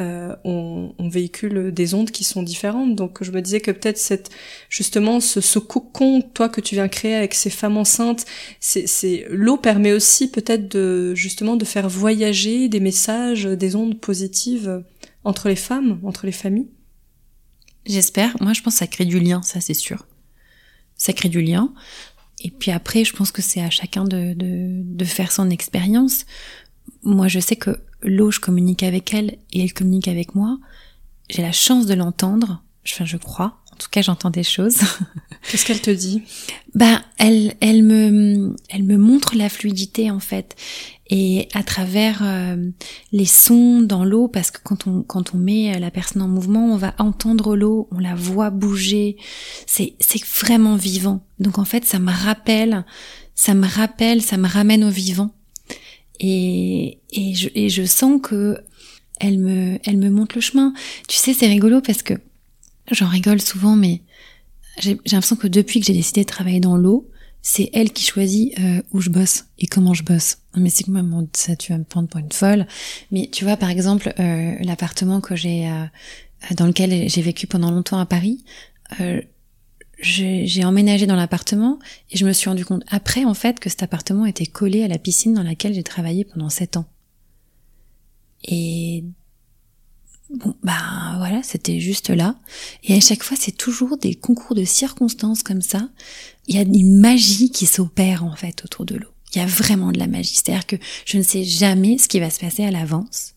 euh, 0.00 0.36
on, 0.44 0.92
on, 0.98 1.08
véhicule 1.08 1.72
des 1.72 1.94
ondes 1.94 2.10
qui 2.10 2.22
sont 2.22 2.42
différentes. 2.42 2.94
Donc 2.94 3.24
je 3.24 3.30
me 3.30 3.40
disais 3.40 3.60
que 3.60 3.70
peut-être 3.70 3.96
cette 3.96 4.30
justement 4.68 5.20
ce, 5.20 5.40
ce, 5.40 5.58
cocon 5.58 6.20
toi 6.20 6.50
que 6.50 6.60
tu 6.60 6.74
viens 6.74 6.88
créer 6.88 7.14
avec 7.14 7.32
ces 7.32 7.48
femmes 7.48 7.78
enceintes, 7.78 8.26
c'est 8.60 9.26
l'eau 9.30 9.56
permet 9.56 9.94
aussi 9.94 10.30
peut-être 10.30 10.70
de 10.70 11.14
justement 11.14 11.56
de 11.56 11.64
faire 11.64 11.88
voyager 11.88 12.68
des 12.68 12.80
messages, 12.80 13.44
des 13.44 13.74
ondes 13.74 13.98
positives 13.98 14.84
entre 15.24 15.48
les 15.48 15.56
femmes, 15.56 15.98
entre 16.02 16.26
les 16.26 16.32
familles. 16.32 16.68
J'espère. 17.86 18.36
Moi 18.42 18.52
je 18.52 18.60
pense 18.60 18.74
que 18.74 18.78
ça 18.80 18.86
crée 18.86 19.06
du 19.06 19.18
lien, 19.18 19.40
ça 19.40 19.62
c'est 19.62 19.72
sûr. 19.72 20.06
Ça 20.96 21.14
crée 21.14 21.30
du 21.30 21.40
lien. 21.40 21.72
Et 22.44 22.50
puis 22.50 22.70
après, 22.70 23.04
je 23.04 23.14
pense 23.14 23.32
que 23.32 23.40
c'est 23.40 23.62
à 23.62 23.70
chacun 23.70 24.04
de, 24.04 24.34
de, 24.34 24.82
de 24.82 25.04
faire 25.06 25.32
son 25.32 25.48
expérience. 25.48 26.26
Moi, 27.02 27.28
je 27.28 27.40
sais 27.40 27.56
que 27.56 27.80
l'eau, 28.02 28.30
je 28.30 28.40
communique 28.40 28.82
avec 28.82 29.14
elle 29.14 29.38
et 29.52 29.62
elle 29.62 29.72
communique 29.72 30.08
avec 30.08 30.34
moi. 30.34 30.58
J'ai 31.28 31.42
la 31.42 31.52
chance 31.52 31.86
de 31.86 31.94
l'entendre. 31.94 32.62
Enfin, 32.86 33.04
je 33.04 33.16
crois. 33.16 33.58
En 33.72 33.76
tout 33.76 33.88
cas, 33.90 34.00
j'entends 34.00 34.30
des 34.30 34.42
choses. 34.42 34.78
Qu'est-ce 35.50 35.66
qu'elle 35.66 35.82
te 35.82 35.90
dit? 35.90 36.22
Ben, 36.74 37.02
elle, 37.18 37.54
elle 37.60 37.82
me, 37.82 38.56
elle 38.70 38.84
me 38.84 38.96
montre 38.96 39.36
la 39.36 39.50
fluidité 39.50 40.10
en 40.10 40.18
fait, 40.18 40.56
et 41.08 41.48
à 41.52 41.62
travers 41.62 42.20
euh, 42.22 42.70
les 43.12 43.26
sons 43.26 43.82
dans 43.82 44.04
l'eau, 44.04 44.28
parce 44.28 44.50
que 44.50 44.60
quand 44.64 44.86
on, 44.86 45.02
quand 45.02 45.34
on 45.34 45.38
met 45.38 45.78
la 45.78 45.90
personne 45.90 46.22
en 46.22 46.28
mouvement, 46.28 46.66
on 46.72 46.76
va 46.76 46.94
entendre 46.98 47.54
l'eau, 47.54 47.86
on 47.92 47.98
la 47.98 48.14
voit 48.14 48.50
bouger. 48.50 49.16
C'est, 49.66 49.94
c'est 50.00 50.24
vraiment 50.24 50.76
vivant. 50.76 51.24
Donc 51.38 51.58
en 51.58 51.64
fait, 51.66 51.84
ça 51.84 51.98
me 51.98 52.10
rappelle, 52.10 52.84
ça 53.34 53.52
me 53.52 53.68
rappelle, 53.68 54.22
ça 54.22 54.38
me 54.38 54.48
ramène 54.48 54.84
au 54.84 54.90
vivant. 54.90 55.35
Et, 56.20 56.98
et, 57.10 57.34
je, 57.34 57.48
et 57.54 57.68
je 57.68 57.84
sens 57.84 58.20
que 58.22 58.58
elle 59.20 59.38
me, 59.38 59.78
elle 59.84 59.96
me 59.96 60.10
montre 60.10 60.34
le 60.36 60.40
chemin. 60.40 60.74
Tu 61.08 61.16
sais, 61.16 61.32
c'est 61.32 61.46
rigolo 61.46 61.80
parce 61.80 62.02
que 62.02 62.14
j'en 62.90 63.08
rigole 63.08 63.40
souvent, 63.40 63.76
mais 63.76 64.02
j'ai 64.78 64.98
l'impression 65.10 65.36
que 65.36 65.46
depuis 65.46 65.80
que 65.80 65.86
j'ai 65.86 65.94
décidé 65.94 66.22
de 66.22 66.26
travailler 66.26 66.60
dans 66.60 66.76
l'eau, 66.76 67.10
c'est 67.42 67.70
elle 67.72 67.92
qui 67.92 68.04
choisit 68.04 68.58
euh, 68.58 68.82
où 68.92 69.00
je 69.00 69.08
bosse 69.08 69.44
et 69.58 69.66
comment 69.66 69.94
je 69.94 70.02
bosse. 70.02 70.38
mais 70.56 70.68
c'est 70.68 70.84
quand 70.84 70.92
même 70.92 71.28
ça, 71.32 71.54
tu 71.54 71.72
vas 71.72 71.78
me 71.78 71.84
prendre 71.84 72.08
pour 72.08 72.20
une 72.20 72.32
folle. 72.32 72.66
Mais 73.12 73.28
tu 73.30 73.44
vois, 73.44 73.56
par 73.56 73.70
exemple, 73.70 74.12
euh, 74.18 74.54
l'appartement 74.60 75.20
que 75.20 75.36
j'ai, 75.36 75.68
euh, 75.68 75.84
dans 76.56 76.66
lequel 76.66 77.08
j'ai 77.08 77.22
vécu 77.22 77.46
pendant 77.46 77.70
longtemps 77.70 77.98
à 77.98 78.06
Paris, 78.06 78.44
j'ai 79.98 80.64
emménagé 80.64 81.06
dans 81.06 81.16
l'appartement 81.16 81.78
et 82.10 82.16
je 82.16 82.26
me 82.26 82.32
suis 82.32 82.48
rendu 82.48 82.64
compte 82.64 82.84
après 82.88 83.24
en 83.24 83.34
fait 83.34 83.60
que 83.60 83.70
cet 83.70 83.82
appartement 83.82 84.26
était 84.26 84.46
collé 84.46 84.82
à 84.82 84.88
la 84.88 84.98
piscine 84.98 85.34
dans 85.34 85.42
laquelle 85.42 85.74
j'ai 85.74 85.82
travaillé 85.82 86.24
pendant 86.24 86.50
sept 86.50 86.76
ans. 86.76 86.86
Et 88.44 89.04
bon 90.30 90.54
bah 90.62 91.14
voilà, 91.16 91.42
c'était 91.42 91.80
juste 91.80 92.10
là. 92.10 92.36
Et 92.84 92.94
à 92.94 93.00
chaque 93.00 93.22
fois, 93.22 93.36
c'est 93.40 93.56
toujours 93.56 93.96
des 93.96 94.14
concours 94.14 94.54
de 94.54 94.64
circonstances 94.64 95.42
comme 95.42 95.62
ça. 95.62 95.88
Il 96.46 96.54
y 96.54 96.58
a 96.58 96.62
une 96.62 97.00
magie 97.00 97.50
qui 97.50 97.66
s'opère 97.66 98.24
en 98.24 98.36
fait 98.36 98.64
autour 98.64 98.84
de 98.84 98.96
l'eau. 98.96 99.08
Il 99.34 99.38
y 99.38 99.40
a 99.40 99.46
vraiment 99.46 99.92
de 99.92 99.98
la 99.98 100.06
magie. 100.06 100.34
C'est-à-dire 100.34 100.66
que 100.66 100.76
je 101.04 101.18
ne 101.18 101.22
sais 101.22 101.44
jamais 101.44 101.98
ce 101.98 102.08
qui 102.08 102.20
va 102.20 102.30
se 102.30 102.40
passer 102.40 102.64
à 102.64 102.70
l'avance. 102.70 103.34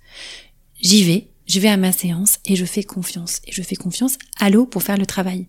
J'y 0.82 1.04
vais, 1.04 1.29
je 1.50 1.60
vais 1.60 1.68
à 1.68 1.78
ma 1.78 1.92
séance 1.92 2.40
et 2.46 2.56
je 2.56 2.64
fais 2.64 2.84
confiance. 2.84 3.42
Et 3.48 3.52
je 3.52 3.64
fais 3.64 3.76
confiance 3.76 4.18
à 4.40 4.52
l'eau 4.52 4.68
pour 4.68 4.84
faire 4.84 4.98
le 4.98 5.08
travail. 5.08 5.48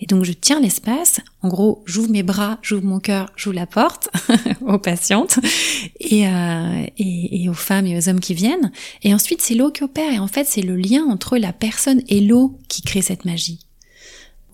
Et 0.00 0.06
donc 0.06 0.24
je 0.24 0.32
tiens 0.32 0.60
l'espace. 0.60 1.20
En 1.42 1.48
gros, 1.48 1.82
j'ouvre 1.84 2.10
mes 2.10 2.22
bras, 2.22 2.58
j'ouvre 2.62 2.84
mon 2.84 3.00
cœur, 3.00 3.30
j'ouvre 3.36 3.56
la 3.56 3.66
porte 3.66 4.08
aux 4.66 4.78
patientes 4.78 5.38
et, 6.00 6.26
euh, 6.26 6.86
et, 6.96 7.44
et, 7.44 7.48
aux 7.50 7.54
femmes 7.54 7.86
et 7.86 7.98
aux 7.98 8.08
hommes 8.08 8.20
qui 8.20 8.32
viennent. 8.32 8.72
Et 9.02 9.12
ensuite, 9.12 9.42
c'est 9.42 9.54
l'eau 9.54 9.70
qui 9.70 9.84
opère. 9.84 10.12
Et 10.12 10.18
en 10.18 10.28
fait, 10.28 10.46
c'est 10.46 10.62
le 10.62 10.76
lien 10.76 11.04
entre 11.04 11.36
la 11.36 11.52
personne 11.52 12.02
et 12.08 12.20
l'eau 12.20 12.58
qui 12.68 12.80
crée 12.80 13.02
cette 13.02 13.26
magie 13.26 13.61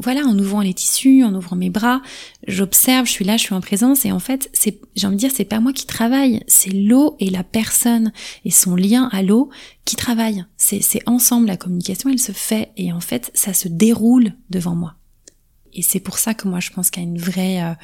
voilà, 0.00 0.22
en 0.22 0.38
ouvrant 0.38 0.60
les 0.60 0.74
tissus, 0.74 1.24
en 1.24 1.34
ouvrant 1.34 1.56
mes 1.56 1.70
bras, 1.70 2.02
j'observe, 2.46 3.06
je 3.06 3.12
suis 3.12 3.24
là, 3.24 3.36
je 3.36 3.42
suis 3.42 3.54
en 3.54 3.60
présence, 3.60 4.04
et 4.04 4.12
en 4.12 4.20
fait, 4.20 4.48
c'est, 4.52 4.80
j'ai 4.94 5.06
envie 5.06 5.16
de 5.16 5.20
dire, 5.20 5.30
c'est 5.34 5.44
pas 5.44 5.60
moi 5.60 5.72
qui 5.72 5.86
travaille, 5.86 6.42
c'est 6.46 6.72
l'eau 6.72 7.16
et 7.18 7.30
la 7.30 7.42
personne 7.42 8.12
et 8.44 8.50
son 8.50 8.76
lien 8.76 9.08
à 9.10 9.22
l'eau 9.22 9.50
qui 9.84 9.96
travaillent. 9.96 10.44
C'est, 10.56 10.80
c'est 10.82 11.02
ensemble 11.06 11.46
la 11.46 11.56
communication, 11.56 12.10
elle 12.10 12.20
se 12.20 12.32
fait, 12.32 12.70
et 12.76 12.92
en 12.92 13.00
fait, 13.00 13.30
ça 13.34 13.52
se 13.52 13.68
déroule 13.68 14.34
devant 14.50 14.76
moi. 14.76 14.94
Et 15.72 15.82
c'est 15.82 16.00
pour 16.00 16.18
ça 16.18 16.34
que 16.34 16.48
moi, 16.48 16.60
je 16.60 16.70
pense 16.70 16.90
qu'il 16.90 17.02
y 17.02 17.06
a 17.06 17.08
une 17.08 17.18
vraie 17.18 17.62
euh, 17.62 17.74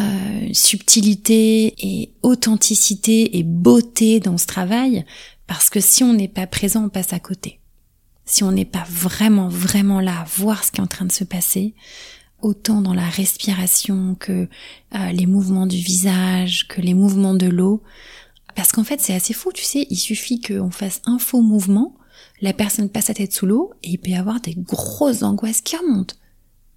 euh, 0.00 0.48
subtilité 0.52 1.74
et 1.78 2.14
authenticité 2.22 3.38
et 3.38 3.42
beauté 3.42 4.20
dans 4.20 4.36
ce 4.36 4.46
travail, 4.46 5.06
parce 5.46 5.70
que 5.70 5.80
si 5.80 6.04
on 6.04 6.12
n'est 6.12 6.28
pas 6.28 6.46
présent, 6.46 6.84
on 6.84 6.88
passe 6.90 7.12
à 7.12 7.18
côté 7.18 7.59
si 8.30 8.44
on 8.44 8.52
n'est 8.52 8.64
pas 8.64 8.86
vraiment, 8.88 9.48
vraiment 9.48 10.00
là 10.00 10.20
à 10.20 10.24
voir 10.24 10.62
ce 10.62 10.70
qui 10.70 10.80
est 10.80 10.84
en 10.84 10.86
train 10.86 11.04
de 11.04 11.12
se 11.12 11.24
passer, 11.24 11.74
autant 12.40 12.80
dans 12.80 12.94
la 12.94 13.08
respiration 13.08 14.14
que 14.14 14.48
euh, 14.94 15.12
les 15.12 15.26
mouvements 15.26 15.66
du 15.66 15.78
visage, 15.78 16.68
que 16.68 16.80
les 16.80 16.94
mouvements 16.94 17.34
de 17.34 17.48
l'eau. 17.48 17.82
Parce 18.54 18.70
qu'en 18.70 18.84
fait, 18.84 19.00
c'est 19.00 19.14
assez 19.14 19.34
fou, 19.34 19.50
tu 19.52 19.64
sais, 19.64 19.86
il 19.90 19.96
suffit 19.96 20.40
qu'on 20.40 20.70
fasse 20.70 21.02
un 21.06 21.18
faux 21.18 21.42
mouvement, 21.42 21.96
la 22.40 22.52
personne 22.52 22.88
passe 22.88 23.06
sa 23.06 23.14
tête 23.14 23.32
sous 23.32 23.46
l'eau 23.46 23.72
et 23.82 23.90
il 23.90 23.98
peut 23.98 24.10
y 24.10 24.14
avoir 24.14 24.40
des 24.40 24.54
grosses 24.54 25.24
angoisses 25.24 25.60
qui 25.60 25.76
remontent. 25.76 26.14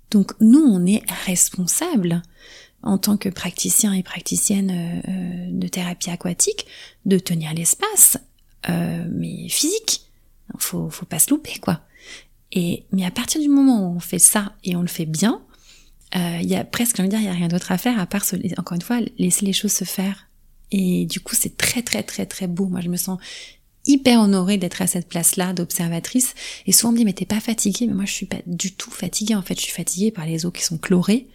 Donc 0.09 0.33
nous, 0.41 0.59
on 0.59 0.85
est 0.87 1.03
responsables 1.25 2.23
en 2.81 2.97
tant 2.97 3.15
que 3.15 3.29
praticien 3.29 3.93
et 3.93 4.01
praticienne 4.01 4.71
euh, 4.71 5.01
euh, 5.07 5.47
de 5.51 5.67
thérapie 5.67 6.09
aquatique 6.09 6.65
de 7.05 7.19
tenir 7.19 7.53
l'espace, 7.53 8.17
mais 8.67 9.49
physique 9.49 10.02
faut, 10.59 10.89
faut 10.89 11.05
pas 11.05 11.19
se 11.19 11.29
louper, 11.29 11.59
quoi. 11.59 11.81
Et, 12.51 12.85
mais 12.91 13.05
à 13.05 13.11
partir 13.11 13.41
du 13.41 13.49
moment 13.49 13.87
où 13.87 13.95
on 13.95 13.99
fait 13.99 14.19
ça 14.19 14.53
et 14.63 14.75
on 14.75 14.81
le 14.81 14.87
fait 14.87 15.05
bien, 15.05 15.41
euh, 16.15 16.37
il 16.41 16.47
y 16.47 16.55
a 16.55 16.63
presque, 16.63 16.99
envie 16.99 17.09
de 17.09 17.15
dire, 17.15 17.21
il 17.21 17.25
y 17.25 17.29
a 17.29 17.33
rien 17.33 17.47
d'autre 17.47 17.71
à 17.71 17.77
faire 17.77 17.99
à 17.99 18.05
part, 18.05 18.23
encore 18.57 18.75
une 18.75 18.81
fois, 18.81 18.99
laisser 19.17 19.45
les 19.45 19.53
choses 19.53 19.71
se 19.71 19.83
faire. 19.83 20.27
Et 20.71 21.05
du 21.05 21.19
coup, 21.19 21.35
c'est 21.35 21.57
très, 21.57 21.81
très, 21.81 22.03
très, 22.03 22.25
très 22.25 22.47
beau. 22.47 22.67
Moi, 22.67 22.81
je 22.81 22.89
me 22.89 22.97
sens 22.97 23.19
hyper 23.85 24.21
honorée 24.21 24.57
d'être 24.57 24.81
à 24.81 24.87
cette 24.87 25.09
place-là 25.09 25.53
d'observatrice. 25.53 26.35
Et 26.65 26.71
souvent 26.71 26.89
on 26.89 26.91
me 26.93 26.97
dit, 26.97 27.05
mais 27.05 27.13
t'es 27.13 27.25
pas 27.25 27.39
fatiguée. 27.39 27.87
Mais 27.87 27.93
moi, 27.93 28.05
je 28.05 28.13
suis 28.13 28.25
pas 28.25 28.41
du 28.45 28.73
tout 28.73 28.91
fatiguée. 28.91 29.35
En 29.35 29.41
fait, 29.41 29.55
je 29.55 29.61
suis 29.61 29.71
fatiguée 29.71 30.11
par 30.11 30.25
les 30.25 30.45
eaux 30.45 30.51
qui 30.51 30.63
sont 30.63 30.77
chlorées. 30.77 31.27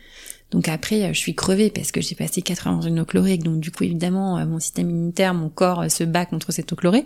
Donc 0.51 0.69
après, 0.69 1.13
je 1.13 1.19
suis 1.19 1.35
crevée 1.35 1.69
parce 1.69 1.93
que 1.93 2.01
j'ai 2.01 2.15
passé 2.15 2.41
4 2.41 2.67
heures 2.67 2.75
dans 2.77 2.83
une 2.83 3.01
eau 3.01 3.05
chlorée, 3.05 3.37
donc 3.37 3.61
du 3.61 3.71
coup 3.71 3.85
évidemment 3.85 4.45
mon 4.47 4.59
système 4.59 4.89
immunitaire, 4.89 5.35
mon 5.35 5.51
corps 5.51 5.91
se 5.91 6.05
bat 6.05 6.25
contre 6.25 6.53
cette 6.53 6.73
eau 6.73 6.77
chlorée. 6.77 7.05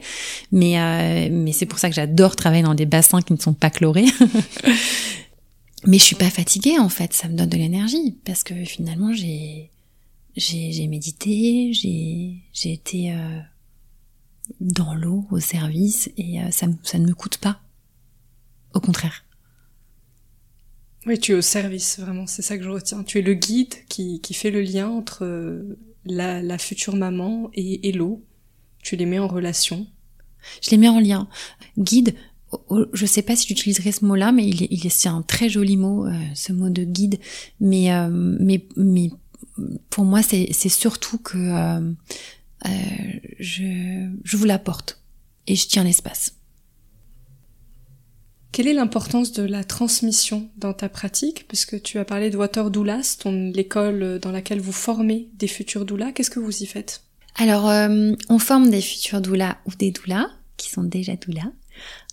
Mais 0.52 1.28
mais 1.30 1.52
c'est 1.52 1.66
pour 1.66 1.80
ça 1.80 1.88
que 1.88 1.94
j'adore 1.94 2.36
travailler 2.36 2.62
dans 2.62 2.74
des 2.74 2.86
bassins 2.86 3.20
qui 3.20 3.32
ne 3.32 3.38
sont 3.38 3.54
pas 3.54 3.70
chlorés. 3.70 4.06
mais 5.86 5.98
je 5.98 6.04
suis 6.04 6.16
pas 6.16 6.30
fatiguée 6.30 6.78
en 6.78 6.88
fait, 6.88 7.12
ça 7.12 7.28
me 7.28 7.36
donne 7.36 7.48
de 7.48 7.56
l'énergie 7.56 8.16
parce 8.24 8.44
que 8.44 8.54
finalement 8.64 9.12
j'ai 9.12 9.70
j'ai 10.36 10.86
médité, 10.86 11.72
j'ai 11.72 12.44
j'ai 12.52 12.72
été 12.72 13.12
euh, 13.12 13.40
dans 14.60 14.94
l'eau 14.94 15.26
au 15.30 15.40
service 15.40 16.10
et 16.16 16.40
euh, 16.40 16.50
ça 16.50 16.66
ça 16.82 16.98
ne 16.98 17.06
me 17.06 17.14
coûte 17.14 17.38
pas. 17.38 17.60
Au 18.74 18.80
contraire. 18.80 19.24
Oui, 21.06 21.18
tu 21.18 21.32
es 21.32 21.34
au 21.34 21.42
service, 21.42 21.98
vraiment, 21.98 22.26
c'est 22.26 22.42
ça 22.42 22.56
que 22.56 22.62
je 22.62 22.68
retiens. 22.68 23.02
Tu 23.02 23.18
es 23.18 23.22
le 23.22 23.34
guide 23.34 23.74
qui, 23.88 24.20
qui 24.20 24.34
fait 24.34 24.50
le 24.50 24.62
lien 24.62 24.88
entre 24.88 25.24
euh, 25.24 25.76
la, 26.04 26.42
la 26.42 26.58
future 26.58 26.94
maman 26.94 27.50
et, 27.54 27.88
et 27.88 27.92
l'eau. 27.92 28.24
Tu 28.82 28.96
les 28.96 29.06
mets 29.06 29.18
en 29.18 29.28
relation. 29.28 29.86
Je 30.60 30.70
les 30.70 30.76
mets 30.76 30.88
en 30.88 31.00
lien. 31.00 31.28
Guide, 31.76 32.14
je 32.92 33.06
sais 33.06 33.22
pas 33.22 33.36
si 33.36 33.48
j'utiliserais 33.48 33.92
ce 33.92 34.04
mot-là, 34.04 34.32
mais 34.32 34.46
il 34.46 34.68
il 34.70 34.86
est, 34.86 34.90
c'est 34.90 35.08
un 35.08 35.22
très 35.22 35.48
joli 35.48 35.76
mot, 35.76 36.06
euh, 36.06 36.12
ce 36.34 36.52
mot 36.52 36.68
de 36.68 36.84
guide. 36.84 37.18
Mais, 37.60 37.92
euh, 37.92 38.08
mais, 38.10 38.66
mais 38.76 39.10
pour 39.90 40.04
moi, 40.04 40.22
c'est, 40.22 40.52
surtout 40.68 41.18
que 41.18 41.38
euh, 41.38 41.92
je, 43.40 44.10
je 44.22 44.36
vous 44.36 44.44
l'apporte 44.44 45.00
et 45.46 45.56
je 45.56 45.66
tiens 45.66 45.84
l'espace. 45.84 46.36
Quelle 48.52 48.68
est 48.68 48.74
l'importance 48.74 49.32
de 49.32 49.42
la 49.42 49.64
transmission 49.64 50.48
dans 50.58 50.74
ta 50.74 50.88
pratique? 50.88 51.46
Puisque 51.48 51.82
tu 51.82 51.98
as 51.98 52.04
parlé 52.04 52.30
de 52.30 52.36
Water 52.36 52.70
Doulas, 52.70 53.16
ton 53.18 53.50
l'école 53.50 54.18
dans 54.20 54.30
laquelle 54.30 54.60
vous 54.60 54.72
formez 54.72 55.28
des 55.34 55.48
futurs 55.48 55.86
doulas. 55.86 56.12
Qu'est-ce 56.12 56.30
que 56.30 56.40
vous 56.40 56.62
y 56.62 56.66
faites? 56.66 57.02
Alors, 57.36 57.64
on 58.28 58.38
forme 58.38 58.68
des 58.68 58.82
futurs 58.82 59.22
doulas 59.22 59.56
ou 59.66 59.70
des 59.78 59.90
doulas 59.90 60.28
qui 60.58 60.68
sont 60.68 60.84
déjà 60.84 61.16
doulas 61.16 61.50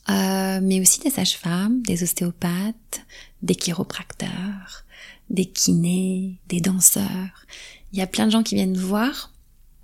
euh, 0.10 0.60
mais 0.64 0.82
aussi 0.82 1.00
des 1.00 1.12
sages-femmes, 1.12 1.84
des 1.84 2.02
ostéopathes, 2.04 3.02
des 3.44 3.56
chiropracteurs, 3.56 4.84
des 5.30 5.46
kinés, 5.46 6.40
des 6.48 6.62
danseurs. 6.62 7.46
Il 7.94 8.00
y 8.00 8.02
a 8.02 8.08
plein 8.08 8.26
de 8.26 8.32
gens 8.32 8.42
qui 8.42 8.56
viennent 8.56 8.78
voir. 8.78 9.32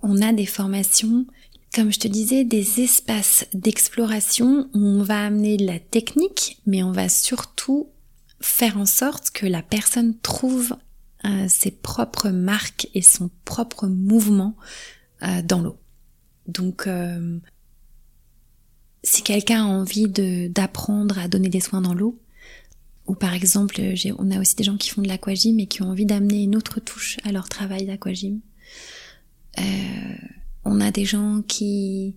On 0.01 0.21
a 0.21 0.33
des 0.33 0.45
formations, 0.45 1.25
comme 1.75 1.91
je 1.91 1.99
te 1.99 2.07
disais, 2.07 2.45
des 2.45 2.81
espaces 2.81 3.45
d'exploration 3.53 4.69
où 4.73 4.79
on 4.79 5.03
va 5.03 5.25
amener 5.25 5.57
de 5.57 5.65
la 5.65 5.79
technique, 5.79 6.61
mais 6.65 6.83
on 6.83 6.91
va 6.91 7.09
surtout 7.09 7.89
faire 8.39 8.77
en 8.77 8.85
sorte 8.85 9.31
que 9.31 9.45
la 9.45 9.61
personne 9.61 10.17
trouve 10.19 10.75
euh, 11.25 11.47
ses 11.49 11.71
propres 11.71 12.29
marques 12.29 12.87
et 12.93 13.01
son 13.01 13.29
propre 13.43 13.87
mouvement 13.87 14.55
euh, 15.23 15.41
dans 15.41 15.61
l'eau. 15.61 15.77
Donc 16.47 16.87
si 19.03 19.23
quelqu'un 19.23 19.63
a 19.63 19.67
envie 19.67 20.07
d'apprendre 20.07 21.17
à 21.19 21.27
donner 21.27 21.49
des 21.49 21.59
soins 21.59 21.81
dans 21.81 21.93
l'eau, 21.93 22.19
ou 23.07 23.13
par 23.13 23.33
exemple, 23.33 23.79
on 24.17 24.31
a 24.31 24.39
aussi 24.39 24.55
des 24.55 24.63
gens 24.63 24.77
qui 24.77 24.89
font 24.89 25.01
de 25.01 25.07
l'aquagym 25.07 25.59
et 25.59 25.67
qui 25.67 25.83
ont 25.83 25.89
envie 25.89 26.05
d'amener 26.05 26.43
une 26.43 26.55
autre 26.55 26.79
touche 26.79 27.19
à 27.23 27.31
leur 27.31 27.47
travail 27.49 27.85
d'aquagym. 27.85 28.39
Euh, 29.59 29.63
on 30.65 30.81
a 30.81 30.91
des 30.91 31.05
gens 31.05 31.41
qui 31.47 32.15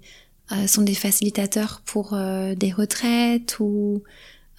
euh, 0.53 0.67
sont 0.67 0.83
des 0.83 0.95
facilitateurs 0.95 1.83
pour 1.85 2.15
euh, 2.15 2.55
des 2.55 2.73
retraites 2.73 3.59
ou 3.61 4.03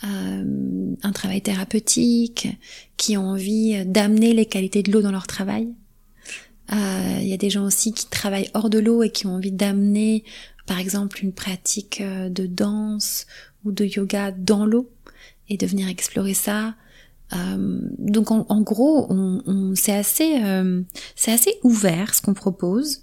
un 0.01 1.11
travail 1.11 1.41
thérapeutique, 1.41 2.47
qui 2.95 3.17
ont 3.17 3.31
envie 3.31 3.85
d'amener 3.85 4.31
les 4.31 4.45
qualités 4.45 4.81
de 4.81 4.93
l'eau 4.93 5.01
dans 5.01 5.11
leur 5.11 5.27
travail. 5.27 5.67
Il 6.71 7.27
y 7.27 7.33
a 7.33 7.37
des 7.37 7.49
gens 7.49 7.65
aussi 7.65 7.91
qui 7.91 8.07
travaillent 8.07 8.49
hors 8.53 8.69
de 8.69 8.79
l'eau 8.79 9.03
et 9.03 9.09
qui 9.09 9.27
ont 9.27 9.35
envie 9.35 9.51
d'amener 9.51 10.23
par 10.69 10.77
exemple 10.77 11.23
une 11.23 11.33
pratique 11.33 11.99
euh, 11.99 12.29
de 12.29 12.45
danse 12.45 13.25
ou 13.65 13.71
de 13.71 13.85
yoga 13.85 14.31
dans 14.31 14.67
l'eau 14.67 14.87
et 15.49 15.57
de 15.57 15.65
venir 15.65 15.89
explorer 15.89 16.35
ça. 16.35 16.75
Euh, 17.33 17.79
donc 17.97 18.29
en, 18.29 18.61
gros, 18.61 19.11
euh, 19.11 19.73
c'est 19.73 19.93
assez 19.95 21.59
ouvert 21.63 22.13
ce 22.13 22.21
qu'on 22.21 22.35
propose 22.35 23.01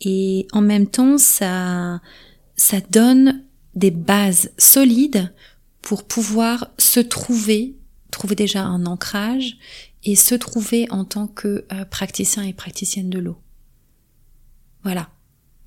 et 0.00 0.46
en 0.52 0.60
même 0.60 0.86
temps 0.86 1.18
ça, 1.18 2.00
ça 2.56 2.78
donne 2.90 3.42
des 3.74 3.90
bases 3.90 4.50
solides 4.58 5.32
pour 5.82 6.04
pouvoir 6.04 6.68
se 6.78 7.00
trouver, 7.00 7.76
trouver 8.10 8.34
déjà 8.34 8.62
un 8.62 8.86
ancrage 8.86 9.56
et 10.04 10.16
se 10.16 10.34
trouver 10.34 10.86
en 10.90 11.04
tant 11.04 11.26
que 11.26 11.64
praticien 11.90 12.42
et 12.42 12.52
praticienne 12.52 13.10
de 13.10 13.18
l'eau. 13.18 13.36
Voilà. 14.82 15.08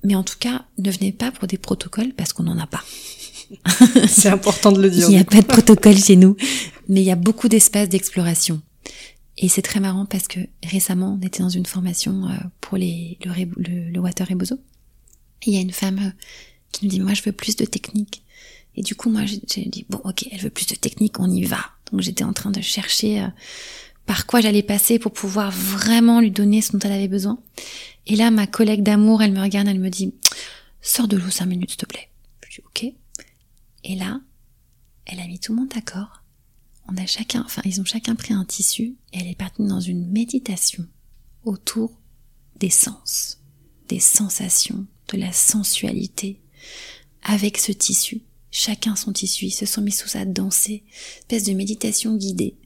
Mais 0.04 0.14
en 0.14 0.22
tout 0.22 0.36
cas, 0.38 0.64
ne 0.78 0.90
venez 0.90 1.12
pas 1.12 1.32
pour 1.32 1.48
des 1.48 1.58
protocoles 1.58 2.12
parce 2.14 2.32
qu'on 2.32 2.44
n'en 2.44 2.58
a 2.58 2.66
pas. 2.66 2.84
C'est 4.08 4.28
important 4.28 4.72
de 4.72 4.80
le 4.80 4.90
dire. 4.90 5.08
Il 5.08 5.14
n'y 5.14 5.20
a 5.20 5.24
pas 5.24 5.40
de 5.40 5.46
protocole 5.46 5.96
chez 5.96 6.16
nous, 6.16 6.36
mais 6.88 7.00
il 7.00 7.04
y 7.04 7.10
a 7.10 7.16
beaucoup 7.16 7.48
d'espaces 7.48 7.88
d'exploration. 7.88 8.60
Et 9.40 9.48
c'est 9.48 9.62
très 9.62 9.78
marrant 9.78 10.04
parce 10.04 10.26
que 10.26 10.40
récemment, 10.64 11.16
on 11.18 11.24
était 11.24 11.42
dans 11.44 11.48
une 11.48 11.64
formation 11.64 12.28
euh, 12.28 12.36
pour 12.60 12.76
les, 12.76 13.18
le, 13.24 13.98
water 14.00 14.26
rebozo. 14.26 14.58
Il 15.46 15.54
y 15.54 15.56
a 15.56 15.60
une 15.60 15.72
femme 15.72 15.98
euh, 16.00 16.10
qui 16.72 16.84
nous 16.84 16.90
dit, 16.90 17.00
moi, 17.00 17.14
je 17.14 17.22
veux 17.22 17.30
plus 17.30 17.54
de 17.54 17.64
technique. 17.64 18.24
Et 18.74 18.82
du 18.82 18.96
coup, 18.96 19.10
moi, 19.10 19.22
j'ai 19.26 19.64
dit, 19.64 19.86
bon, 19.88 20.00
ok, 20.02 20.26
elle 20.32 20.40
veut 20.40 20.50
plus 20.50 20.66
de 20.66 20.74
technique, 20.74 21.20
on 21.20 21.30
y 21.30 21.44
va. 21.44 21.60
Donc, 21.92 22.00
j'étais 22.00 22.24
en 22.24 22.32
train 22.32 22.50
de 22.50 22.60
chercher 22.60 23.22
euh, 23.22 23.28
par 24.06 24.26
quoi 24.26 24.40
j'allais 24.40 24.64
passer 24.64 24.98
pour 24.98 25.12
pouvoir 25.12 25.52
vraiment 25.52 26.20
lui 26.20 26.32
donner 26.32 26.60
ce 26.60 26.72
dont 26.72 26.80
elle 26.80 26.92
avait 26.92 27.08
besoin. 27.08 27.38
Et 28.08 28.16
là, 28.16 28.32
ma 28.32 28.48
collègue 28.48 28.82
d'amour, 28.82 29.22
elle 29.22 29.32
me 29.32 29.40
regarde, 29.40 29.68
elle 29.68 29.78
me 29.78 29.90
dit, 29.90 30.14
sors 30.82 31.06
de 31.06 31.16
l'eau 31.16 31.30
cinq 31.30 31.46
minutes, 31.46 31.70
s'il 31.70 31.78
te 31.78 31.86
plaît. 31.86 32.08
Je 32.48 32.56
dis, 32.56 32.66
ok. 32.66 32.92
Et 33.84 33.94
là, 33.94 34.20
elle 35.06 35.20
a 35.20 35.28
mis 35.28 35.38
tout 35.38 35.52
le 35.52 35.60
monde 35.60 35.68
d'accord. 35.68 36.17
On 36.88 36.96
a 36.96 37.06
chacun, 37.06 37.42
enfin, 37.44 37.62
ils 37.64 37.80
ont 37.80 37.84
chacun 37.84 38.14
pris 38.14 38.32
un 38.32 38.44
tissu 38.44 38.96
et 39.12 39.18
elle 39.18 39.26
est 39.26 39.38
partie 39.38 39.62
dans 39.62 39.80
une 39.80 40.10
méditation 40.10 40.86
autour 41.44 42.00
des 42.56 42.70
sens, 42.70 43.38
des 43.88 44.00
sensations, 44.00 44.86
de 45.08 45.18
la 45.18 45.32
sensualité. 45.32 46.40
Avec 47.22 47.58
ce 47.58 47.72
tissu, 47.72 48.22
chacun 48.50 48.96
son 48.96 49.12
tissu, 49.12 49.46
ils 49.46 49.50
se 49.50 49.66
sont 49.66 49.82
mis 49.82 49.92
sous 49.92 50.16
à 50.16 50.24
danser, 50.24 50.84
espèce 51.18 51.44
de 51.44 51.52
méditation 51.52 52.16
guidée. 52.16 52.56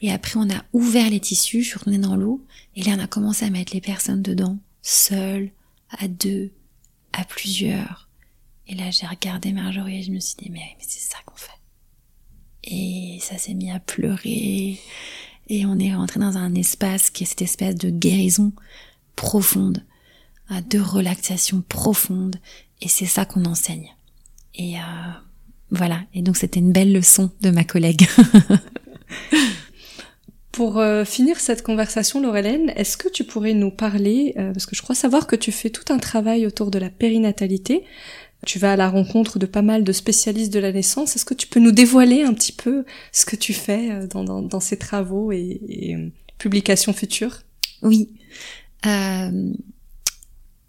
Et 0.00 0.12
après, 0.12 0.38
on 0.38 0.50
a 0.50 0.64
ouvert 0.72 1.10
les 1.10 1.20
tissus, 1.20 1.62
je 1.62 1.68
suis 1.70 1.78
retournée 1.78 1.98
dans 1.98 2.14
l'eau, 2.14 2.46
et 2.76 2.82
là, 2.84 2.94
on 2.96 3.00
a 3.00 3.08
commencé 3.08 3.44
à 3.44 3.50
mettre 3.50 3.74
les 3.74 3.80
personnes 3.80 4.22
dedans, 4.22 4.58
seules, 4.82 5.50
à 5.90 6.06
deux, 6.06 6.52
à 7.12 7.24
plusieurs. 7.24 8.08
Et 8.68 8.74
là, 8.76 8.90
j'ai 8.90 9.06
regardé 9.06 9.52
Marjorie 9.52 9.98
et 9.98 10.02
je 10.02 10.12
me 10.12 10.20
suis 10.20 10.36
dit, 10.36 10.50
mais, 10.50 10.76
mais 10.78 10.84
c'est 10.86 11.00
ça 11.00 11.18
qu'on 11.26 11.36
fait. 11.36 11.50
Et 12.64 13.18
ça 13.20 13.38
s'est 13.38 13.54
mis 13.54 13.70
à 13.70 13.78
pleurer. 13.78 14.78
Et 15.48 15.66
on 15.66 15.78
est 15.78 15.94
rentré 15.94 16.20
dans 16.20 16.36
un 16.36 16.54
espace 16.54 17.10
qui 17.10 17.24
est 17.24 17.26
cette 17.26 17.42
espèce 17.42 17.74
de 17.74 17.90
guérison 17.90 18.52
profonde, 19.16 19.84
de 20.70 20.78
relaxation 20.78 21.62
profonde. 21.68 22.36
Et 22.80 22.88
c'est 22.88 23.06
ça 23.06 23.24
qu'on 23.24 23.44
enseigne. 23.44 23.94
Et 24.54 24.76
euh, 24.76 24.80
voilà. 25.70 26.00
Et 26.14 26.22
donc 26.22 26.36
c'était 26.36 26.60
une 26.60 26.72
belle 26.72 26.92
leçon 26.92 27.30
de 27.42 27.50
ma 27.50 27.64
collègue. 27.64 28.06
Pour 30.52 30.78
euh, 30.78 31.04
finir 31.04 31.40
cette 31.40 31.62
conversation, 31.62 32.22
Laurelène, 32.22 32.72
est-ce 32.76 32.96
que 32.96 33.08
tu 33.08 33.24
pourrais 33.24 33.54
nous 33.54 33.72
parler, 33.72 34.34
euh, 34.38 34.52
parce 34.52 34.66
que 34.66 34.76
je 34.76 34.82
crois 34.82 34.94
savoir 34.94 35.26
que 35.26 35.34
tu 35.34 35.50
fais 35.50 35.68
tout 35.68 35.92
un 35.92 35.98
travail 35.98 36.46
autour 36.46 36.70
de 36.70 36.78
la 36.78 36.90
périnatalité, 36.90 37.82
tu 38.44 38.58
vas 38.58 38.72
à 38.72 38.76
la 38.76 38.88
rencontre 38.88 39.38
de 39.38 39.46
pas 39.46 39.62
mal 39.62 39.84
de 39.84 39.92
spécialistes 39.92 40.52
de 40.52 40.58
la 40.58 40.72
naissance, 40.72 41.16
est-ce 41.16 41.24
que 41.24 41.34
tu 41.34 41.46
peux 41.46 41.60
nous 41.60 41.72
dévoiler 41.72 42.22
un 42.22 42.34
petit 42.34 42.52
peu 42.52 42.84
ce 43.12 43.24
que 43.24 43.36
tu 43.36 43.52
fais 43.52 43.90
euh, 43.90 44.06
dans, 44.06 44.60
ces 44.60 44.78
travaux 44.78 45.32
et, 45.32 46.12
publications 46.38 46.92
futures? 46.92 47.40
Oui. 47.82 48.08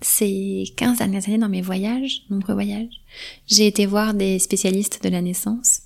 ces 0.02 0.66
15 0.76 0.98
dernières 0.98 1.28
années 1.28 1.38
dans 1.38 1.50
mes 1.50 1.62
voyages, 1.62 2.24
nombreux 2.30 2.54
voyages, 2.54 3.02
j'ai 3.48 3.68
été 3.68 3.86
voir 3.86 4.14
des 4.14 4.40
spécialistes 4.40 5.04
de 5.04 5.10
la 5.10 5.22
naissance 5.22 5.82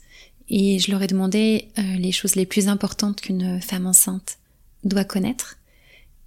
et 0.49 0.79
je 0.79 0.91
leur 0.91 1.01
ai 1.01 1.07
demandé 1.07 1.69
euh, 1.77 1.81
les 1.97 2.11
choses 2.11 2.35
les 2.35 2.45
plus 2.45 2.67
importantes 2.67 3.21
qu'une 3.21 3.61
femme 3.61 3.85
enceinte 3.85 4.39
doit 4.83 5.03
connaître. 5.03 5.57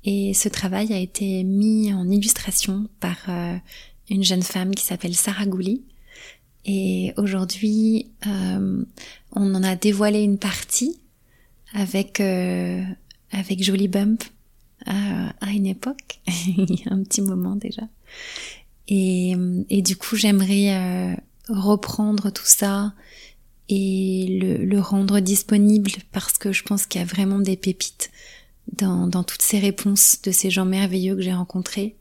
Et 0.04 0.34
ce 0.34 0.48
travail 0.48 0.92
a 0.92 0.98
été 0.98 1.44
mis 1.44 1.92
en 1.92 2.08
illustration 2.08 2.88
par 3.00 3.16
euh, 3.28 3.56
une 4.12 4.24
jeune 4.24 4.42
femme 4.42 4.74
qui 4.74 4.84
s'appelle 4.84 5.14
Sarah 5.14 5.46
Gouli. 5.46 5.82
Et 6.64 7.12
aujourd'hui, 7.16 8.12
euh, 8.26 8.84
on 9.32 9.54
en 9.54 9.62
a 9.62 9.74
dévoilé 9.74 10.22
une 10.22 10.38
partie 10.38 11.00
avec 11.74 12.20
avec 12.20 13.62
Jolie 13.62 13.88
Bump 13.88 14.22
à 14.86 15.50
une 15.50 15.66
époque, 15.66 16.20
il 16.26 16.80
y 16.80 16.88
a 16.88 16.92
un 16.92 17.02
petit 17.02 17.22
moment 17.22 17.56
déjà. 17.56 17.82
Et, 18.88 19.34
du 19.70 19.96
coup, 19.96 20.16
j'aimerais 20.16 21.16
reprendre 21.48 22.30
tout 22.30 22.44
ça 22.44 22.92
et 23.68 24.38
le, 24.60 24.80
rendre 24.80 25.20
disponible 25.20 25.90
parce 26.12 26.36
que 26.36 26.52
je 26.52 26.62
pense 26.62 26.86
qu'il 26.86 27.00
y 27.00 27.04
a 27.04 27.06
vraiment 27.06 27.38
des 27.38 27.56
pépites 27.56 28.10
dans 28.76 29.24
toutes 29.24 29.42
ces 29.42 29.58
réponses 29.58 30.20
de 30.22 30.30
ces 30.30 30.50
gens 30.50 30.64
merveilleux 30.64 31.16
que 31.16 31.22
j'ai 31.22 31.32
rencontrés. 31.32 31.96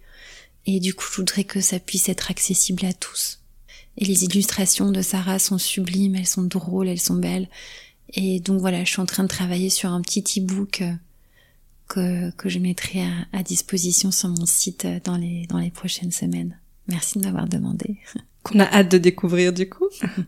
Et 0.66 0.80
du 0.80 0.94
coup, 0.94 1.06
je 1.10 1.18
voudrais 1.18 1.44
que 1.44 1.62
ça 1.62 1.80
puisse 1.80 2.10
être 2.10 2.32
accessible 2.32 2.86
à 2.86 2.94
tous. 2.94 3.40
Et 3.98 4.06
les 4.06 4.24
illustrations 4.24 4.92
de 4.92 5.02
Sarah 5.02 5.40
sont 5.40 5.58
sublimes, 5.58 6.16
elles 6.16 6.28
sont 6.28 6.44
drôles, 6.44 6.88
elles 6.88 7.00
sont 7.00 7.16
belles. 7.16 7.50
Et 8.14 8.40
donc 8.40 8.60
voilà, 8.60 8.84
je 8.84 8.92
suis 8.92 9.02
en 9.02 9.06
train 9.06 9.24
de 9.24 9.28
travailler 9.28 9.70
sur 9.70 9.92
un 9.92 10.02
petit 10.02 10.24
e-book 10.40 10.82
euh, 10.82 10.94
que, 11.88 12.32
que 12.32 12.50
je 12.50 12.60
mettrai 12.60 13.02
à, 13.02 13.40
à, 13.40 13.44
disposition 13.44 14.12
sur 14.12 14.30
mon 14.30 14.46
site 14.46 14.86
euh, 14.86 15.00
dans 15.04 15.18
les, 15.18 15.46
dans 15.48 15.58
les 15.58 15.72
prochaines 15.72 16.12
semaines. 16.12 16.58
Merci 16.88 17.20
de 17.20 17.26
m'avoir 17.26 17.48
demandé. 17.48 17.98
Qu'on 18.44 18.60
a 18.60 18.66
hâte 18.66 18.92
de 18.92 18.98
découvrir 18.98 19.54
du 19.54 19.70
coup. 19.70 19.88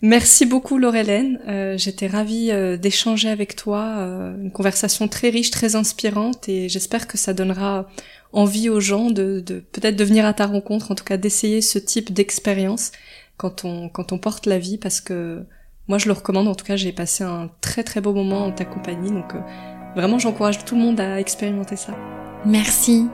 Merci 0.00 0.46
beaucoup 0.46 0.78
Laurelène. 0.78 1.40
Euh, 1.48 1.76
J'étais 1.76 2.06
ravie 2.06 2.52
euh, 2.52 2.76
d'échanger 2.76 3.28
avec 3.28 3.56
toi, 3.56 3.96
euh, 3.98 4.40
une 4.40 4.52
conversation 4.52 5.08
très 5.08 5.28
riche, 5.30 5.50
très 5.50 5.74
inspirante, 5.74 6.48
et 6.48 6.68
j'espère 6.68 7.08
que 7.08 7.18
ça 7.18 7.34
donnera 7.34 7.88
envie 8.32 8.68
aux 8.68 8.80
gens 8.80 9.10
de, 9.10 9.40
de 9.40 9.60
peut-être 9.60 9.96
de 9.96 10.04
venir 10.04 10.26
à 10.26 10.34
ta 10.34 10.46
rencontre, 10.46 10.90
en 10.90 10.94
tout 10.94 11.04
cas 11.04 11.16
d'essayer 11.16 11.62
ce 11.62 11.78
type 11.78 12.12
d'expérience 12.12 12.92
quand 13.36 13.64
on 13.64 13.88
quand 13.88 14.12
on 14.12 14.18
porte 14.18 14.46
la 14.46 14.58
vie, 14.58 14.78
parce 14.78 15.00
que 15.00 15.44
moi 15.88 15.98
je 15.98 16.06
le 16.06 16.12
recommande. 16.12 16.48
En 16.48 16.54
tout 16.54 16.64
cas, 16.64 16.76
j'ai 16.76 16.92
passé 16.92 17.24
un 17.24 17.50
très 17.60 17.82
très 17.82 18.00
beau 18.00 18.12
moment 18.12 18.44
en 18.46 18.52
ta 18.52 18.64
compagnie, 18.64 19.10
donc 19.10 19.34
euh, 19.34 19.40
vraiment 19.96 20.18
j'encourage 20.18 20.64
tout 20.64 20.74
le 20.74 20.82
monde 20.82 21.00
à 21.00 21.18
expérimenter 21.18 21.76
ça. 21.76 21.94
Merci, 22.44 23.06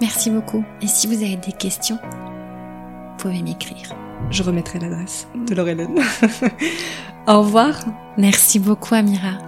merci 0.00 0.30
beaucoup. 0.30 0.64
Et 0.82 0.86
si 0.86 1.06
vous 1.06 1.22
avez 1.22 1.36
des 1.36 1.52
questions, 1.52 1.98
vous 2.02 3.16
pouvez 3.18 3.42
m'écrire. 3.42 3.94
Je 4.30 4.42
remettrai 4.42 4.78
l'adresse 4.78 5.28
de 5.46 5.54
Laurelène. 5.54 5.98
Au 7.26 7.40
revoir. 7.40 7.80
Merci 8.16 8.58
beaucoup, 8.58 8.94
Amira. 8.94 9.38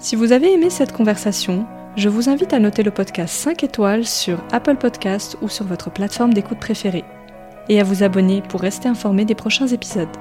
Si 0.00 0.16
vous 0.16 0.32
avez 0.32 0.52
aimé 0.52 0.70
cette 0.70 0.92
conversation, 0.92 1.66
je 1.98 2.08
vous 2.08 2.28
invite 2.28 2.52
à 2.52 2.60
noter 2.60 2.84
le 2.84 2.92
podcast 2.92 3.34
5 3.34 3.64
étoiles 3.64 4.06
sur 4.06 4.38
Apple 4.52 4.76
Podcast 4.76 5.36
ou 5.42 5.48
sur 5.48 5.64
votre 5.64 5.90
plateforme 5.90 6.32
d'écoute 6.32 6.60
préférée 6.60 7.04
et 7.68 7.80
à 7.80 7.84
vous 7.84 8.04
abonner 8.04 8.40
pour 8.40 8.60
rester 8.60 8.88
informé 8.88 9.24
des 9.24 9.34
prochains 9.34 9.66
épisodes. 9.66 10.16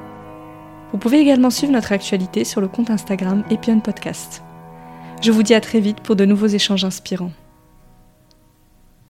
Vous 0.92 0.98
pouvez 0.98 1.20
également 1.20 1.52
suivre 1.52 1.74
notre 1.74 1.92
actualité 1.92 2.46
sur 2.46 2.62
le 2.62 2.68
compte 2.68 2.90
Instagram 2.90 3.44
Epion 3.52 3.80
Podcast. 3.80 4.42
Je 5.22 5.32
vous 5.32 5.44
dis 5.44 5.54
à 5.54 5.62
très 5.62 5.80
vite 5.80 6.02
pour 6.02 6.16
de 6.16 6.26
nouveaux 6.26 6.48
échanges 6.48 6.84
inspirants. 6.84 7.32